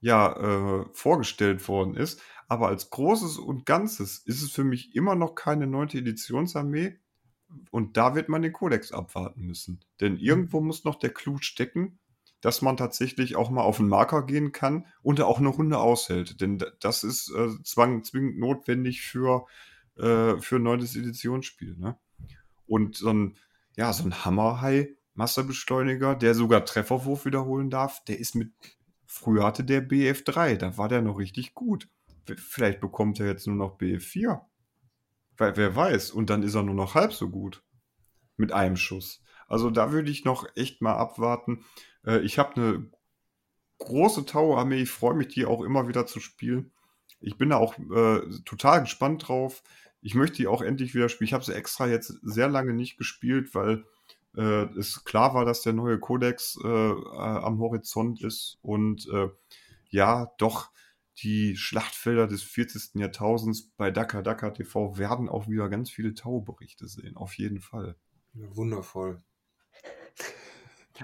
ja, 0.00 0.32
äh, 0.32 0.86
vorgestellt 0.92 1.66
worden 1.68 1.94
ist. 1.94 2.20
Aber 2.48 2.68
als 2.68 2.90
Großes 2.90 3.38
und 3.38 3.66
Ganzes 3.66 4.18
ist 4.18 4.42
es 4.42 4.50
für 4.50 4.64
mich 4.64 4.94
immer 4.94 5.14
noch 5.14 5.34
keine 5.34 5.66
neunte 5.66 5.98
Editionsarmee. 5.98 6.98
Und 7.70 7.96
da 7.98 8.14
wird 8.14 8.28
man 8.28 8.42
den 8.42 8.52
Kodex 8.52 8.92
abwarten 8.92 9.42
müssen. 9.42 9.80
Denn 10.00 10.16
irgendwo 10.16 10.60
muss 10.60 10.84
noch 10.84 10.96
der 10.96 11.10
Clou 11.10 11.36
stecken, 11.38 11.98
dass 12.40 12.62
man 12.62 12.76
tatsächlich 12.76 13.36
auch 13.36 13.50
mal 13.50 13.62
auf 13.62 13.76
den 13.76 13.88
Marker 13.88 14.24
gehen 14.24 14.52
kann 14.52 14.86
und 15.02 15.20
auch 15.20 15.38
eine 15.38 15.48
Runde 15.48 15.78
aushält. 15.78 16.40
Denn 16.40 16.64
das 16.80 17.04
ist 17.04 17.30
äh, 17.30 17.62
zwang, 17.62 18.04
zwingend 18.04 18.38
notwendig 18.38 19.02
für 19.02 19.46
äh, 19.96 20.36
für 20.38 20.56
ein 20.56 20.62
neues 20.62 20.96
Editionsspiel. 20.96 21.76
Ne? 21.78 21.96
Und 22.66 22.96
so 22.96 23.10
ein, 23.10 23.36
ja, 23.76 23.92
so 23.92 24.04
ein 24.04 24.24
Hammerhai 24.24 24.96
Masterbeschleuniger, 25.14 26.14
der 26.14 26.34
sogar 26.34 26.64
Trefferwurf 26.64 27.24
wiederholen 27.24 27.70
darf, 27.70 28.02
der 28.04 28.18
ist 28.18 28.34
mit, 28.34 28.52
früher 29.06 29.44
hatte 29.44 29.64
der 29.64 29.86
BF3, 29.86 30.56
da 30.56 30.76
war 30.78 30.88
der 30.88 31.02
noch 31.02 31.18
richtig 31.18 31.54
gut. 31.54 31.88
Vielleicht 32.36 32.80
bekommt 32.80 33.20
er 33.20 33.26
jetzt 33.26 33.46
nur 33.46 33.56
noch 33.56 33.78
BF4. 33.78 34.40
Weil, 35.36 35.56
wer 35.56 35.74
weiß, 35.74 36.12
und 36.12 36.30
dann 36.30 36.42
ist 36.42 36.54
er 36.54 36.62
nur 36.62 36.74
noch 36.74 36.94
halb 36.94 37.12
so 37.12 37.28
gut. 37.28 37.62
Mit 38.36 38.52
einem 38.52 38.76
Schuss. 38.76 39.22
Also 39.48 39.70
da 39.70 39.92
würde 39.92 40.10
ich 40.10 40.24
noch 40.24 40.46
echt 40.56 40.80
mal 40.80 40.94
abwarten. 40.94 41.64
Äh, 42.06 42.20
ich 42.20 42.38
habe 42.38 42.56
eine 42.56 42.90
große 43.78 44.24
Tau-Armee, 44.24 44.82
ich 44.82 44.90
freue 44.90 45.14
mich, 45.14 45.28
die 45.28 45.44
auch 45.44 45.62
immer 45.62 45.88
wieder 45.88 46.06
zu 46.06 46.20
spielen. 46.20 46.72
Ich 47.22 47.38
bin 47.38 47.50
da 47.50 47.56
auch 47.56 47.78
äh, 47.78 48.20
total 48.44 48.80
gespannt 48.80 49.28
drauf 49.28 49.62
ich 50.02 50.14
möchte 50.14 50.36
die 50.36 50.48
auch 50.48 50.62
endlich 50.62 50.94
wieder 50.94 51.08
spielen. 51.08 51.28
Ich 51.28 51.32
habe 51.32 51.44
sie 51.44 51.54
extra 51.54 51.86
jetzt 51.86 52.18
sehr 52.22 52.48
lange 52.48 52.74
nicht 52.74 52.98
gespielt, 52.98 53.54
weil 53.54 53.84
äh, 54.36 54.64
es 54.76 55.04
klar 55.04 55.32
war, 55.32 55.44
dass 55.44 55.62
der 55.62 55.72
neue 55.72 55.98
Codex 55.98 56.58
äh, 56.62 56.68
äh, 56.68 57.16
am 57.16 57.60
Horizont 57.60 58.20
ist 58.20 58.58
und 58.62 59.08
äh, 59.08 59.28
ja, 59.90 60.32
doch 60.38 60.70
die 61.18 61.56
Schlachtfelder 61.56 62.26
des 62.26 62.42
40. 62.42 62.94
Jahrtausends 63.00 63.70
bei 63.76 63.90
Daka 63.90 64.22
Daka 64.22 64.50
TV 64.50 64.98
werden 64.98 65.28
auch 65.28 65.48
wieder 65.48 65.68
ganz 65.68 65.90
viele 65.90 66.14
Tau-Berichte 66.14 66.88
sehen, 66.88 67.16
auf 67.16 67.34
jeden 67.34 67.60
Fall. 67.60 67.94
Ja, 68.34 68.56
wundervoll. 68.56 69.22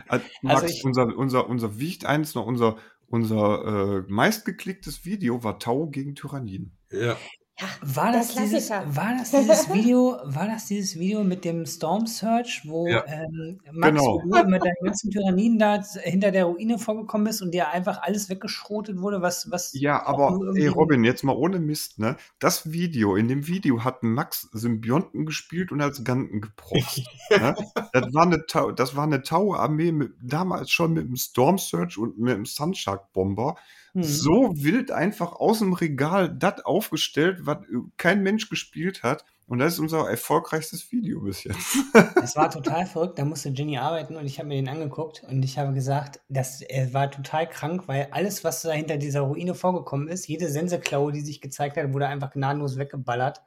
Also, 0.08 0.24
Max, 0.42 0.62
also 0.62 0.74
ich, 0.74 0.84
unser, 0.84 1.16
unser, 1.16 1.48
unser 1.48 1.78
wiegt 1.78 2.04
eins 2.04 2.34
noch, 2.34 2.46
unser, 2.46 2.78
unser 3.08 4.04
äh, 4.06 4.12
meistgeklicktes 4.12 5.04
Video 5.04 5.42
war 5.42 5.58
Tau 5.58 5.86
gegen 5.86 6.14
Tyranniden. 6.14 6.76
Ja. 6.92 7.16
Ja, 7.60 7.66
war 7.82 8.12
das, 8.12 8.36
dieses, 8.36 8.70
war 8.70 9.16
das 9.18 9.32
dieses 9.32 9.72
Video, 9.72 10.16
war 10.22 10.46
das 10.46 10.66
dieses 10.66 10.96
Video 10.96 11.24
mit 11.24 11.44
dem 11.44 11.66
Storm 11.66 12.06
Search, 12.06 12.62
wo 12.64 12.86
ja. 12.86 13.04
ähm, 13.08 13.58
Max 13.72 13.98
genau. 13.98 14.20
du 14.20 14.48
mit 14.48 14.62
deinen 14.64 14.84
ganzen 14.84 15.10
Tyranniden 15.10 15.58
da 15.58 15.82
hinter 16.02 16.30
der 16.30 16.44
Ruine 16.44 16.78
vorgekommen 16.78 17.26
bist 17.26 17.42
und 17.42 17.52
dir 17.52 17.68
einfach 17.70 18.00
alles 18.02 18.28
weggeschrotet 18.28 19.00
wurde, 19.00 19.22
was, 19.22 19.50
was 19.50 19.72
Ja, 19.74 20.06
aber 20.06 20.38
ey 20.54 20.68
Robin, 20.68 21.02
jetzt 21.02 21.24
mal 21.24 21.34
ohne 21.34 21.58
Mist, 21.58 21.98
ne? 21.98 22.16
Das 22.38 22.70
Video, 22.70 23.16
in 23.16 23.26
dem 23.26 23.48
Video 23.48 23.82
hat 23.82 24.04
Max 24.04 24.48
Symbionten 24.52 25.26
gespielt 25.26 25.72
und 25.72 25.80
als 25.80 26.04
Ganten 26.04 26.40
geprobt. 26.40 27.02
ne? 27.30 27.56
Das 27.92 28.14
war 28.14 28.22
eine 28.22 28.44
das 28.76 28.94
war 28.94 29.02
eine 29.02 29.22
Tau-Armee 29.22 30.10
damals 30.22 30.70
schon 30.70 30.92
mit 30.92 31.08
dem 31.08 31.16
Storm 31.16 31.58
Search 31.58 31.98
und 31.98 32.18
mit 32.18 32.34
dem 32.34 32.46
Sunshark 32.46 33.12
Bomber 33.12 33.56
mhm. 33.94 34.02
so 34.02 34.52
wild 34.56 34.90
einfach 34.90 35.32
aus 35.32 35.60
dem 35.60 35.72
Regal 35.72 36.28
das 36.28 36.64
aufgestellt, 36.64 37.40
was 37.42 37.58
kein 37.96 38.22
Mensch 38.22 38.48
gespielt 38.48 39.02
hat. 39.02 39.24
Und 39.46 39.60
das 39.60 39.74
ist 39.74 39.78
unser 39.78 40.10
erfolgreichstes 40.10 40.92
Video 40.92 41.20
bis 41.22 41.44
jetzt. 41.44 41.78
Es 42.22 42.36
war 42.36 42.50
total 42.50 42.84
verrückt, 42.84 43.18
da 43.18 43.24
musste 43.24 43.48
Jenny 43.48 43.78
arbeiten 43.78 44.16
und 44.16 44.26
ich 44.26 44.38
habe 44.38 44.48
mir 44.48 44.56
den 44.56 44.68
angeguckt 44.68 45.24
und 45.26 45.42
ich 45.42 45.56
habe 45.56 45.72
gesagt, 45.72 46.20
das, 46.28 46.60
war 46.92 47.10
total 47.10 47.48
krank, 47.48 47.88
weil 47.88 48.08
alles, 48.10 48.44
was 48.44 48.60
da 48.60 48.72
hinter 48.72 48.98
dieser 48.98 49.22
Ruine 49.22 49.54
vorgekommen 49.54 50.08
ist, 50.08 50.28
jede 50.28 50.50
Senseklaue, 50.50 51.12
die 51.12 51.22
sich 51.22 51.40
gezeigt 51.40 51.78
hat, 51.78 51.94
wurde 51.94 52.08
einfach 52.08 52.30
gnadenlos 52.30 52.76
weggeballert. 52.76 53.42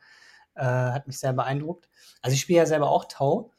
Äh, 0.56 0.64
hat 0.64 1.06
mich 1.06 1.20
sehr 1.20 1.34
beeindruckt. 1.34 1.88
Also 2.24 2.34
ich 2.34 2.42
spiele 2.42 2.58
ja 2.58 2.66
selber 2.66 2.90
auch 2.90 3.06
Tau, 3.06 3.52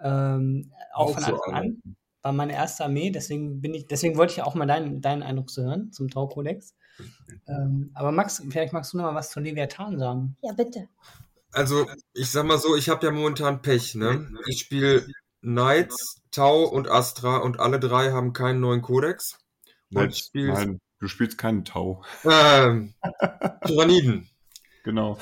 ähm, 0.00 0.72
auch, 0.94 1.08
auch, 1.08 1.14
von 1.14 1.24
Anfang 1.24 1.36
so 1.36 1.52
an 1.52 1.96
war 2.28 2.34
meine 2.34 2.52
erste 2.52 2.84
Armee, 2.84 3.10
deswegen 3.10 3.62
bin 3.62 3.72
ich, 3.72 3.86
deswegen 3.86 4.18
wollte 4.18 4.34
ich 4.34 4.42
auch 4.42 4.54
mal 4.54 4.66
deinen, 4.66 5.00
deinen 5.00 5.22
Eindruck 5.22 5.48
zu 5.48 5.62
hören 5.62 5.90
zum 5.92 6.10
Tau-Kodex. 6.10 6.74
Ähm, 7.46 7.90
aber 7.94 8.12
Max, 8.12 8.42
vielleicht 8.50 8.74
magst 8.74 8.92
du 8.92 8.98
noch 8.98 9.04
mal 9.04 9.14
was 9.14 9.30
zu 9.30 9.40
Leviathan 9.40 9.98
sagen. 9.98 10.36
Ja, 10.42 10.52
bitte. 10.52 10.88
Also, 11.52 11.86
ich 12.12 12.30
sag 12.30 12.44
mal 12.44 12.58
so, 12.58 12.76
ich 12.76 12.90
habe 12.90 13.06
ja 13.06 13.12
momentan 13.12 13.62
Pech, 13.62 13.94
ne? 13.94 14.28
Ich 14.46 14.58
spiele 14.58 15.06
Knights, 15.40 16.20
Tau 16.30 16.64
und 16.64 16.86
Astra 16.90 17.38
und 17.38 17.60
alle 17.60 17.80
drei 17.80 18.12
haben 18.12 18.34
keinen 18.34 18.60
neuen 18.60 18.82
Kodex. 18.82 19.38
Nein, 19.88 20.12
nein 20.34 20.80
du 20.98 21.08
spielst 21.08 21.38
keinen 21.38 21.64
Tau. 21.64 22.04
Ähm, 22.24 22.92
Tyranniden. 23.66 24.28
Genau. 24.84 25.16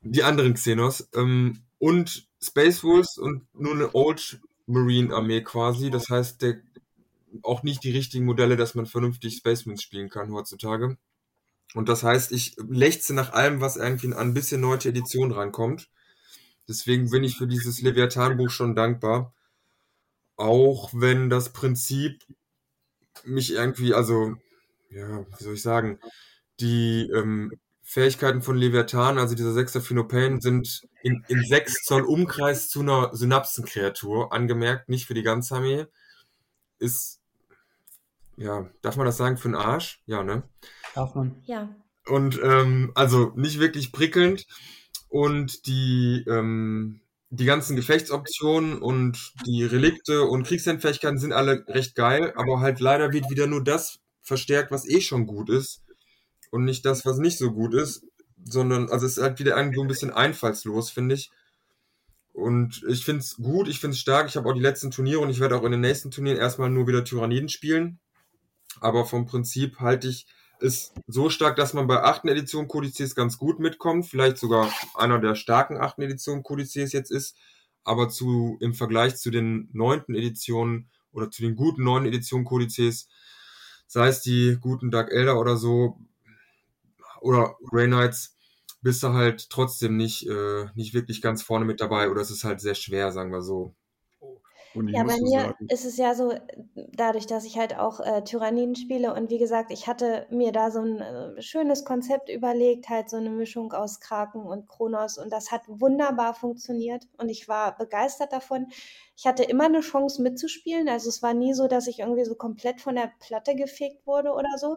Die 0.00 0.24
anderen 0.24 0.54
Xenos. 0.54 1.08
Ähm, 1.14 1.62
und 1.78 2.26
Space 2.42 2.82
Wolves 2.82 3.16
und 3.16 3.46
nur 3.54 3.74
eine 3.74 3.94
Old 3.94 4.40
Marine 4.68 5.14
Armee 5.14 5.42
quasi. 5.42 5.90
Das 5.90 6.10
heißt, 6.10 6.42
der, 6.42 6.60
auch 7.42 7.62
nicht 7.62 7.82
die 7.84 7.90
richtigen 7.90 8.24
Modelle, 8.24 8.56
dass 8.56 8.74
man 8.74 8.86
vernünftig 8.86 9.36
Spacemans 9.36 9.82
spielen 9.82 10.10
kann 10.10 10.32
heutzutage. 10.32 10.96
Und 11.74 11.88
das 11.88 12.02
heißt, 12.02 12.32
ich 12.32 12.56
lechze 12.68 13.14
nach 13.14 13.32
allem, 13.32 13.60
was 13.60 13.76
irgendwie 13.76 14.08
an 14.08 14.28
ein 14.28 14.34
bisschen 14.34 14.60
neue 14.60 14.84
Edition 14.84 15.32
rankommt. 15.32 15.90
Deswegen 16.66 17.10
bin 17.10 17.24
ich 17.24 17.36
für 17.36 17.46
dieses 17.46 17.80
Leviathan-Buch 17.82 18.50
schon 18.50 18.74
dankbar. 18.74 19.34
Auch 20.36 20.90
wenn 20.94 21.30
das 21.30 21.52
Prinzip 21.52 22.24
mich 23.24 23.52
irgendwie, 23.52 23.94
also, 23.94 24.36
ja, 24.90 25.26
wie 25.38 25.44
soll 25.44 25.54
ich 25.54 25.62
sagen, 25.62 25.98
die 26.60 27.10
ähm, 27.14 27.52
Fähigkeiten 27.90 28.42
von 28.42 28.58
Leviathan, 28.58 29.16
also 29.16 29.34
dieser 29.34 29.54
sechster 29.54 29.80
Phenopain, 29.80 30.42
sind 30.42 30.86
in, 31.02 31.24
in 31.28 31.42
6 31.42 31.84
Zoll 31.84 32.02
Umkreis 32.02 32.68
zu 32.68 32.80
einer 32.80 33.16
Synapsenkreatur, 33.16 34.30
angemerkt, 34.30 34.90
nicht 34.90 35.06
für 35.06 35.14
die 35.14 35.22
ganze 35.22 35.54
Armee. 35.54 35.86
Ist, 36.78 37.22
ja, 38.36 38.68
darf 38.82 38.96
man 38.96 39.06
das 39.06 39.16
sagen, 39.16 39.38
für 39.38 39.48
den 39.48 39.54
Arsch? 39.54 40.02
Ja, 40.04 40.22
ne? 40.22 40.42
Darf 40.94 41.14
man. 41.14 41.42
Ja. 41.46 41.74
Und, 42.06 42.38
ähm, 42.42 42.92
also 42.94 43.32
nicht 43.36 43.58
wirklich 43.58 43.90
prickelnd. 43.90 44.46
Und 45.08 45.66
die, 45.66 46.26
ähm, 46.28 47.00
die 47.30 47.46
ganzen 47.46 47.74
Gefechtsoptionen 47.74 48.82
und 48.82 49.32
die 49.46 49.64
Relikte 49.64 50.24
und 50.24 50.46
Kriegshandfähigkeiten 50.46 51.18
sind 51.18 51.32
alle 51.32 51.64
recht 51.68 51.94
geil, 51.94 52.34
aber 52.36 52.60
halt 52.60 52.80
leider 52.80 53.14
wird 53.14 53.30
wieder 53.30 53.46
nur 53.46 53.64
das 53.64 53.98
verstärkt, 54.20 54.72
was 54.72 54.86
eh 54.86 55.00
schon 55.00 55.26
gut 55.26 55.48
ist 55.48 55.80
und 56.50 56.64
nicht 56.64 56.84
das, 56.84 57.04
was 57.06 57.18
nicht 57.18 57.38
so 57.38 57.52
gut 57.52 57.74
ist, 57.74 58.04
sondern, 58.44 58.88
also 58.90 59.06
es 59.06 59.16
ist 59.16 59.22
halt 59.22 59.38
wieder 59.38 59.56
irgendwo 59.56 59.82
ein 59.82 59.88
bisschen 59.88 60.10
einfallslos, 60.10 60.90
finde 60.90 61.14
ich. 61.14 61.30
Und 62.32 62.84
ich 62.88 63.04
finde 63.04 63.20
es 63.20 63.36
gut, 63.36 63.68
ich 63.68 63.80
finde 63.80 63.94
es 63.94 64.00
stark. 64.00 64.28
Ich 64.28 64.36
habe 64.36 64.48
auch 64.48 64.54
die 64.54 64.60
letzten 64.60 64.90
Turniere 64.90 65.20
und 65.20 65.30
ich 65.30 65.40
werde 65.40 65.56
auch 65.56 65.64
in 65.64 65.72
den 65.72 65.80
nächsten 65.80 66.10
Turnieren 66.10 66.38
erstmal 66.38 66.70
nur 66.70 66.86
wieder 66.86 67.04
Tyranniden 67.04 67.48
spielen. 67.48 67.98
Aber 68.80 69.04
vom 69.04 69.26
Prinzip 69.26 69.80
halte 69.80 70.08
ich 70.08 70.26
es 70.60 70.92
so 71.06 71.30
stark, 71.30 71.56
dass 71.56 71.74
man 71.74 71.86
bei 71.86 72.02
achten 72.02 72.28
Edition 72.28 72.68
Kodizes 72.68 73.14
ganz 73.14 73.38
gut 73.38 73.58
mitkommt. 73.58 74.06
Vielleicht 74.06 74.38
sogar 74.38 74.72
einer 74.94 75.18
der 75.18 75.34
starken 75.34 75.78
achten 75.78 76.02
Edition 76.02 76.42
Kodizes 76.42 76.92
jetzt 76.92 77.10
ist. 77.10 77.36
Aber 77.82 78.08
zu, 78.08 78.56
im 78.60 78.74
Vergleich 78.74 79.16
zu 79.16 79.30
den 79.30 79.68
neunten 79.72 80.14
Editionen 80.14 80.90
oder 81.12 81.30
zu 81.30 81.42
den 81.42 81.56
guten 81.56 81.84
neuen 81.84 82.06
Editionen 82.06 82.44
Kodizes, 82.44 83.08
sei 83.86 84.08
es 84.08 84.20
die 84.20 84.58
guten 84.60 84.90
Dark 84.90 85.10
Elder 85.10 85.40
oder 85.40 85.56
so, 85.56 85.98
oder 87.20 87.56
Grey 87.70 87.86
Knights, 87.86 88.36
bist 88.80 89.02
du 89.02 89.12
halt 89.12 89.50
trotzdem 89.50 89.96
nicht, 89.96 90.26
äh, 90.28 90.66
nicht 90.74 90.94
wirklich 90.94 91.20
ganz 91.20 91.42
vorne 91.42 91.64
mit 91.64 91.80
dabei 91.80 92.10
oder 92.10 92.20
es 92.20 92.30
ist 92.30 92.44
halt 92.44 92.60
sehr 92.60 92.74
schwer, 92.74 93.12
sagen 93.12 93.32
wir 93.32 93.42
so. 93.42 93.74
ja, 94.74 95.02
bei 95.02 95.18
mir 95.20 95.40
sagen, 95.40 95.66
ist 95.68 95.84
es 95.84 95.96
ja 95.96 96.14
so, 96.14 96.32
dadurch, 96.92 97.26
dass 97.26 97.44
ich 97.44 97.58
halt 97.58 97.76
auch 97.76 98.00
äh, 98.00 98.22
Tyranniden 98.22 98.76
spiele 98.76 99.12
und 99.14 99.30
wie 99.30 99.38
gesagt, 99.38 99.72
ich 99.72 99.88
hatte 99.88 100.26
mir 100.30 100.52
da 100.52 100.70
so 100.70 100.80
ein 100.80 101.00
äh, 101.00 101.42
schönes 101.42 101.84
Konzept 101.84 102.28
überlegt, 102.28 102.88
halt 102.88 103.10
so 103.10 103.16
eine 103.16 103.30
Mischung 103.30 103.72
aus 103.72 103.98
Kraken 103.98 104.42
und 104.42 104.68
Kronos 104.68 105.18
und 105.18 105.32
das 105.32 105.50
hat 105.50 105.62
wunderbar 105.66 106.34
funktioniert 106.34 107.08
und 107.16 107.28
ich 107.28 107.48
war 107.48 107.76
begeistert 107.76 108.32
davon. 108.32 108.68
Ich 109.16 109.26
hatte 109.26 109.42
immer 109.42 109.64
eine 109.64 109.80
Chance 109.80 110.22
mitzuspielen, 110.22 110.88
also 110.88 111.08
es 111.08 111.22
war 111.22 111.34
nie 111.34 111.54
so, 111.54 111.66
dass 111.66 111.88
ich 111.88 111.98
irgendwie 111.98 112.24
so 112.24 112.36
komplett 112.36 112.80
von 112.80 112.94
der 112.94 113.10
Platte 113.18 113.56
gefegt 113.56 114.06
wurde 114.06 114.30
oder 114.30 114.58
so. 114.58 114.76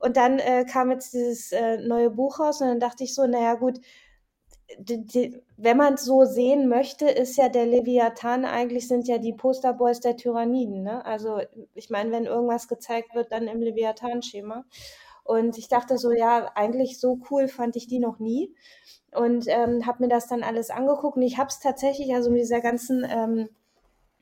Und 0.00 0.16
dann 0.16 0.38
äh, 0.38 0.64
kam 0.64 0.90
jetzt 0.90 1.12
dieses 1.12 1.52
äh, 1.52 1.76
neue 1.76 2.10
Buch 2.10 2.40
raus 2.40 2.60
und 2.60 2.68
dann 2.68 2.80
dachte 2.80 3.04
ich 3.04 3.14
so, 3.14 3.26
naja 3.26 3.54
gut, 3.54 3.80
die, 4.78 5.04
die, 5.04 5.42
wenn 5.56 5.76
man 5.76 5.94
es 5.94 6.04
so 6.04 6.24
sehen 6.24 6.68
möchte, 6.68 7.08
ist 7.08 7.36
ja 7.36 7.48
der 7.48 7.66
Leviathan 7.66 8.44
eigentlich 8.46 8.88
sind 8.88 9.08
ja 9.08 9.18
die 9.18 9.34
Posterboys 9.34 10.00
der 10.00 10.16
Tyranniden. 10.16 10.82
Ne? 10.82 11.04
Also 11.04 11.40
ich 11.74 11.90
meine, 11.90 12.12
wenn 12.12 12.24
irgendwas 12.24 12.66
gezeigt 12.66 13.14
wird, 13.14 13.30
dann 13.30 13.46
im 13.46 13.60
Leviathan-Schema. 13.60 14.64
Und 15.24 15.58
ich 15.58 15.68
dachte 15.68 15.98
so, 15.98 16.12
ja, 16.12 16.50
eigentlich 16.54 16.98
so 16.98 17.18
cool 17.30 17.48
fand 17.48 17.76
ich 17.76 17.86
die 17.86 17.98
noch 17.98 18.18
nie. 18.18 18.54
Und 19.12 19.44
ähm, 19.48 19.86
habe 19.86 20.04
mir 20.04 20.08
das 20.08 20.28
dann 20.28 20.42
alles 20.42 20.70
angeguckt. 20.70 21.16
Und 21.16 21.22
ich 21.22 21.36
habe 21.36 21.48
es 21.48 21.60
tatsächlich, 21.60 22.14
also 22.14 22.30
mit 22.30 22.40
dieser 22.40 22.60
ganzen 22.60 23.04
ähm, 23.08 23.48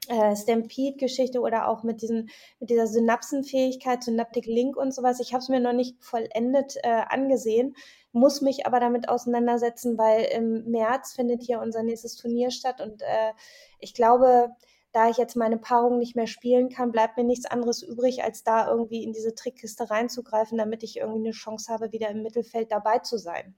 äh, 0.08 0.34
Stampede-Geschichte 0.36 1.40
oder 1.40 1.68
auch 1.68 1.82
mit, 1.82 2.02
diesen, 2.02 2.30
mit 2.60 2.70
dieser 2.70 2.86
Synapsenfähigkeit, 2.86 4.02
Synaptic 4.02 4.46
Link 4.46 4.76
und 4.76 4.94
sowas. 4.94 5.20
Ich 5.20 5.32
habe 5.32 5.42
es 5.42 5.48
mir 5.48 5.60
noch 5.60 5.72
nicht 5.72 6.02
vollendet 6.02 6.76
äh, 6.82 7.02
angesehen, 7.08 7.76
muss 8.12 8.40
mich 8.40 8.66
aber 8.66 8.80
damit 8.80 9.08
auseinandersetzen, 9.08 9.98
weil 9.98 10.24
im 10.24 10.64
März 10.70 11.12
findet 11.12 11.42
hier 11.42 11.60
unser 11.60 11.82
nächstes 11.82 12.16
Turnier 12.16 12.50
statt 12.50 12.80
und 12.80 13.02
äh, 13.02 13.32
ich 13.80 13.94
glaube, 13.94 14.50
da 14.92 15.10
ich 15.10 15.18
jetzt 15.18 15.36
meine 15.36 15.58
Paarung 15.58 15.98
nicht 15.98 16.16
mehr 16.16 16.26
spielen 16.26 16.70
kann, 16.70 16.92
bleibt 16.92 17.16
mir 17.16 17.24
nichts 17.24 17.46
anderes 17.46 17.82
übrig, 17.82 18.24
als 18.24 18.42
da 18.42 18.70
irgendwie 18.70 19.04
in 19.04 19.12
diese 19.12 19.34
Trickkiste 19.34 19.90
reinzugreifen, 19.90 20.56
damit 20.56 20.82
ich 20.82 20.96
irgendwie 20.96 21.28
eine 21.28 21.32
Chance 21.32 21.72
habe, 21.72 21.92
wieder 21.92 22.08
im 22.10 22.22
Mittelfeld 22.22 22.72
dabei 22.72 22.98
zu 22.98 23.18
sein. 23.18 23.54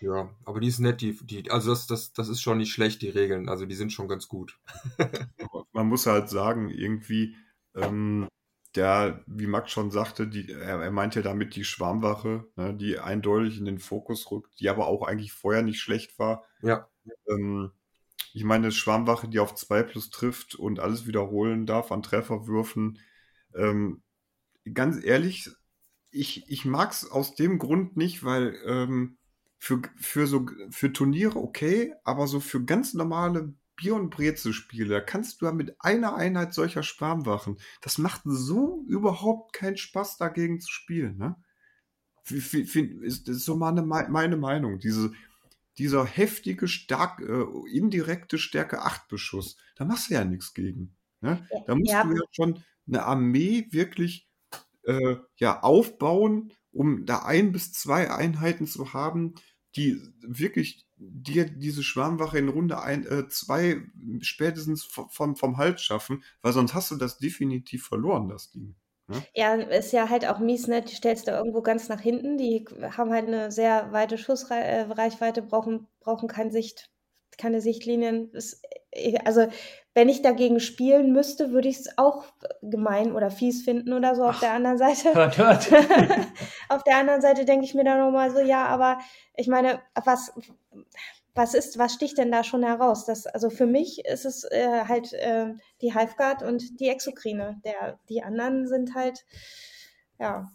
Ja, 0.00 0.30
aber 0.44 0.60
die 0.60 0.68
ist 0.68 0.78
nett, 0.78 1.00
die, 1.00 1.16
die 1.24 1.50
also 1.50 1.70
das, 1.70 1.86
das, 1.86 2.12
das 2.12 2.28
ist 2.28 2.42
schon 2.42 2.58
nicht 2.58 2.72
schlecht, 2.72 3.02
die 3.02 3.08
Regeln. 3.08 3.48
Also 3.48 3.64
die 3.64 3.74
sind 3.74 3.92
schon 3.92 4.08
ganz 4.08 4.28
gut. 4.28 4.58
Man 5.72 5.88
muss 5.88 6.06
halt 6.06 6.28
sagen, 6.28 6.68
irgendwie, 6.68 7.34
ähm, 7.74 8.28
der, 8.74 9.24
wie 9.26 9.46
Max 9.46 9.70
schon 9.70 9.90
sagte, 9.90 10.28
die, 10.28 10.52
er, 10.52 10.82
er 10.82 10.90
meinte 10.90 11.22
damit 11.22 11.56
die 11.56 11.64
Schwarmwache, 11.64 12.46
ne, 12.56 12.74
die 12.74 12.98
eindeutig 12.98 13.58
in 13.58 13.64
den 13.64 13.78
Fokus 13.78 14.30
rückt, 14.30 14.60
die 14.60 14.68
aber 14.68 14.86
auch 14.86 15.06
eigentlich 15.06 15.32
vorher 15.32 15.62
nicht 15.62 15.80
schlecht 15.80 16.18
war. 16.18 16.44
Ja. 16.62 16.88
Ähm, 17.28 17.72
ich 18.38 18.44
meine, 18.44 18.70
Schwarmwache, 18.70 19.26
die 19.28 19.40
auf 19.40 19.56
2 19.56 19.82
plus 19.82 20.10
trifft 20.10 20.54
und 20.54 20.78
alles 20.78 21.08
wiederholen 21.08 21.66
darf 21.66 21.90
an 21.90 22.04
Trefferwürfen. 22.04 23.00
Ähm, 23.52 24.00
ganz 24.72 25.02
ehrlich, 25.02 25.50
ich, 26.12 26.48
ich 26.48 26.64
mag 26.64 26.92
es 26.92 27.10
aus 27.10 27.34
dem 27.34 27.58
Grund 27.58 27.96
nicht, 27.96 28.22
weil 28.22 28.56
ähm, 28.64 29.18
für, 29.58 29.82
für, 29.96 30.28
so, 30.28 30.46
für 30.70 30.92
Turniere 30.92 31.36
okay, 31.40 31.92
aber 32.04 32.28
so 32.28 32.38
für 32.38 32.64
ganz 32.64 32.94
normale 32.94 33.54
Bier- 33.74 33.96
und 33.96 34.10
Brezel-Spiele, 34.10 34.88
da 34.88 35.00
kannst 35.00 35.40
du 35.40 35.46
ja 35.46 35.52
mit 35.52 35.74
einer 35.80 36.14
Einheit 36.14 36.54
solcher 36.54 36.84
Schwarmwachen, 36.84 37.58
das 37.80 37.98
macht 37.98 38.20
so 38.24 38.84
überhaupt 38.86 39.52
keinen 39.52 39.76
Spaß, 39.76 40.16
dagegen 40.16 40.60
zu 40.60 40.70
spielen. 40.70 41.16
Ne? 41.16 41.34
Ist, 42.30 42.54
ist 43.28 43.44
so 43.44 43.56
meine, 43.56 43.82
meine 43.82 44.36
Meinung. 44.36 44.78
Diese, 44.78 45.10
dieser 45.78 46.04
heftige, 46.04 46.68
stark, 46.68 47.20
äh, 47.20 47.44
indirekte 47.72 48.38
Stärke 48.38 48.82
8 48.82 49.08
Beschuss, 49.08 49.56
da 49.76 49.84
machst 49.84 50.10
du 50.10 50.14
ja 50.14 50.24
nichts 50.24 50.54
gegen. 50.54 50.96
Ne? 51.20 51.46
Da 51.66 51.74
musst 51.74 51.90
ja. 51.90 52.04
du 52.04 52.14
ja 52.14 52.22
schon 52.32 52.62
eine 52.86 53.04
Armee 53.04 53.66
wirklich 53.70 54.28
äh, 54.84 55.16
ja, 55.36 55.60
aufbauen, 55.60 56.52
um 56.72 57.06
da 57.06 57.20
ein 57.20 57.52
bis 57.52 57.72
zwei 57.72 58.10
Einheiten 58.10 58.66
zu 58.66 58.92
haben, 58.92 59.34
die 59.76 60.00
wirklich 60.20 60.86
dir 60.96 61.48
diese 61.48 61.82
Schwarmwache 61.82 62.38
in 62.38 62.48
Runde 62.48 62.80
1, 62.80 63.06
äh, 63.06 63.28
2 63.28 63.82
spätestens 64.20 64.84
vom, 64.84 65.36
vom 65.36 65.56
Hals 65.56 65.82
schaffen, 65.82 66.24
weil 66.42 66.52
sonst 66.52 66.74
hast 66.74 66.90
du 66.90 66.96
das 66.96 67.18
definitiv 67.18 67.86
verloren, 67.86 68.28
das 68.28 68.50
Ding. 68.50 68.74
Ne? 69.08 69.22
Ja, 69.34 69.54
ist 69.54 69.92
ja 69.92 70.08
halt 70.10 70.26
auch 70.26 70.38
mies, 70.38 70.66
ne? 70.66 70.82
Die 70.82 70.94
stellst 70.94 71.26
du 71.26 71.32
irgendwo 71.32 71.62
ganz 71.62 71.88
nach 71.88 72.00
hinten. 72.00 72.36
Die 72.36 72.64
haben 72.96 73.12
halt 73.12 73.26
eine 73.26 73.50
sehr 73.50 73.90
weite 73.92 74.18
Schussreichweite, 74.18 75.42
brauchen, 75.42 75.86
brauchen 76.00 76.28
keine 76.28 76.50
Sicht, 76.50 76.90
keine 77.38 77.60
Sichtlinien. 77.60 78.30
Ist, 78.32 78.62
äh, 78.90 79.18
also, 79.24 79.48
wenn 79.94 80.10
ich 80.10 80.22
dagegen 80.22 80.60
spielen 80.60 81.12
müsste, 81.12 81.50
würde 81.52 81.68
ich 81.68 81.78
es 81.78 81.98
auch 81.98 82.24
gemein 82.62 83.12
oder 83.12 83.30
fies 83.30 83.64
finden 83.64 83.94
oder 83.94 84.14
so. 84.14 84.24
Auf 84.24 84.36
Ach, 84.36 84.40
der 84.40 84.52
anderen 84.52 84.78
Seite. 84.78 85.14
Hört, 85.14 85.38
hört. 85.38 85.68
auf 86.68 86.84
der 86.84 86.98
anderen 86.98 87.22
Seite 87.22 87.46
denke 87.46 87.64
ich 87.64 87.74
mir 87.74 87.84
dann 87.84 87.98
nochmal 87.98 88.30
so, 88.30 88.40
ja, 88.40 88.66
aber 88.66 88.98
ich 89.36 89.48
meine, 89.48 89.80
was 90.04 90.32
was 91.38 91.54
ist, 91.54 91.78
was 91.78 91.94
sticht 91.94 92.18
denn 92.18 92.32
da 92.32 92.42
schon 92.44 92.64
heraus? 92.64 93.06
Das, 93.06 93.26
also 93.26 93.48
für 93.48 93.66
mich 93.66 94.04
ist 94.04 94.26
es 94.26 94.44
äh, 94.44 94.84
halt 94.86 95.12
äh, 95.12 95.54
die 95.80 95.94
Hiveguard 95.94 96.42
und 96.42 96.80
die 96.80 96.88
Exokrine. 96.88 97.60
Der, 97.64 97.98
die 98.08 98.22
anderen 98.22 98.66
sind 98.66 98.94
halt, 98.94 99.24
ja, 100.18 100.50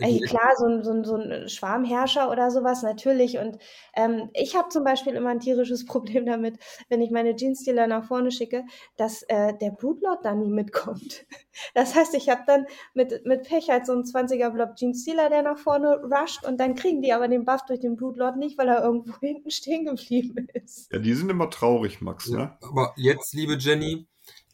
Ey, 0.00 0.20
klar, 0.20 0.54
so 0.56 0.66
ein, 0.66 0.84
so, 0.84 0.92
ein, 0.92 1.04
so 1.04 1.16
ein 1.16 1.48
Schwarmherrscher 1.48 2.30
oder 2.30 2.52
sowas, 2.52 2.82
natürlich. 2.82 3.38
Und 3.38 3.58
ähm, 3.96 4.30
ich 4.32 4.54
habe 4.54 4.68
zum 4.68 4.84
Beispiel 4.84 5.14
immer 5.14 5.30
ein 5.30 5.40
tierisches 5.40 5.84
Problem 5.86 6.24
damit, 6.24 6.58
wenn 6.88 7.00
ich 7.00 7.10
meine 7.10 7.34
Jeansdealer 7.36 7.88
nach 7.88 8.04
vorne 8.06 8.30
schicke, 8.30 8.64
dass 8.96 9.22
äh, 9.24 9.54
der 9.58 9.70
Blutlord 9.70 10.24
da 10.24 10.34
nie 10.34 10.50
mitkommt. 10.50 11.26
Das 11.74 11.96
heißt, 11.96 12.14
ich 12.14 12.28
habe 12.28 12.42
dann 12.46 12.66
mit, 12.94 13.26
mit 13.26 13.42
Pech 13.42 13.68
halt 13.68 13.84
so 13.84 13.92
einen 13.92 14.04
20er 14.04 14.50
Block 14.50 14.76
Jeansdealer, 14.76 15.28
der 15.28 15.42
nach 15.42 15.58
vorne 15.58 16.00
rusht 16.04 16.44
und 16.46 16.60
dann 16.60 16.76
kriegen 16.76 17.02
die 17.02 17.12
aber 17.12 17.26
den 17.26 17.44
Buff 17.44 17.62
durch 17.66 17.80
den 17.80 17.96
Blutlord 17.96 18.36
nicht, 18.36 18.56
weil 18.58 18.68
er 18.68 18.84
irgendwo 18.84 19.12
hinten 19.20 19.50
stehen 19.50 19.86
geblieben 19.86 20.46
ist. 20.54 20.92
Ja, 20.92 21.00
die 21.00 21.14
sind 21.14 21.30
immer 21.30 21.50
traurig, 21.50 22.00
Max, 22.00 22.28
ne? 22.28 22.38
Ja, 22.38 22.58
aber 22.60 22.94
jetzt, 22.96 23.34
liebe 23.34 23.56
Jenny, 23.58 24.06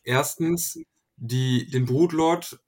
erstens, 0.02 0.80
die, 1.16 1.66
den 1.66 1.84
Brutlord 1.84 2.58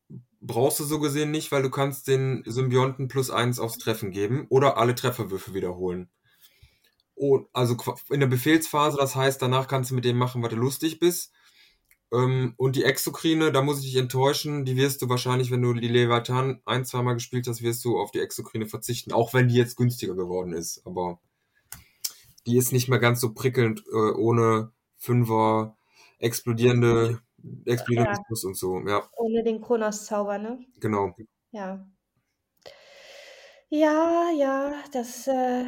brauchst 0.46 0.80
du 0.80 0.84
so 0.84 1.00
gesehen 1.00 1.30
nicht, 1.30 1.52
weil 1.52 1.62
du 1.62 1.70
kannst 1.70 2.08
den 2.08 2.42
Symbionten 2.46 3.08
plus 3.08 3.30
eins 3.30 3.58
aufs 3.58 3.78
Treffen 3.78 4.10
geben 4.10 4.46
oder 4.48 4.78
alle 4.78 4.94
Trefferwürfe 4.94 5.54
wiederholen. 5.54 6.08
Und 7.14 7.48
also 7.52 7.76
in 8.10 8.20
der 8.20 8.26
Befehlsphase, 8.26 8.98
das 8.98 9.16
heißt, 9.16 9.40
danach 9.40 9.68
kannst 9.68 9.90
du 9.90 9.94
mit 9.94 10.04
dem 10.04 10.18
machen, 10.18 10.42
was 10.42 10.50
du 10.50 10.56
lustig 10.56 10.98
bist. 10.98 11.32
Ähm, 12.12 12.54
und 12.56 12.76
die 12.76 12.84
Exokrine, 12.84 13.52
da 13.52 13.62
muss 13.62 13.80
ich 13.80 13.86
dich 13.86 13.96
enttäuschen, 13.96 14.64
die 14.64 14.76
wirst 14.76 15.02
du 15.02 15.08
wahrscheinlich, 15.08 15.50
wenn 15.50 15.62
du 15.62 15.72
die 15.72 15.88
Leviathan 15.88 16.60
ein, 16.66 16.84
zweimal 16.84 17.14
gespielt 17.14 17.46
hast, 17.48 17.62
wirst 17.62 17.84
du 17.84 17.98
auf 17.98 18.10
die 18.10 18.20
Exokrine 18.20 18.66
verzichten, 18.66 19.12
auch 19.12 19.34
wenn 19.34 19.48
die 19.48 19.54
jetzt 19.54 19.76
günstiger 19.76 20.14
geworden 20.14 20.52
ist. 20.52 20.82
Aber 20.86 21.20
die 22.46 22.58
ist 22.58 22.72
nicht 22.72 22.88
mehr 22.88 23.00
ganz 23.00 23.20
so 23.20 23.32
prickelnd 23.32 23.82
äh, 23.92 24.12
ohne 24.12 24.72
Fünfer 24.98 25.76
explodierende 26.18 27.20
Explodierungsbus 27.64 28.42
ja. 28.42 28.48
und 28.48 28.56
so, 28.56 28.80
ja. 28.86 29.08
Ohne 29.16 29.42
den 29.42 29.60
Kronos-Zauber, 29.60 30.38
ne? 30.38 30.58
Genau. 30.80 31.14
Ja. 31.50 31.86
Ja, 33.68 34.30
ja, 34.30 34.74
das 34.92 35.26
äh, 35.26 35.64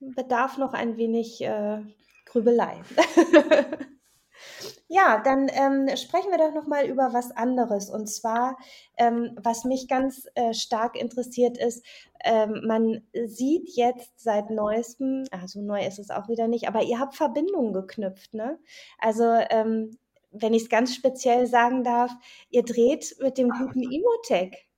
bedarf 0.00 0.56
noch 0.58 0.72
ein 0.72 0.96
wenig 0.96 1.42
äh, 1.42 1.82
Grübelei. 2.24 2.82
ja, 4.88 5.20
dann 5.22 5.48
ähm, 5.52 5.94
sprechen 5.96 6.30
wir 6.30 6.38
doch 6.38 6.54
noch 6.54 6.66
mal 6.66 6.86
über 6.86 7.12
was 7.12 7.32
anderes. 7.32 7.90
Und 7.90 8.06
zwar, 8.06 8.56
ähm, 8.96 9.36
was 9.42 9.64
mich 9.64 9.88
ganz 9.88 10.26
äh, 10.34 10.54
stark 10.54 10.96
interessiert 10.96 11.58
ist, 11.58 11.84
ähm, 12.24 12.62
man 12.66 13.02
sieht 13.26 13.68
jetzt 13.76 14.18
seit 14.18 14.50
neuestem, 14.50 15.24
also 15.30 15.60
neu 15.60 15.84
ist 15.86 15.98
es 15.98 16.10
auch 16.10 16.28
wieder 16.28 16.48
nicht, 16.48 16.66
aber 16.66 16.82
ihr 16.82 16.98
habt 16.98 17.14
Verbindungen 17.14 17.72
geknüpft, 17.72 18.32
ne? 18.34 18.58
Also 18.98 19.24
ähm, 19.50 19.98
wenn 20.40 20.54
ich 20.54 20.64
es 20.64 20.68
ganz 20.68 20.94
speziell 20.94 21.46
sagen 21.46 21.84
darf, 21.84 22.10
ihr 22.50 22.62
dreht 22.62 23.16
mit 23.20 23.38
dem 23.38 23.50
guten 23.50 23.82
Imotech. 23.82 24.68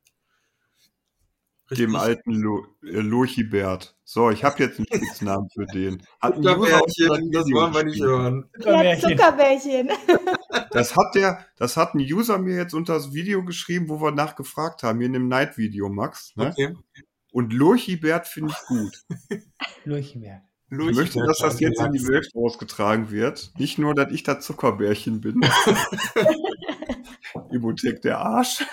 dem 1.70 1.96
alten 1.96 2.32
Lo 2.32 2.66
äh, 2.82 3.00
Lochibert. 3.00 3.96
So, 4.04 4.30
ich 4.30 4.42
habe 4.42 4.62
jetzt 4.62 4.78
einen 4.78 4.86
Spitznamen 4.86 5.48
für 5.50 5.66
den. 5.66 6.02
Zuckerbärchen, 6.22 7.30
das 7.30 7.44
wollen 7.46 7.74
wir 7.74 7.84
nicht 7.84 8.00
hören. 8.00 8.50
Ja, 8.60 8.98
Zuckerbärchen. 8.98 9.90
Das 10.70 10.96
hat 10.96 11.14
der, 11.14 11.46
das 11.56 11.76
hat 11.76 11.94
ein 11.94 12.00
User 12.00 12.38
mir 12.38 12.56
jetzt 12.56 12.74
unter 12.74 12.94
das 12.94 13.12
Video 13.12 13.44
geschrieben, 13.44 13.88
wo 13.88 14.00
wir 14.00 14.10
nachgefragt 14.10 14.82
haben, 14.82 14.98
hier 14.98 15.06
in 15.06 15.12
dem 15.14 15.28
Night-Video, 15.28 15.88
Max. 15.88 16.34
Ne? 16.36 16.50
Okay. 16.50 16.74
Und 17.32 17.52
Lurchibert 17.52 18.26
finde 18.26 18.52
ich 18.52 18.66
gut. 18.66 19.04
Lurchibert. 19.84 20.47
Ich 20.70 20.76
möchte, 20.76 21.24
dass 21.24 21.38
das 21.38 21.60
jetzt 21.60 21.80
in 21.80 21.92
die 21.92 22.06
Welt 22.06 22.28
ausgetragen 22.34 23.10
wird. 23.10 23.52
Nicht 23.56 23.78
nur, 23.78 23.94
dass 23.94 24.12
ich 24.12 24.22
da 24.22 24.38
Zuckerbärchen 24.38 25.22
bin. 25.22 25.40
Hypothek 27.50 28.02
der 28.02 28.18
Arsch. 28.18 28.66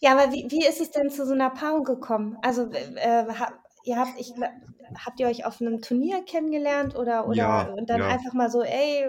ja, 0.00 0.12
aber 0.12 0.32
wie, 0.32 0.46
wie 0.48 0.66
ist 0.66 0.80
es 0.80 0.90
denn 0.90 1.10
zu 1.10 1.26
so 1.26 1.34
einer 1.34 1.50
Paarung 1.50 1.84
gekommen? 1.84 2.38
Also, 2.40 2.70
äh, 2.72 3.26
ihr 3.84 3.98
habt, 3.98 4.18
ich, 4.18 4.32
habt 5.04 5.20
ihr 5.20 5.26
euch 5.26 5.44
auf 5.44 5.60
einem 5.60 5.82
Turnier 5.82 6.24
kennengelernt 6.24 6.96
oder, 6.96 7.28
oder 7.28 7.36
ja, 7.36 7.62
und 7.64 7.90
dann 7.90 8.00
ja. 8.00 8.08
einfach 8.08 8.32
mal 8.32 8.50
so, 8.50 8.62
ey. 8.62 9.06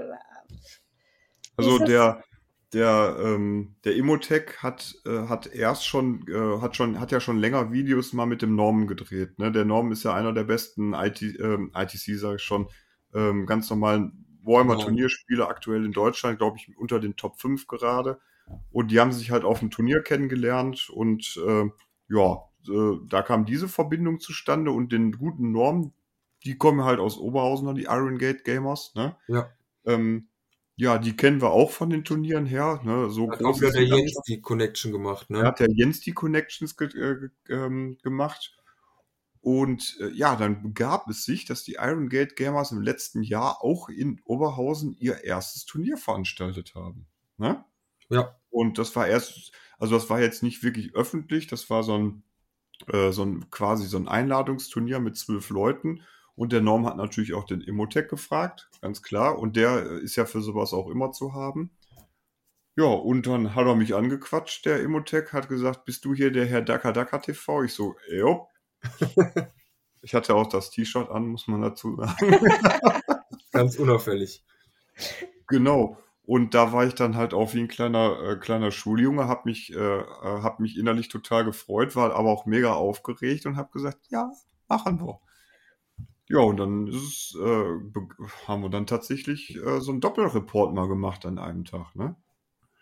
Also 1.55 1.79
der, 1.79 2.21
der, 2.73 3.17
ähm, 3.19 3.75
der 3.83 3.95
Imotech 3.95 4.57
hat, 4.57 4.95
äh, 5.05 5.27
hat 5.27 5.47
erst 5.47 5.85
schon, 5.85 6.25
äh, 6.27 6.61
hat 6.61 6.75
schon, 6.75 6.99
hat 6.99 7.11
ja 7.11 7.19
schon 7.19 7.37
länger 7.37 7.71
Videos 7.71 8.13
mal 8.13 8.25
mit 8.25 8.41
dem 8.41 8.55
Norm 8.55 8.87
gedreht. 8.87 9.39
Ne? 9.39 9.51
Der 9.51 9.65
Norm 9.65 9.91
ist 9.91 10.03
ja 10.03 10.13
einer 10.13 10.33
der 10.33 10.43
besten 10.43 10.93
IT, 10.93 11.21
ähm, 11.21 11.71
ITC, 11.75 12.17
sage 12.17 12.35
ich 12.37 12.43
schon, 12.43 12.67
ähm, 13.13 13.45
ganz 13.45 13.69
normalen 13.69 14.25
Warhammer-Turnierspieler 14.43 15.47
aktuell 15.47 15.85
in 15.85 15.91
Deutschland, 15.91 16.37
glaube 16.37 16.57
ich, 16.57 16.77
unter 16.77 16.99
den 16.99 17.15
Top 17.15 17.39
5 17.39 17.67
gerade. 17.67 18.19
Und 18.71 18.91
die 18.91 18.99
haben 18.99 19.11
sich 19.11 19.31
halt 19.31 19.43
auf 19.43 19.59
dem 19.59 19.71
Turnier 19.71 20.01
kennengelernt 20.01 20.89
und 20.89 21.39
äh, 21.47 21.65
ja, 22.09 22.43
äh, 22.69 22.97
da 23.07 23.21
kam 23.23 23.45
diese 23.45 23.67
Verbindung 23.67 24.19
zustande 24.19 24.71
und 24.71 24.91
den 24.91 25.13
guten 25.13 25.51
Norm, 25.51 25.93
die 26.43 26.57
kommen 26.57 26.83
halt 26.83 26.99
aus 26.99 27.17
Oberhausen, 27.17 27.73
die 27.73 27.85
Iron 27.85 28.19
Gate 28.19 28.43
Gamers, 28.43 28.93
ne? 28.95 29.15
Ja. 29.27 29.49
Ähm, 29.85 30.29
ja, 30.77 30.97
die 30.97 31.15
kennen 31.15 31.41
wir 31.41 31.51
auch 31.51 31.71
von 31.71 31.89
den 31.89 32.03
Turnieren 32.03 32.45
her. 32.45 32.81
Ne? 32.83 33.09
So 33.09 33.31
hat 33.31 33.43
auch 33.43 33.59
wieder 33.59 33.71
der 33.71 33.83
Jens 33.83 34.19
die 34.27 34.41
Connection 34.41 34.91
gemacht. 34.91 35.29
Ne? 35.29 35.39
Er 35.39 35.47
hat 35.47 35.59
der 35.59 35.71
Jens 35.71 36.01
die 36.01 36.13
Connections 36.13 36.75
ge 36.75 36.89
äh, 36.89 37.29
ähm, 37.53 37.97
gemacht. 38.03 38.57
Und 39.39 39.97
äh, 40.01 40.09
ja, 40.09 40.35
dann 40.35 40.73
gab 40.73 41.07
es 41.07 41.23
sich, 41.23 41.45
dass 41.45 41.63
die 41.63 41.75
Iron 41.75 42.09
Gate 42.09 42.35
Gamers 42.35 42.71
im 42.71 42.81
letzten 42.81 43.23
Jahr 43.23 43.63
auch 43.63 43.89
in 43.89 44.19
Oberhausen 44.25 44.97
ihr 44.99 45.23
erstes 45.23 45.65
Turnier 45.65 45.97
veranstaltet 45.97 46.75
haben. 46.75 47.07
Ne? 47.37 47.63
Ja. 48.09 48.35
Und 48.49 48.77
das 48.77 48.95
war 48.95 49.07
erst, 49.07 49.51
also 49.77 49.95
das 49.95 50.09
war 50.09 50.19
jetzt 50.19 50.43
nicht 50.43 50.63
wirklich 50.63 50.93
öffentlich, 50.93 51.47
das 51.47 51.69
war 51.69 51.83
so 51.83 51.97
ein, 51.97 52.23
äh, 52.87 53.11
so 53.11 53.23
ein 53.23 53.49
quasi 53.49 53.85
so 53.85 53.97
ein 53.97 54.07
Einladungsturnier 54.07 54.99
mit 54.99 55.15
zwölf 55.15 55.49
Leuten. 55.49 56.01
Und 56.35 56.51
der 56.51 56.61
Norm 56.61 56.85
hat 56.85 56.97
natürlich 56.97 57.33
auch 57.33 57.45
den 57.45 57.61
Imotech 57.61 58.09
gefragt, 58.09 58.69
ganz 58.81 59.01
klar. 59.01 59.39
Und 59.39 59.55
der 59.55 59.83
ist 60.01 60.15
ja 60.17 60.25
für 60.25 60.41
sowas 60.41 60.73
auch 60.73 60.89
immer 60.89 61.11
zu 61.11 61.33
haben. 61.33 61.71
Ja, 62.77 62.85
und 62.85 63.25
dann 63.25 63.55
hat 63.55 63.65
er 63.65 63.75
mich 63.75 63.95
angequatscht, 63.95 64.65
der 64.65 64.81
Imotech, 64.81 65.31
hat 65.31 65.47
gesagt, 65.47 65.85
bist 65.85 66.03
du 66.03 66.13
hier 66.13 66.31
der 66.31 66.45
Herr 66.45 66.61
Daka 66.61 66.91
Daka 66.91 67.19
TV? 67.19 67.63
Ich 67.63 67.73
so, 67.73 67.95
jo. 68.11 68.49
ich 70.01 70.13
hatte 70.13 70.35
auch 70.35 70.47
das 70.47 70.71
T-Shirt 70.71 71.09
an, 71.09 71.27
muss 71.27 71.47
man 71.47 71.61
dazu 71.61 71.95
sagen. 71.95 72.35
Ganz 73.53 73.77
unauffällig. 73.77 74.43
Genau. 75.47 75.97
Und 76.23 76.53
da 76.53 76.73
war 76.73 76.85
ich 76.85 76.95
dann 76.95 77.15
halt 77.15 77.33
auch 77.33 77.53
wie 77.53 77.61
ein 77.61 77.67
kleiner, 77.69 78.19
äh, 78.21 78.35
kleiner 78.35 78.71
Schuljunge, 78.71 79.27
hab 79.29 79.45
mich, 79.45 79.71
äh, 79.73 79.99
äh 79.99 80.03
hab 80.21 80.59
mich 80.59 80.77
innerlich 80.77 81.07
total 81.07 81.45
gefreut, 81.45 81.95
war 81.95 82.13
aber 82.13 82.29
auch 82.29 82.45
mega 82.45 82.73
aufgeregt 82.73 83.45
und 83.45 83.55
hab 83.55 83.71
gesagt, 83.71 83.99
ja, 84.09 84.31
machen 84.67 84.99
wir. 84.99 85.21
Ja, 86.27 86.39
und 86.39 86.57
dann 86.57 86.87
es, 86.87 87.37
äh, 87.39 88.47
haben 88.47 88.63
wir 88.63 88.69
dann 88.69 88.87
tatsächlich 88.87 89.55
äh, 89.55 89.79
so 89.79 89.91
einen 89.91 90.01
Doppelreport 90.01 90.73
mal 90.73 90.87
gemacht 90.87 91.25
an 91.25 91.37
einem 91.37 91.65
Tag, 91.65 91.95
ne? 91.95 92.15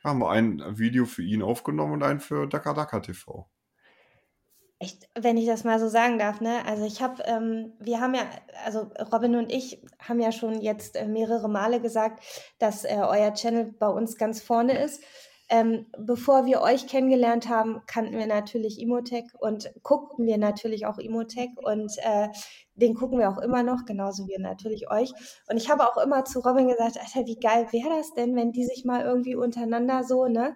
Haben 0.03 0.19
wir 0.19 0.29
ein 0.29 0.61
Video 0.77 1.05
für 1.05 1.23
ihn 1.23 1.41
aufgenommen 1.41 1.93
und 1.93 2.03
einen 2.03 2.19
für 2.19 2.47
Daka 2.47 2.73
Daka 2.73 2.99
TV. 2.99 3.49
Echt, 4.79 5.09
wenn 5.15 5.37
ich 5.37 5.45
das 5.45 5.63
mal 5.63 5.79
so 5.79 5.87
sagen 5.87 6.19
darf, 6.19 6.41
ne? 6.41 6.65
Also 6.65 6.85
ich 6.85 7.01
habe, 7.01 7.23
ähm, 7.23 7.73
wir 7.79 8.01
haben 8.01 8.15
ja, 8.15 8.23
also 8.65 8.91
Robin 9.13 9.35
und 9.35 9.51
ich 9.51 9.81
haben 9.99 10.19
ja 10.19 10.31
schon 10.31 10.61
jetzt 10.61 10.95
äh, 10.95 11.07
mehrere 11.07 11.49
Male 11.49 11.79
gesagt, 11.81 12.23
dass 12.59 12.83
äh, 12.83 12.99
euer 13.01 13.33
Channel 13.33 13.73
bei 13.79 13.87
uns 13.87 14.17
ganz 14.17 14.41
vorne 14.41 14.77
ist. 14.83 15.03
Ähm, 15.49 15.85
bevor 15.97 16.45
wir 16.45 16.61
euch 16.61 16.87
kennengelernt 16.87 17.47
haben, 17.47 17.81
kannten 17.85 18.17
wir 18.17 18.27
natürlich 18.27 18.79
Imotech 18.79 19.25
und 19.39 19.71
guckten 19.83 20.25
wir 20.25 20.37
natürlich 20.37 20.85
auch 20.85 20.97
Imotech 20.97 21.51
und 21.57 21.91
äh, 21.99 22.29
den 22.75 22.95
gucken 22.95 23.19
wir 23.19 23.29
auch 23.29 23.37
immer 23.37 23.63
noch, 23.63 23.85
genauso 23.85 24.27
wie 24.27 24.37
natürlich 24.39 24.89
euch. 24.89 25.13
Und 25.49 25.57
ich 25.57 25.69
habe 25.69 25.89
auch 25.89 25.97
immer 25.97 26.25
zu 26.25 26.39
Robin 26.39 26.67
gesagt, 26.67 26.97
Alter, 26.99 27.27
wie 27.27 27.39
geil 27.39 27.67
wäre 27.71 27.89
das 27.89 28.13
denn, 28.13 28.35
wenn 28.35 28.51
die 28.51 28.65
sich 28.65 28.85
mal 28.85 29.01
irgendwie 29.01 29.35
untereinander 29.35 30.03
so, 30.03 30.27
ne? 30.27 30.55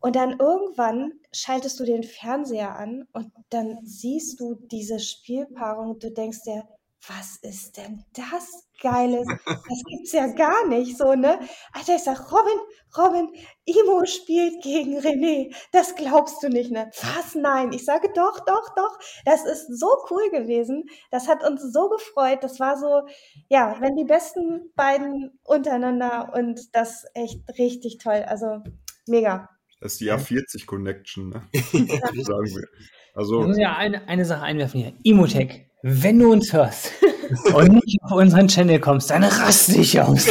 Und 0.00 0.16
dann 0.16 0.38
irgendwann 0.38 1.12
schaltest 1.32 1.78
du 1.78 1.84
den 1.84 2.02
Fernseher 2.02 2.76
an 2.76 3.06
und 3.12 3.32
dann 3.50 3.78
siehst 3.84 4.40
du 4.40 4.54
diese 4.54 4.98
Spielpaarung. 4.98 5.98
Du 5.98 6.10
denkst 6.10 6.42
dir, 6.44 6.64
was 7.08 7.36
ist 7.36 7.76
denn 7.76 8.04
das 8.12 8.68
Geiles? 8.80 9.26
Das 9.46 9.82
gibt's 9.88 10.12
ja 10.12 10.26
gar 10.28 10.66
nicht 10.68 10.96
so, 10.96 11.14
ne? 11.14 11.38
Alter, 11.72 11.96
ich 11.96 12.02
sag, 12.02 12.30
Robin, 12.30 12.58
Robin, 12.96 13.28
Imo 13.64 14.04
spielt 14.04 14.62
gegen 14.62 14.98
René. 14.98 15.54
Das 15.72 15.94
glaubst 15.94 16.42
du 16.42 16.48
nicht, 16.48 16.70
ne? 16.70 16.90
Was? 17.00 17.34
Nein. 17.34 17.72
Ich 17.72 17.84
sage 17.84 18.10
doch, 18.14 18.40
doch, 18.44 18.74
doch. 18.74 18.98
Das 19.24 19.44
ist 19.44 19.78
so 19.78 19.88
cool 20.10 20.30
gewesen. 20.30 20.84
Das 21.10 21.26
hat 21.26 21.42
uns 21.42 21.72
so 21.72 21.88
gefreut. 21.88 22.38
Das 22.42 22.60
war 22.60 22.76
so, 22.76 23.02
ja, 23.48 23.76
wenn 23.80 23.96
die 23.96 24.04
besten 24.04 24.70
beiden 24.76 25.38
untereinander 25.44 26.32
und 26.34 26.74
das 26.74 27.06
echt 27.14 27.40
richtig 27.58 27.98
toll. 27.98 28.24
Also 28.26 28.62
mega. 29.06 29.48
Das 29.80 29.92
ist 29.92 30.00
die 30.00 30.12
A40 30.12 30.66
Connection, 30.66 31.30
ne? 31.30 31.48
Sagen 31.54 32.46
wir. 32.46 32.68
Also, 33.14 33.40
ich 33.40 33.46
muss 33.48 33.58
ja 33.58 33.76
eine, 33.76 34.06
eine 34.06 34.24
Sache 34.24 34.42
einwerfen 34.42 34.80
hier. 34.80 34.92
Imotech, 35.02 35.69
wenn 35.82 36.18
du 36.18 36.32
uns 36.32 36.52
hörst 36.52 36.92
und 37.54 37.72
nicht 37.84 37.98
auf 38.02 38.12
unseren 38.12 38.48
Channel 38.48 38.80
kommst, 38.80 39.10
dann 39.10 39.24
rast 39.24 39.74
dich 39.74 40.00
aus. 40.00 40.26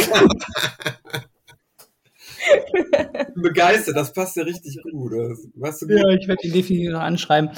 Begeistert, 3.36 3.96
das 3.96 4.14
passt 4.14 4.36
ja 4.36 4.44
richtig 4.44 4.80
gut. 4.84 5.12
weißt 5.12 5.82
du 5.82 5.88
gut. 5.88 5.98
Ja, 5.98 6.10
ich 6.10 6.28
werde 6.28 6.48
ihn 6.48 6.54
definitiv 6.54 6.92
noch 6.92 7.02
anschreiben. 7.02 7.50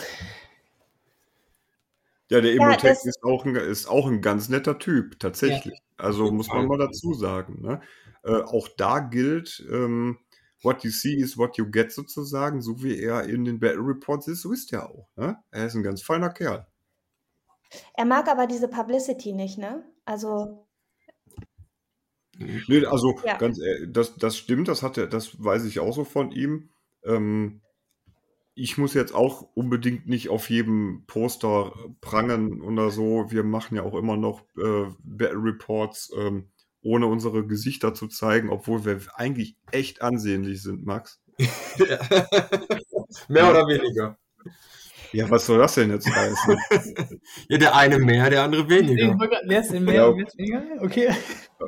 Ja, 2.30 2.40
der 2.40 2.54
Imotech 2.54 2.84
ja, 3.04 3.10
ist, 3.10 3.24
auch 3.24 3.46
ein, 3.46 3.56
ist 3.56 3.88
auch 3.88 4.08
ein 4.08 4.22
ganz 4.22 4.48
netter 4.48 4.80
Typ, 4.80 5.20
tatsächlich. 5.20 5.74
Ja. 5.74 6.06
Also 6.06 6.32
muss 6.32 6.48
man 6.48 6.66
mal 6.66 6.78
dazu 6.78 7.14
sagen. 7.14 7.62
Ne? 7.62 7.82
Äh, 8.24 8.42
auch 8.44 8.70
da 8.78 9.00
gilt, 9.00 9.66
ähm, 9.70 10.18
what 10.64 10.84
you 10.84 10.92
see 10.92 11.14
is 11.14 11.38
what 11.38 11.58
you 11.58 11.70
get 11.70 11.92
sozusagen, 11.92 12.62
so 12.62 12.82
wie 12.84 12.98
er 12.98 13.26
in 13.26 13.44
den 13.44 13.60
Battle 13.60 13.82
Reports 13.82 14.28
ist, 14.28 14.44
so 14.44 14.54
ist 14.54 14.72
er 14.72 14.90
auch. 14.90 15.10
Ne? 15.18 15.38
Er 15.52 15.66
ist 15.66 15.76
ein 15.76 15.84
ganz 15.84 16.02
feiner 16.02 16.30
Kerl. 16.30 16.68
Er 17.94 18.06
mag 18.06 18.28
aber 18.28 18.48
diese 18.48 18.68
Publicity 18.68 19.34
nicht, 19.34 19.58
ne? 19.58 19.84
Also. 20.06 20.68
Nee, 22.38 22.86
also 22.86 23.16
ja. 23.24 23.38
ganz, 23.38 23.60
das, 23.88 24.16
das 24.16 24.38
stimmt, 24.38 24.68
das 24.68 24.82
hat 24.82 24.98
er, 24.98 25.08
das 25.08 25.44
weiß 25.44 25.66
ich 25.66 25.80
auch 25.80 25.94
so 25.94 26.04
von 26.04 26.32
ihm. 26.32 26.70
Ähm, 27.04 27.62
ich 28.56 28.78
muss 28.78 28.94
jetzt 28.94 29.14
auch 29.14 29.48
unbedingt 29.54 30.08
nicht 30.08 30.30
auf 30.30 30.50
jedem 30.50 31.04
Poster 31.08 31.74
prangen 32.02 32.62
oder 32.62 32.90
so. 32.90 33.30
Wir 33.30 33.44
machen 33.44 33.76
ja 33.76 33.84
auch 33.84 33.94
immer 33.94 34.18
noch 34.18 34.42
äh, 34.58 34.88
Battle 35.04 35.44
Reports. 35.44 36.12
Ähm, 36.18 36.52
ohne 36.82 37.06
unsere 37.08 37.46
Gesichter 37.46 37.94
zu 37.94 38.08
zeigen, 38.08 38.50
obwohl 38.50 38.86
wir 38.86 39.00
eigentlich 39.16 39.56
echt 39.72 40.02
ansehnlich 40.02 40.62
sind, 40.62 40.86
Max. 40.86 41.22
mehr 43.28 43.50
oder 43.50 43.68
weniger. 43.68 44.18
Ja, 45.14 45.30
was 45.30 45.46
soll 45.46 45.60
das 45.60 45.76
denn 45.76 45.92
jetzt 45.92 46.10
heißen? 46.10 46.58
ja, 47.50 47.58
der 47.58 47.76
eine 47.76 48.00
mehr, 48.00 48.30
der 48.30 48.44
andere 48.44 48.70
weniger. 48.70 49.18
Wer 49.46 49.62
ist 49.62 49.72
denn 49.72 49.84
mehr 49.84 49.96
ja. 49.96 50.16
wer 50.16 50.28
ist 50.28 50.38
weniger? 50.38 50.82
Okay. 50.82 51.10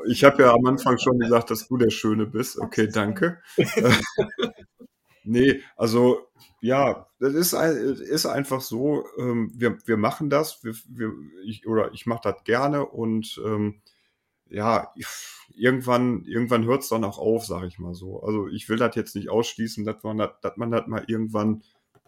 Ich 0.07 0.23
habe 0.23 0.43
ja 0.43 0.53
am 0.53 0.65
Anfang 0.65 0.97
schon 0.97 1.19
gesagt, 1.19 1.51
dass 1.51 1.67
du 1.67 1.77
der 1.77 1.89
Schöne 1.89 2.25
bist. 2.25 2.57
Okay, 2.57 2.87
danke. 2.87 3.41
nee, 5.23 5.61
also 5.75 6.27
ja, 6.61 7.07
das 7.19 7.33
ist, 7.33 7.53
ist 7.53 8.25
einfach 8.25 8.61
so, 8.61 9.05
ähm, 9.17 9.51
wir, 9.53 9.77
wir 9.85 9.97
machen 9.97 10.29
das, 10.29 10.63
wir, 10.63 10.73
wir, 10.87 11.11
ich, 11.45 11.67
oder 11.67 11.93
ich 11.93 12.05
mache 12.05 12.21
das 12.23 12.43
gerne 12.45 12.85
und 12.85 13.41
ähm, 13.45 13.81
ja, 14.49 14.93
irgendwann, 15.55 16.23
irgendwann 16.25 16.65
hört 16.65 16.83
es 16.83 16.89
dann 16.89 17.03
auch 17.03 17.17
auf, 17.17 17.45
sage 17.45 17.67
ich 17.67 17.79
mal 17.79 17.93
so. 17.95 18.21
Also 18.23 18.47
ich 18.47 18.69
will 18.69 18.77
das 18.77 18.95
jetzt 18.95 19.15
nicht 19.15 19.29
ausschließen, 19.29 19.83
dass 19.83 20.03
man 20.03 20.19
das, 20.19 20.31
dass 20.41 20.55
man 20.57 20.71
das 20.71 20.87
mal 20.87 21.03
irgendwann 21.07 21.63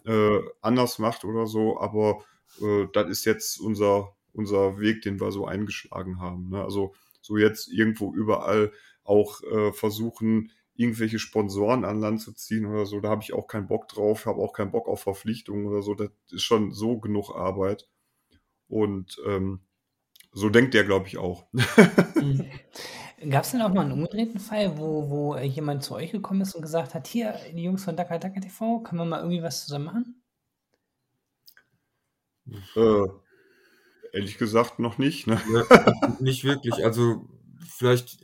äh, 0.06 0.40
anders 0.62 1.00
macht 1.00 1.26
oder 1.26 1.46
so, 1.48 1.80
aber 1.80 2.24
äh, 2.62 2.88
das 2.94 3.10
ist 3.10 3.26
jetzt 3.26 3.60
unser, 3.60 4.16
unser 4.34 4.80
Weg, 4.80 5.02
den 5.02 5.20
wir 5.20 5.32
so 5.32 5.46
eingeschlagen 5.46 6.20
haben. 6.20 6.50
Ne? 6.50 6.64
Also 6.64 6.94
so 7.22 7.38
jetzt 7.38 7.72
irgendwo 7.72 8.14
überall 8.14 8.72
auch 9.04 9.42
äh, 9.44 9.74
versuchen, 9.74 10.52
irgendwelche 10.76 11.20
Sponsoren 11.20 11.86
an 11.86 12.00
Land 12.00 12.22
zu 12.22 12.34
ziehen 12.34 12.66
oder 12.66 12.86
so. 12.86 13.00
Da 13.00 13.10
habe 13.10 13.24
ich 13.24 13.34
auch 13.34 13.48
keinen 13.48 13.68
Bock 13.68 13.88
drauf, 13.88 14.26
habe 14.26 14.42
auch 14.42 14.54
keinen 14.54 14.72
Bock 14.72 14.88
auf 14.88 15.02
Verpflichtungen 15.02 15.66
oder 15.66 15.82
so. 15.82 15.96
Das 15.96 16.10
ist 16.32 16.44
schon 16.44 16.72
so 16.72 17.00
genug 17.00 17.32
Arbeit. 17.32 17.88
Und 18.68 19.18
ähm, 19.26 19.62
so 20.34 20.50
denkt 20.50 20.74
der, 20.74 20.84
glaube 20.84 21.08
ich, 21.08 21.18
auch. 21.18 21.46
Gab 23.30 23.44
es 23.44 23.52
denn 23.52 23.62
auch 23.62 23.74
mal 23.74 23.82
einen 23.82 23.94
umgedrehten 23.94 24.40
Fall, 24.40 24.78
wo, 24.78 25.10
wo 25.10 25.38
jemand 25.38 25.84
zu 25.84 25.96
euch 25.96 26.12
gekommen 26.12 26.42
ist 26.42 26.56
und 26.56 26.62
gesagt 26.62 26.94
hat, 26.94 27.08
hier, 27.08 27.36
die 27.54 27.64
Jungs 27.64 27.84
von 27.84 27.96
Daka 27.96 28.18
Daka 28.18 28.40
TV, 28.40 28.80
können 28.80 29.00
wir 29.00 29.06
mal 29.06 29.20
irgendwie 29.20 29.42
was 29.42 29.66
zusammen 29.66 29.86
machen? 29.86 30.22
Äh, 32.76 33.08
ehrlich 34.14 34.38
gesagt 34.38 34.80
noch 34.80 34.98
nicht. 34.98 35.28
Ne? 35.28 35.40
Ja, 35.54 36.16
nicht 36.20 36.44
wirklich. 36.44 36.84
Also 36.84 37.28
vielleicht 37.68 38.20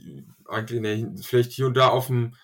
eigentlich, 0.47 0.81
nee, 0.81 1.07
vielleicht 1.21 1.51
hier 1.51 1.67
und 1.67 1.77
da 1.77 1.89
auf 1.89 2.07
dem 2.07 2.35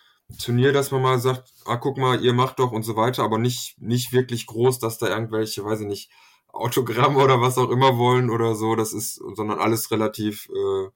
Turnier, 0.43 0.73
dass 0.73 0.91
man 0.91 1.01
mal 1.01 1.19
sagt, 1.19 1.53
ah, 1.65 1.77
guck 1.77 1.97
mal, 1.97 2.21
ihr 2.21 2.33
macht 2.33 2.59
doch 2.59 2.71
und 2.71 2.83
so 2.83 2.95
weiter, 2.95 3.23
aber 3.23 3.37
nicht, 3.37 3.81
nicht 3.81 4.11
wirklich 4.11 4.45
groß, 4.45 4.79
dass 4.79 4.97
da 4.97 5.07
irgendwelche, 5.07 5.63
weiß 5.63 5.81
ich 5.81 5.87
nicht, 5.87 6.11
Autogramme 6.47 7.19
oder 7.19 7.39
was 7.39 7.57
auch 7.57 7.69
immer 7.69 7.97
wollen 7.97 8.29
oder 8.29 8.55
so. 8.55 8.75
Das 8.75 8.93
ist, 8.93 9.15
sondern 9.15 9.59
alles 9.59 9.91
relativ 9.91 10.49
äh, 10.49 10.89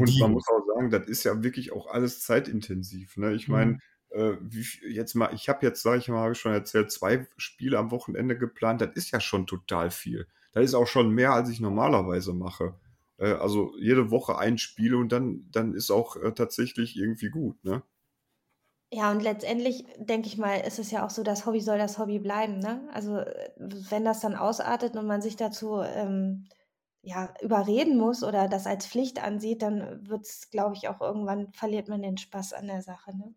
Und 0.00 0.20
man 0.20 0.32
muss 0.32 0.48
auch 0.48 0.66
sagen, 0.74 0.90
das 0.90 1.06
ist 1.08 1.24
ja 1.24 1.42
wirklich 1.42 1.72
auch 1.72 1.86
alles 1.86 2.20
zeitintensiv. 2.22 3.16
Ne? 3.16 3.34
Ich 3.34 3.48
meine, 3.48 3.78
mhm. 4.12 4.38
äh, 4.50 4.88
jetzt 4.88 5.14
mal, 5.14 5.32
ich 5.34 5.48
habe 5.48 5.64
jetzt, 5.64 5.82
sage 5.82 5.98
ich 5.98 6.08
mal, 6.08 6.20
habe 6.20 6.32
ich 6.32 6.38
schon 6.38 6.52
erzählt, 6.52 6.90
zwei 6.90 7.26
Spiele 7.36 7.78
am 7.78 7.90
Wochenende 7.90 8.36
geplant. 8.36 8.80
Das 8.80 8.90
ist 8.94 9.10
ja 9.10 9.20
schon 9.20 9.46
total 9.46 9.90
viel. 9.90 10.26
Das 10.52 10.64
ist 10.64 10.74
auch 10.74 10.86
schon 10.86 11.10
mehr, 11.10 11.32
als 11.32 11.50
ich 11.50 11.60
normalerweise 11.60 12.32
mache. 12.32 12.74
Äh, 13.18 13.32
also 13.32 13.72
jede 13.78 14.10
Woche 14.10 14.38
ein 14.38 14.58
Spiel 14.58 14.94
und 14.94 15.12
dann, 15.12 15.48
dann 15.50 15.74
ist 15.74 15.90
auch 15.90 16.16
äh, 16.16 16.32
tatsächlich 16.32 16.96
irgendwie 16.96 17.30
gut, 17.30 17.62
ne? 17.64 17.82
Ja, 18.92 19.10
und 19.10 19.20
letztendlich 19.20 19.84
denke 19.98 20.28
ich 20.28 20.38
mal, 20.38 20.60
ist 20.60 20.78
es 20.78 20.92
ja 20.92 21.04
auch 21.04 21.10
so, 21.10 21.24
das 21.24 21.44
Hobby 21.44 21.60
soll 21.60 21.76
das 21.76 21.98
Hobby 21.98 22.20
bleiben, 22.20 22.60
ne? 22.60 22.88
Also 22.92 23.20
wenn 23.58 24.04
das 24.04 24.20
dann 24.20 24.36
ausartet 24.36 24.96
und 24.96 25.06
man 25.06 25.20
sich 25.20 25.36
dazu 25.36 25.80
ähm, 25.82 26.46
ja, 27.06 27.32
überreden 27.40 27.96
muss 27.98 28.24
oder 28.24 28.48
das 28.48 28.66
als 28.66 28.86
Pflicht 28.86 29.22
ansieht, 29.22 29.62
dann 29.62 30.08
wird 30.08 30.22
es, 30.26 30.50
glaube 30.50 30.74
ich, 30.74 30.88
auch 30.88 31.00
irgendwann 31.00 31.52
verliert 31.52 31.88
man 31.88 32.02
den 32.02 32.18
Spaß 32.18 32.52
an 32.52 32.66
der 32.66 32.82
Sache, 32.82 33.16
ne? 33.16 33.34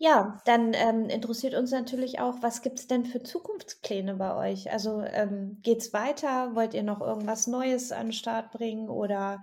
Ja, 0.00 0.40
dann 0.44 0.74
ähm, 0.74 1.08
interessiert 1.08 1.54
uns 1.54 1.72
natürlich 1.72 2.20
auch, 2.20 2.36
was 2.40 2.62
gibt 2.62 2.78
es 2.78 2.86
denn 2.86 3.04
für 3.04 3.22
Zukunftspläne 3.22 4.14
bei 4.14 4.34
euch? 4.52 4.70
Also 4.70 5.02
ähm, 5.02 5.60
es 5.66 5.92
weiter? 5.92 6.54
Wollt 6.54 6.74
ihr 6.74 6.84
noch 6.84 7.00
irgendwas 7.00 7.48
Neues 7.48 7.90
an 7.90 8.06
den 8.08 8.12
Start 8.12 8.52
bringen 8.52 8.88
oder 8.88 9.42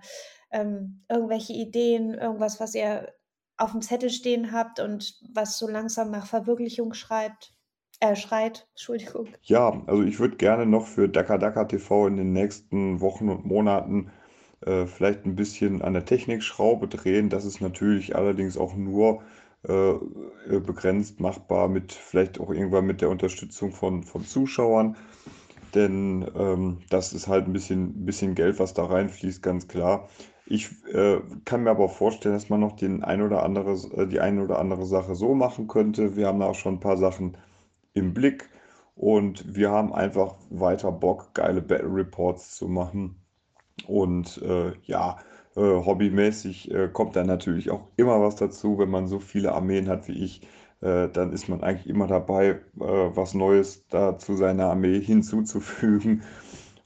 ähm, 0.50 1.04
irgendwelche 1.10 1.52
Ideen, 1.52 2.14
irgendwas, 2.14 2.58
was 2.58 2.74
ihr 2.74 3.12
auf 3.58 3.72
dem 3.72 3.82
Zettel 3.82 4.08
stehen 4.10 4.52
habt 4.52 4.80
und 4.80 5.18
was 5.34 5.58
so 5.58 5.68
langsam 5.68 6.10
nach 6.10 6.26
Verwirklichung 6.26 6.94
schreibt? 6.94 7.55
Äh, 8.00 8.16
schreit, 8.16 8.66
Entschuldigung. 8.72 9.28
Ja, 9.42 9.82
also 9.86 10.02
ich 10.02 10.18
würde 10.18 10.36
gerne 10.36 10.66
noch 10.66 10.86
für 10.86 11.08
Daka 11.08 11.38
Daka 11.38 11.64
TV 11.64 12.06
in 12.08 12.16
den 12.16 12.32
nächsten 12.32 13.00
Wochen 13.00 13.28
und 13.28 13.44
Monaten 13.46 14.10
äh, 14.64 14.86
vielleicht 14.86 15.24
ein 15.26 15.36
bisschen 15.36 15.82
an 15.82 15.94
der 15.94 16.04
Technikschraube 16.04 16.88
drehen. 16.88 17.28
Das 17.30 17.44
ist 17.44 17.60
natürlich 17.60 18.16
allerdings 18.16 18.56
auch 18.56 18.74
nur 18.74 19.22
äh, 19.68 19.92
äh, 19.92 20.60
begrenzt 20.60 21.20
machbar 21.20 21.68
mit 21.68 21.92
vielleicht 21.92 22.40
auch 22.40 22.50
irgendwann 22.50 22.86
mit 22.86 23.00
der 23.00 23.10
Unterstützung 23.10 23.72
von, 23.72 24.02
von 24.02 24.24
Zuschauern. 24.24 24.96
Denn 25.74 26.26
ähm, 26.36 26.78
das 26.90 27.12
ist 27.12 27.28
halt 27.28 27.46
ein 27.46 27.52
bisschen, 27.52 28.04
bisschen 28.06 28.34
Geld, 28.34 28.58
was 28.58 28.74
da 28.74 28.84
reinfließt, 28.86 29.42
ganz 29.42 29.68
klar. 29.68 30.08
Ich 30.46 30.70
äh, 30.92 31.18
kann 31.44 31.64
mir 31.64 31.70
aber 31.70 31.88
vorstellen, 31.88 32.34
dass 32.34 32.48
man 32.48 32.60
noch 32.60 32.76
den 32.76 33.02
ein 33.04 33.20
oder 33.22 33.42
andere, 33.42 33.72
äh, 33.96 34.06
die 34.06 34.20
eine 34.20 34.42
oder 34.44 34.58
andere 34.58 34.86
Sache 34.86 35.14
so 35.14 35.34
machen 35.34 35.66
könnte. 35.68 36.16
Wir 36.16 36.28
haben 36.28 36.40
da 36.40 36.46
auch 36.46 36.54
schon 36.54 36.74
ein 36.76 36.80
paar 36.80 36.96
Sachen 36.96 37.36
im 37.96 38.14
Blick 38.14 38.48
und 38.94 39.56
wir 39.56 39.70
haben 39.70 39.92
einfach 39.92 40.36
weiter 40.50 40.92
Bock, 40.92 41.34
geile 41.34 41.62
Battle 41.62 41.92
Reports 41.92 42.56
zu 42.56 42.68
machen. 42.68 43.16
Und 43.86 44.40
äh, 44.42 44.72
ja, 44.84 45.18
äh, 45.56 45.60
hobbymäßig 45.60 46.70
äh, 46.70 46.88
kommt 46.92 47.16
dann 47.16 47.26
natürlich 47.26 47.70
auch 47.70 47.88
immer 47.96 48.20
was 48.22 48.36
dazu. 48.36 48.78
Wenn 48.78 48.90
man 48.90 49.06
so 49.06 49.18
viele 49.18 49.52
Armeen 49.52 49.88
hat 49.88 50.08
wie 50.08 50.24
ich, 50.24 50.42
äh, 50.80 51.08
dann 51.08 51.32
ist 51.32 51.48
man 51.48 51.62
eigentlich 51.62 51.88
immer 51.88 52.06
dabei, 52.06 52.46
äh, 52.46 52.60
was 52.80 53.34
Neues 53.34 53.86
da 53.88 54.18
zu 54.18 54.34
seiner 54.34 54.66
Armee 54.70 55.00
hinzuzufügen. 55.02 56.22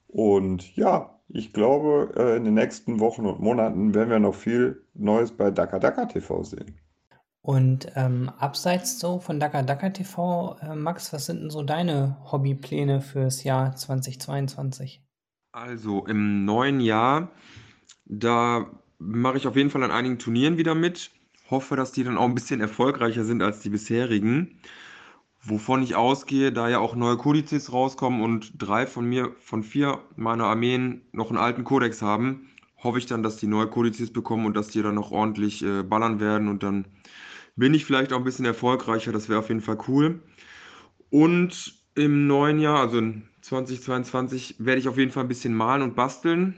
Und 0.09 0.77
ja, 0.77 1.21
ich 1.29 1.53
glaube, 1.53 2.13
äh, 2.17 2.37
in 2.37 2.45
den 2.45 2.55
nächsten 2.55 3.01
Wochen 3.01 3.27
und 3.27 3.41
Monaten 3.41 3.95
werden 3.95 4.11
wir 4.11 4.19
noch 4.19 4.35
viel 4.35 4.85
Neues 4.95 5.31
bei 5.37 5.51
Daka 5.53 5.79
Daka 5.79 6.07
TV 6.07 6.43
sehen. 6.43 6.80
Und 7.43 7.91
ähm, 7.97 8.31
abseits 8.39 8.99
so 8.99 9.19
von 9.19 9.41
Daka 9.41 9.63
Daka 9.63 9.91
TV, 9.91 10.57
äh, 10.61 10.75
Max, 10.75 11.13
was 11.13 11.27
sind 11.27 11.41
denn 11.41 11.51
so 11.51 11.63
deine 11.63 12.19
Hobbypläne 12.31 13.01
fürs 13.01 13.45
Jahr 13.45 13.75
2022? 13.75 15.03
Also 15.53 16.07
im 16.07 16.45
neuen 16.45 16.81
Jahr 16.81 17.31
da 18.11 18.67
mache 18.99 19.39
ich 19.39 19.47
auf 19.47 19.57
jeden 19.57 19.71
Fall 19.71 19.85
an 19.85 19.93
einigen 19.93 20.19
Turnieren 20.19 20.59
wieder 20.59 20.75
mit. 20.75 21.13
Hoffe, 21.49 21.77
dass 21.77 21.93
die 21.93 22.05
dann 22.05 22.19
auch 22.19 22.25
ein 22.25 22.35
bisschen 22.35 22.61
erfolgreicher 22.61 23.25
sind 23.25 23.43
als 23.43 23.61
die 23.61 23.71
bisherigen. 23.71 24.61
Wovon 25.43 25.83
ich 25.83 25.95
ausgehe, 25.95 26.53
da 26.53 26.69
ja 26.69 26.81
auch 26.81 26.95
neue 26.95 27.17
Kodizes 27.17 27.73
rauskommen 27.73 28.21
und 28.21 28.53
drei 28.59 28.87
von 28.87 29.07
mir, 29.07 29.35
von 29.41 29.63
vier 29.63 30.01
meiner 30.17 30.45
Armeen 30.45 31.03
noch 31.13 31.31
einen 31.31 31.39
alten 31.39 31.65
Kodex 31.65 32.03
haben, 32.03 32.51
hoffe 32.83 32.99
ich 32.99 33.07
dann, 33.07 33.23
dass 33.23 33.37
die 33.37 33.47
neue 33.47 33.69
Kodizes 33.69 34.13
bekommen 34.13 34.45
und 34.45 34.57
dass 34.57 34.69
die 34.69 34.83
dann 34.83 34.97
noch 34.97 35.13
ordentlich 35.13 35.65
äh, 35.65 35.83
ballern 35.83 36.21
werden 36.21 36.49
und 36.49 36.63
dann 36.63 36.87
bin 37.61 37.75
ich 37.75 37.85
vielleicht 37.85 38.13
auch 38.13 38.17
ein 38.19 38.25
bisschen 38.25 38.47
erfolgreicher. 38.47 39.13
Das 39.13 39.29
wäre 39.29 39.39
auf 39.39 39.49
jeden 39.49 39.61
Fall 39.61 39.79
cool. 39.87 40.21
Und 41.11 41.75
im 41.95 42.27
neuen 42.27 42.59
Jahr, 42.59 42.81
also 42.81 42.99
in 42.99 43.29
2022, 43.43 44.57
werde 44.59 44.81
ich 44.81 44.89
auf 44.89 44.97
jeden 44.99 45.13
Fall 45.13 45.25
ein 45.25 45.29
bisschen 45.29 45.55
malen 45.55 45.83
und 45.83 45.95
basteln. 45.95 46.57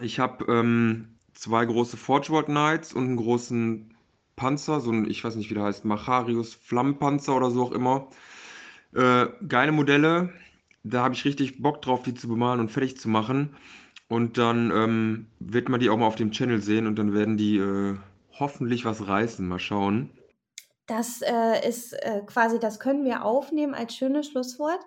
Ich 0.00 0.18
habe 0.18 0.44
ähm, 0.52 1.18
zwei 1.34 1.64
große 1.64 1.96
Forgeworld 1.96 2.46
Knights 2.46 2.92
und 2.92 3.04
einen 3.04 3.16
großen 3.16 3.94
Panzer, 4.34 4.80
so 4.80 4.90
ein, 4.90 5.08
ich 5.08 5.22
weiß 5.22 5.36
nicht, 5.36 5.50
wie 5.50 5.54
der 5.54 5.64
heißt, 5.64 5.84
Macharius 5.84 6.54
Flammenpanzer 6.54 7.36
oder 7.36 7.50
so 7.50 7.62
auch 7.62 7.72
immer. 7.72 8.08
Äh, 8.94 9.26
geile 9.46 9.72
Modelle. 9.72 10.32
Da 10.82 11.04
habe 11.04 11.14
ich 11.14 11.24
richtig 11.24 11.62
Bock 11.62 11.80
drauf, 11.80 12.02
die 12.02 12.14
zu 12.14 12.28
bemalen 12.28 12.60
und 12.60 12.72
fertig 12.72 12.98
zu 12.98 13.08
machen. 13.08 13.50
Und 14.08 14.36
dann 14.36 14.72
ähm, 14.74 15.26
wird 15.38 15.68
man 15.68 15.78
die 15.78 15.90
auch 15.90 15.96
mal 15.96 16.06
auf 16.06 16.16
dem 16.16 16.32
Channel 16.32 16.60
sehen 16.60 16.88
und 16.88 16.96
dann 16.98 17.12
werden 17.12 17.36
die 17.36 17.58
äh, 17.58 17.96
hoffentlich 18.38 18.84
was 18.84 19.06
reißen. 19.06 19.46
Mal 19.46 19.58
schauen. 19.58 20.10
Das 20.88 21.20
äh, 21.22 21.68
ist 21.68 21.92
äh, 21.92 22.22
quasi, 22.26 22.58
das 22.58 22.80
können 22.80 23.04
wir 23.04 23.24
aufnehmen 23.24 23.74
als 23.74 23.94
schönes 23.94 24.26
Schlusswort. 24.26 24.80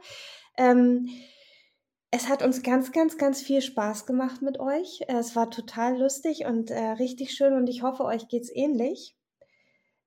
Ähm, 0.57 1.07
es 2.09 2.27
hat 2.27 2.43
uns 2.43 2.63
ganz, 2.63 2.91
ganz, 2.91 3.17
ganz 3.17 3.41
viel 3.41 3.61
Spaß 3.61 4.05
gemacht 4.05 4.41
mit 4.41 4.59
euch. 4.59 5.01
Es 5.07 5.35
war 5.35 5.49
total 5.49 5.97
lustig 5.97 6.45
und 6.45 6.71
äh, 6.71 6.79
richtig 6.93 7.31
schön 7.31 7.53
und 7.53 7.67
ich 7.67 7.83
hoffe, 7.83 8.03
euch 8.03 8.27
geht's 8.27 8.51
ähnlich. 8.53 9.15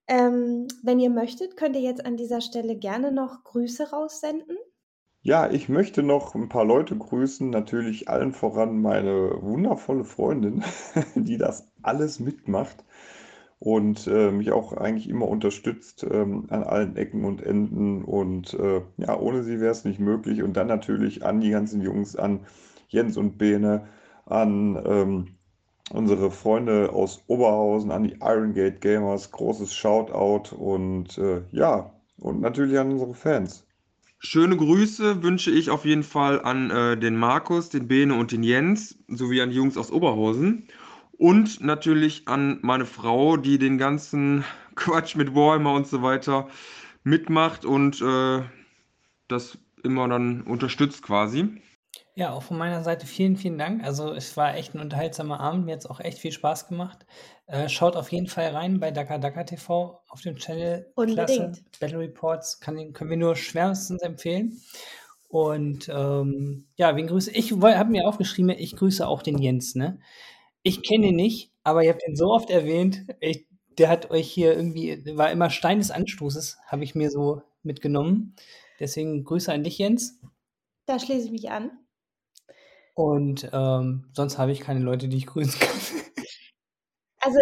Ähm, 0.06 0.66
wenn 0.82 0.98
ihr 0.98 1.10
möchtet, 1.10 1.56
könnt 1.56 1.76
ihr 1.76 1.82
jetzt 1.82 2.04
an 2.04 2.16
dieser 2.16 2.40
Stelle 2.40 2.76
gerne 2.76 3.10
noch 3.10 3.44
Grüße 3.44 3.90
raussenden. 3.90 4.58
Ja, 5.22 5.48
ich 5.50 5.70
möchte 5.70 6.02
noch 6.02 6.34
ein 6.34 6.50
paar 6.50 6.66
Leute 6.66 6.98
grüßen, 6.98 7.48
natürlich 7.48 8.08
allen 8.10 8.32
voran 8.32 8.82
meine 8.82 9.40
wundervolle 9.40 10.04
Freundin, 10.04 10.62
die 11.14 11.38
das 11.38 11.68
alles 11.82 12.18
mitmacht 12.18 12.84
und 13.64 14.06
äh, 14.08 14.30
mich 14.30 14.52
auch 14.52 14.74
eigentlich 14.74 15.08
immer 15.08 15.26
unterstützt 15.26 16.06
ähm, 16.10 16.44
an 16.50 16.64
allen 16.64 16.96
Ecken 16.96 17.24
und 17.24 17.42
Enden. 17.42 18.04
Und 18.04 18.52
äh, 18.52 18.82
ja, 18.98 19.18
ohne 19.18 19.42
sie 19.42 19.58
wäre 19.58 19.72
es 19.72 19.86
nicht 19.86 19.98
möglich. 19.98 20.42
Und 20.42 20.54
dann 20.58 20.66
natürlich 20.66 21.24
an 21.24 21.40
die 21.40 21.48
ganzen 21.48 21.80
Jungs, 21.80 22.14
an 22.14 22.40
Jens 22.88 23.16
und 23.16 23.38
Bene, 23.38 23.88
an 24.26 24.78
ähm, 24.84 25.26
unsere 25.90 26.30
Freunde 26.30 26.92
aus 26.92 27.24
Oberhausen, 27.26 27.90
an 27.90 28.04
die 28.04 28.16
Iron 28.20 28.52
Gate 28.52 28.82
Gamers, 28.82 29.30
großes 29.30 29.72
Shoutout 29.74 30.54
und 30.54 31.16
äh, 31.16 31.40
ja, 31.50 31.90
und 32.18 32.42
natürlich 32.42 32.78
an 32.78 32.92
unsere 32.92 33.14
Fans. 33.14 33.66
Schöne 34.18 34.58
Grüße 34.58 35.22
wünsche 35.22 35.50
ich 35.50 35.70
auf 35.70 35.86
jeden 35.86 36.02
Fall 36.02 36.42
an 36.42 36.70
äh, 36.70 36.98
den 36.98 37.16
Markus, 37.16 37.70
den 37.70 37.88
Bene 37.88 38.14
und 38.14 38.30
den 38.30 38.42
Jens, 38.42 38.98
sowie 39.08 39.40
an 39.40 39.48
die 39.50 39.56
Jungs 39.56 39.78
aus 39.78 39.90
Oberhausen. 39.90 40.68
Und 41.18 41.60
natürlich 41.60 42.26
an 42.28 42.58
meine 42.62 42.86
Frau, 42.86 43.36
die 43.36 43.58
den 43.58 43.78
ganzen 43.78 44.44
Quatsch 44.74 45.16
mit 45.16 45.34
Warhammer 45.34 45.72
und 45.72 45.86
so 45.86 46.02
weiter 46.02 46.48
mitmacht 47.02 47.64
und 47.64 48.00
äh, 48.00 48.42
das 49.28 49.58
immer 49.82 50.08
dann 50.08 50.42
unterstützt 50.42 51.02
quasi. 51.02 51.60
Ja, 52.16 52.32
auch 52.32 52.44
von 52.44 52.56
meiner 52.56 52.84
Seite 52.84 53.06
vielen, 53.06 53.36
vielen 53.36 53.58
Dank. 53.58 53.82
Also 53.82 54.12
es 54.12 54.36
war 54.36 54.54
echt 54.54 54.74
ein 54.74 54.80
unterhaltsamer 54.80 55.40
Abend. 55.40 55.64
Mir 55.64 55.72
hat 55.72 55.80
es 55.80 55.86
auch 55.86 56.00
echt 56.00 56.18
viel 56.18 56.30
Spaß 56.30 56.68
gemacht. 56.68 57.04
Äh, 57.46 57.68
schaut 57.68 57.96
auf 57.96 58.12
jeden 58.12 58.28
Fall 58.28 58.50
rein 58.50 58.78
bei 58.78 58.92
Daka 58.92 59.18
Daka 59.18 59.42
TV 59.42 60.00
auf 60.08 60.20
dem 60.20 60.36
Channel. 60.36 60.90
Unbedingt. 60.94 61.26
Klasse. 61.26 61.52
Battle 61.80 61.98
Reports 61.98 62.60
kann, 62.60 62.92
können 62.92 63.10
wir 63.10 63.16
nur 63.16 63.34
schwerstens 63.34 64.00
empfehlen. 64.02 64.60
Und 65.28 65.88
ähm, 65.92 66.68
ja, 66.76 66.94
wen 66.94 67.08
grüße 67.08 67.32
ich? 67.32 67.50
habe 67.50 67.90
mir 67.90 68.06
aufgeschrieben, 68.06 68.50
ich 68.50 68.76
grüße 68.76 69.06
auch 69.06 69.20
den 69.20 69.38
Jens. 69.38 69.74
Ne? 69.74 69.98
Ich 70.64 70.82
kenne 70.82 71.08
ihn 71.08 71.16
nicht, 71.16 71.52
aber 71.62 71.84
ihr 71.84 71.90
habt 71.92 72.02
ihn 72.08 72.16
so 72.16 72.32
oft 72.32 72.48
erwähnt. 72.48 73.04
Ich, 73.20 73.46
der 73.78 73.90
hat 73.90 74.10
euch 74.10 74.30
hier 74.30 74.56
irgendwie, 74.56 75.16
war 75.16 75.30
immer 75.30 75.50
Stein 75.50 75.78
des 75.78 75.90
Anstoßes, 75.90 76.58
habe 76.66 76.84
ich 76.84 76.94
mir 76.94 77.10
so 77.10 77.42
mitgenommen. 77.62 78.34
Deswegen 78.80 79.24
Grüße 79.24 79.52
an 79.52 79.62
dich, 79.62 79.78
Jens. 79.78 80.18
Da 80.86 80.98
schließe 80.98 81.26
ich 81.26 81.32
mich 81.32 81.50
an. 81.50 81.70
Und 82.94 83.50
ähm, 83.52 84.06
sonst 84.12 84.38
habe 84.38 84.52
ich 84.52 84.60
keine 84.60 84.80
Leute, 84.80 85.08
die 85.08 85.18
ich 85.18 85.26
grüßen 85.26 85.60
kann. 85.60 85.80
Also 87.20 87.38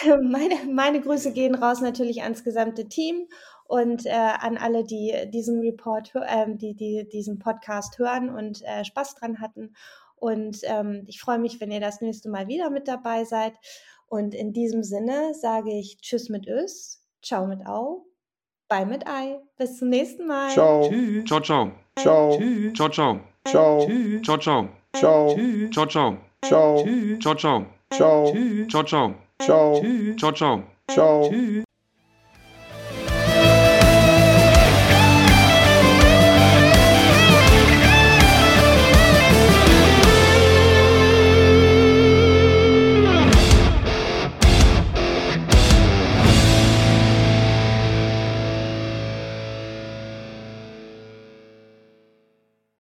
meine, 0.22 0.56
meine 0.72 1.00
Grüße 1.00 1.32
gehen 1.32 1.54
raus 1.54 1.80
natürlich 1.80 2.22
ans 2.22 2.44
gesamte 2.44 2.88
Team 2.88 3.26
und 3.66 4.06
äh, 4.06 4.10
an 4.10 4.56
alle, 4.56 4.84
die 4.84 5.14
diesen 5.32 5.60
Report, 5.60 6.12
äh, 6.14 6.46
die, 6.48 6.74
die 6.74 7.08
diesen 7.08 7.38
Podcast 7.38 7.98
hören 7.98 8.28
und 8.28 8.62
äh, 8.62 8.84
Spaß 8.84 9.14
dran 9.16 9.40
hatten. 9.40 9.74
Und 10.20 10.58
ähm, 10.64 11.04
ich 11.06 11.20
freue 11.20 11.38
mich, 11.38 11.60
wenn 11.60 11.72
ihr 11.72 11.80
das 11.80 12.00
nächste 12.00 12.28
Mal 12.28 12.46
wieder 12.46 12.70
mit 12.70 12.86
dabei 12.86 13.24
seid. 13.24 13.54
Und 14.06 14.34
in 14.34 14.52
diesem 14.52 14.82
Sinne 14.84 15.34
sage 15.34 15.72
ich 15.72 15.98
Tschüss 16.00 16.28
mit 16.28 16.46
Ös, 16.46 17.02
Ciao 17.22 17.46
mit 17.46 17.66
Au, 17.66 18.06
Bye 18.70 18.86
mit 18.86 19.04
Ei. 19.04 19.40
Bis 19.58 19.78
zum 19.78 19.88
nächsten 19.88 20.26
Mal. 20.28 20.50
Ciao. 20.50 20.88
Tschüss. 20.88 21.24
Ciao, 21.24 21.40
ciao. 21.40 21.72
Ciao. 21.96 22.38
Tschüss. 22.38 22.72
Ciao, 22.74 22.88
ciao. 22.88 23.20
Ciao. 23.44 23.86
Tschüss. 23.86 24.22
Ciao, 24.22 24.38
ciao. 24.38 24.68
Ciao. 24.92 25.34
Tschüss. 25.34 25.70
Ciao, 25.72 25.86
ciao. 25.86 26.16
Ciao. 26.40 26.82
Tschüss. 26.84 27.20
Ciao, 27.20 27.34
ciao. 27.34 27.66
Ciao. 27.90 28.32
Tschüss. 28.32 28.68
Ciao, 28.68 28.84
ciao. 28.84 29.14
Ciao. 29.40 29.80
Tschüss. 29.80 30.16
Ciao, 30.16 30.32
ciao. 30.32 30.62
Ciao. 30.88 31.28
Tschüss. 31.28 31.69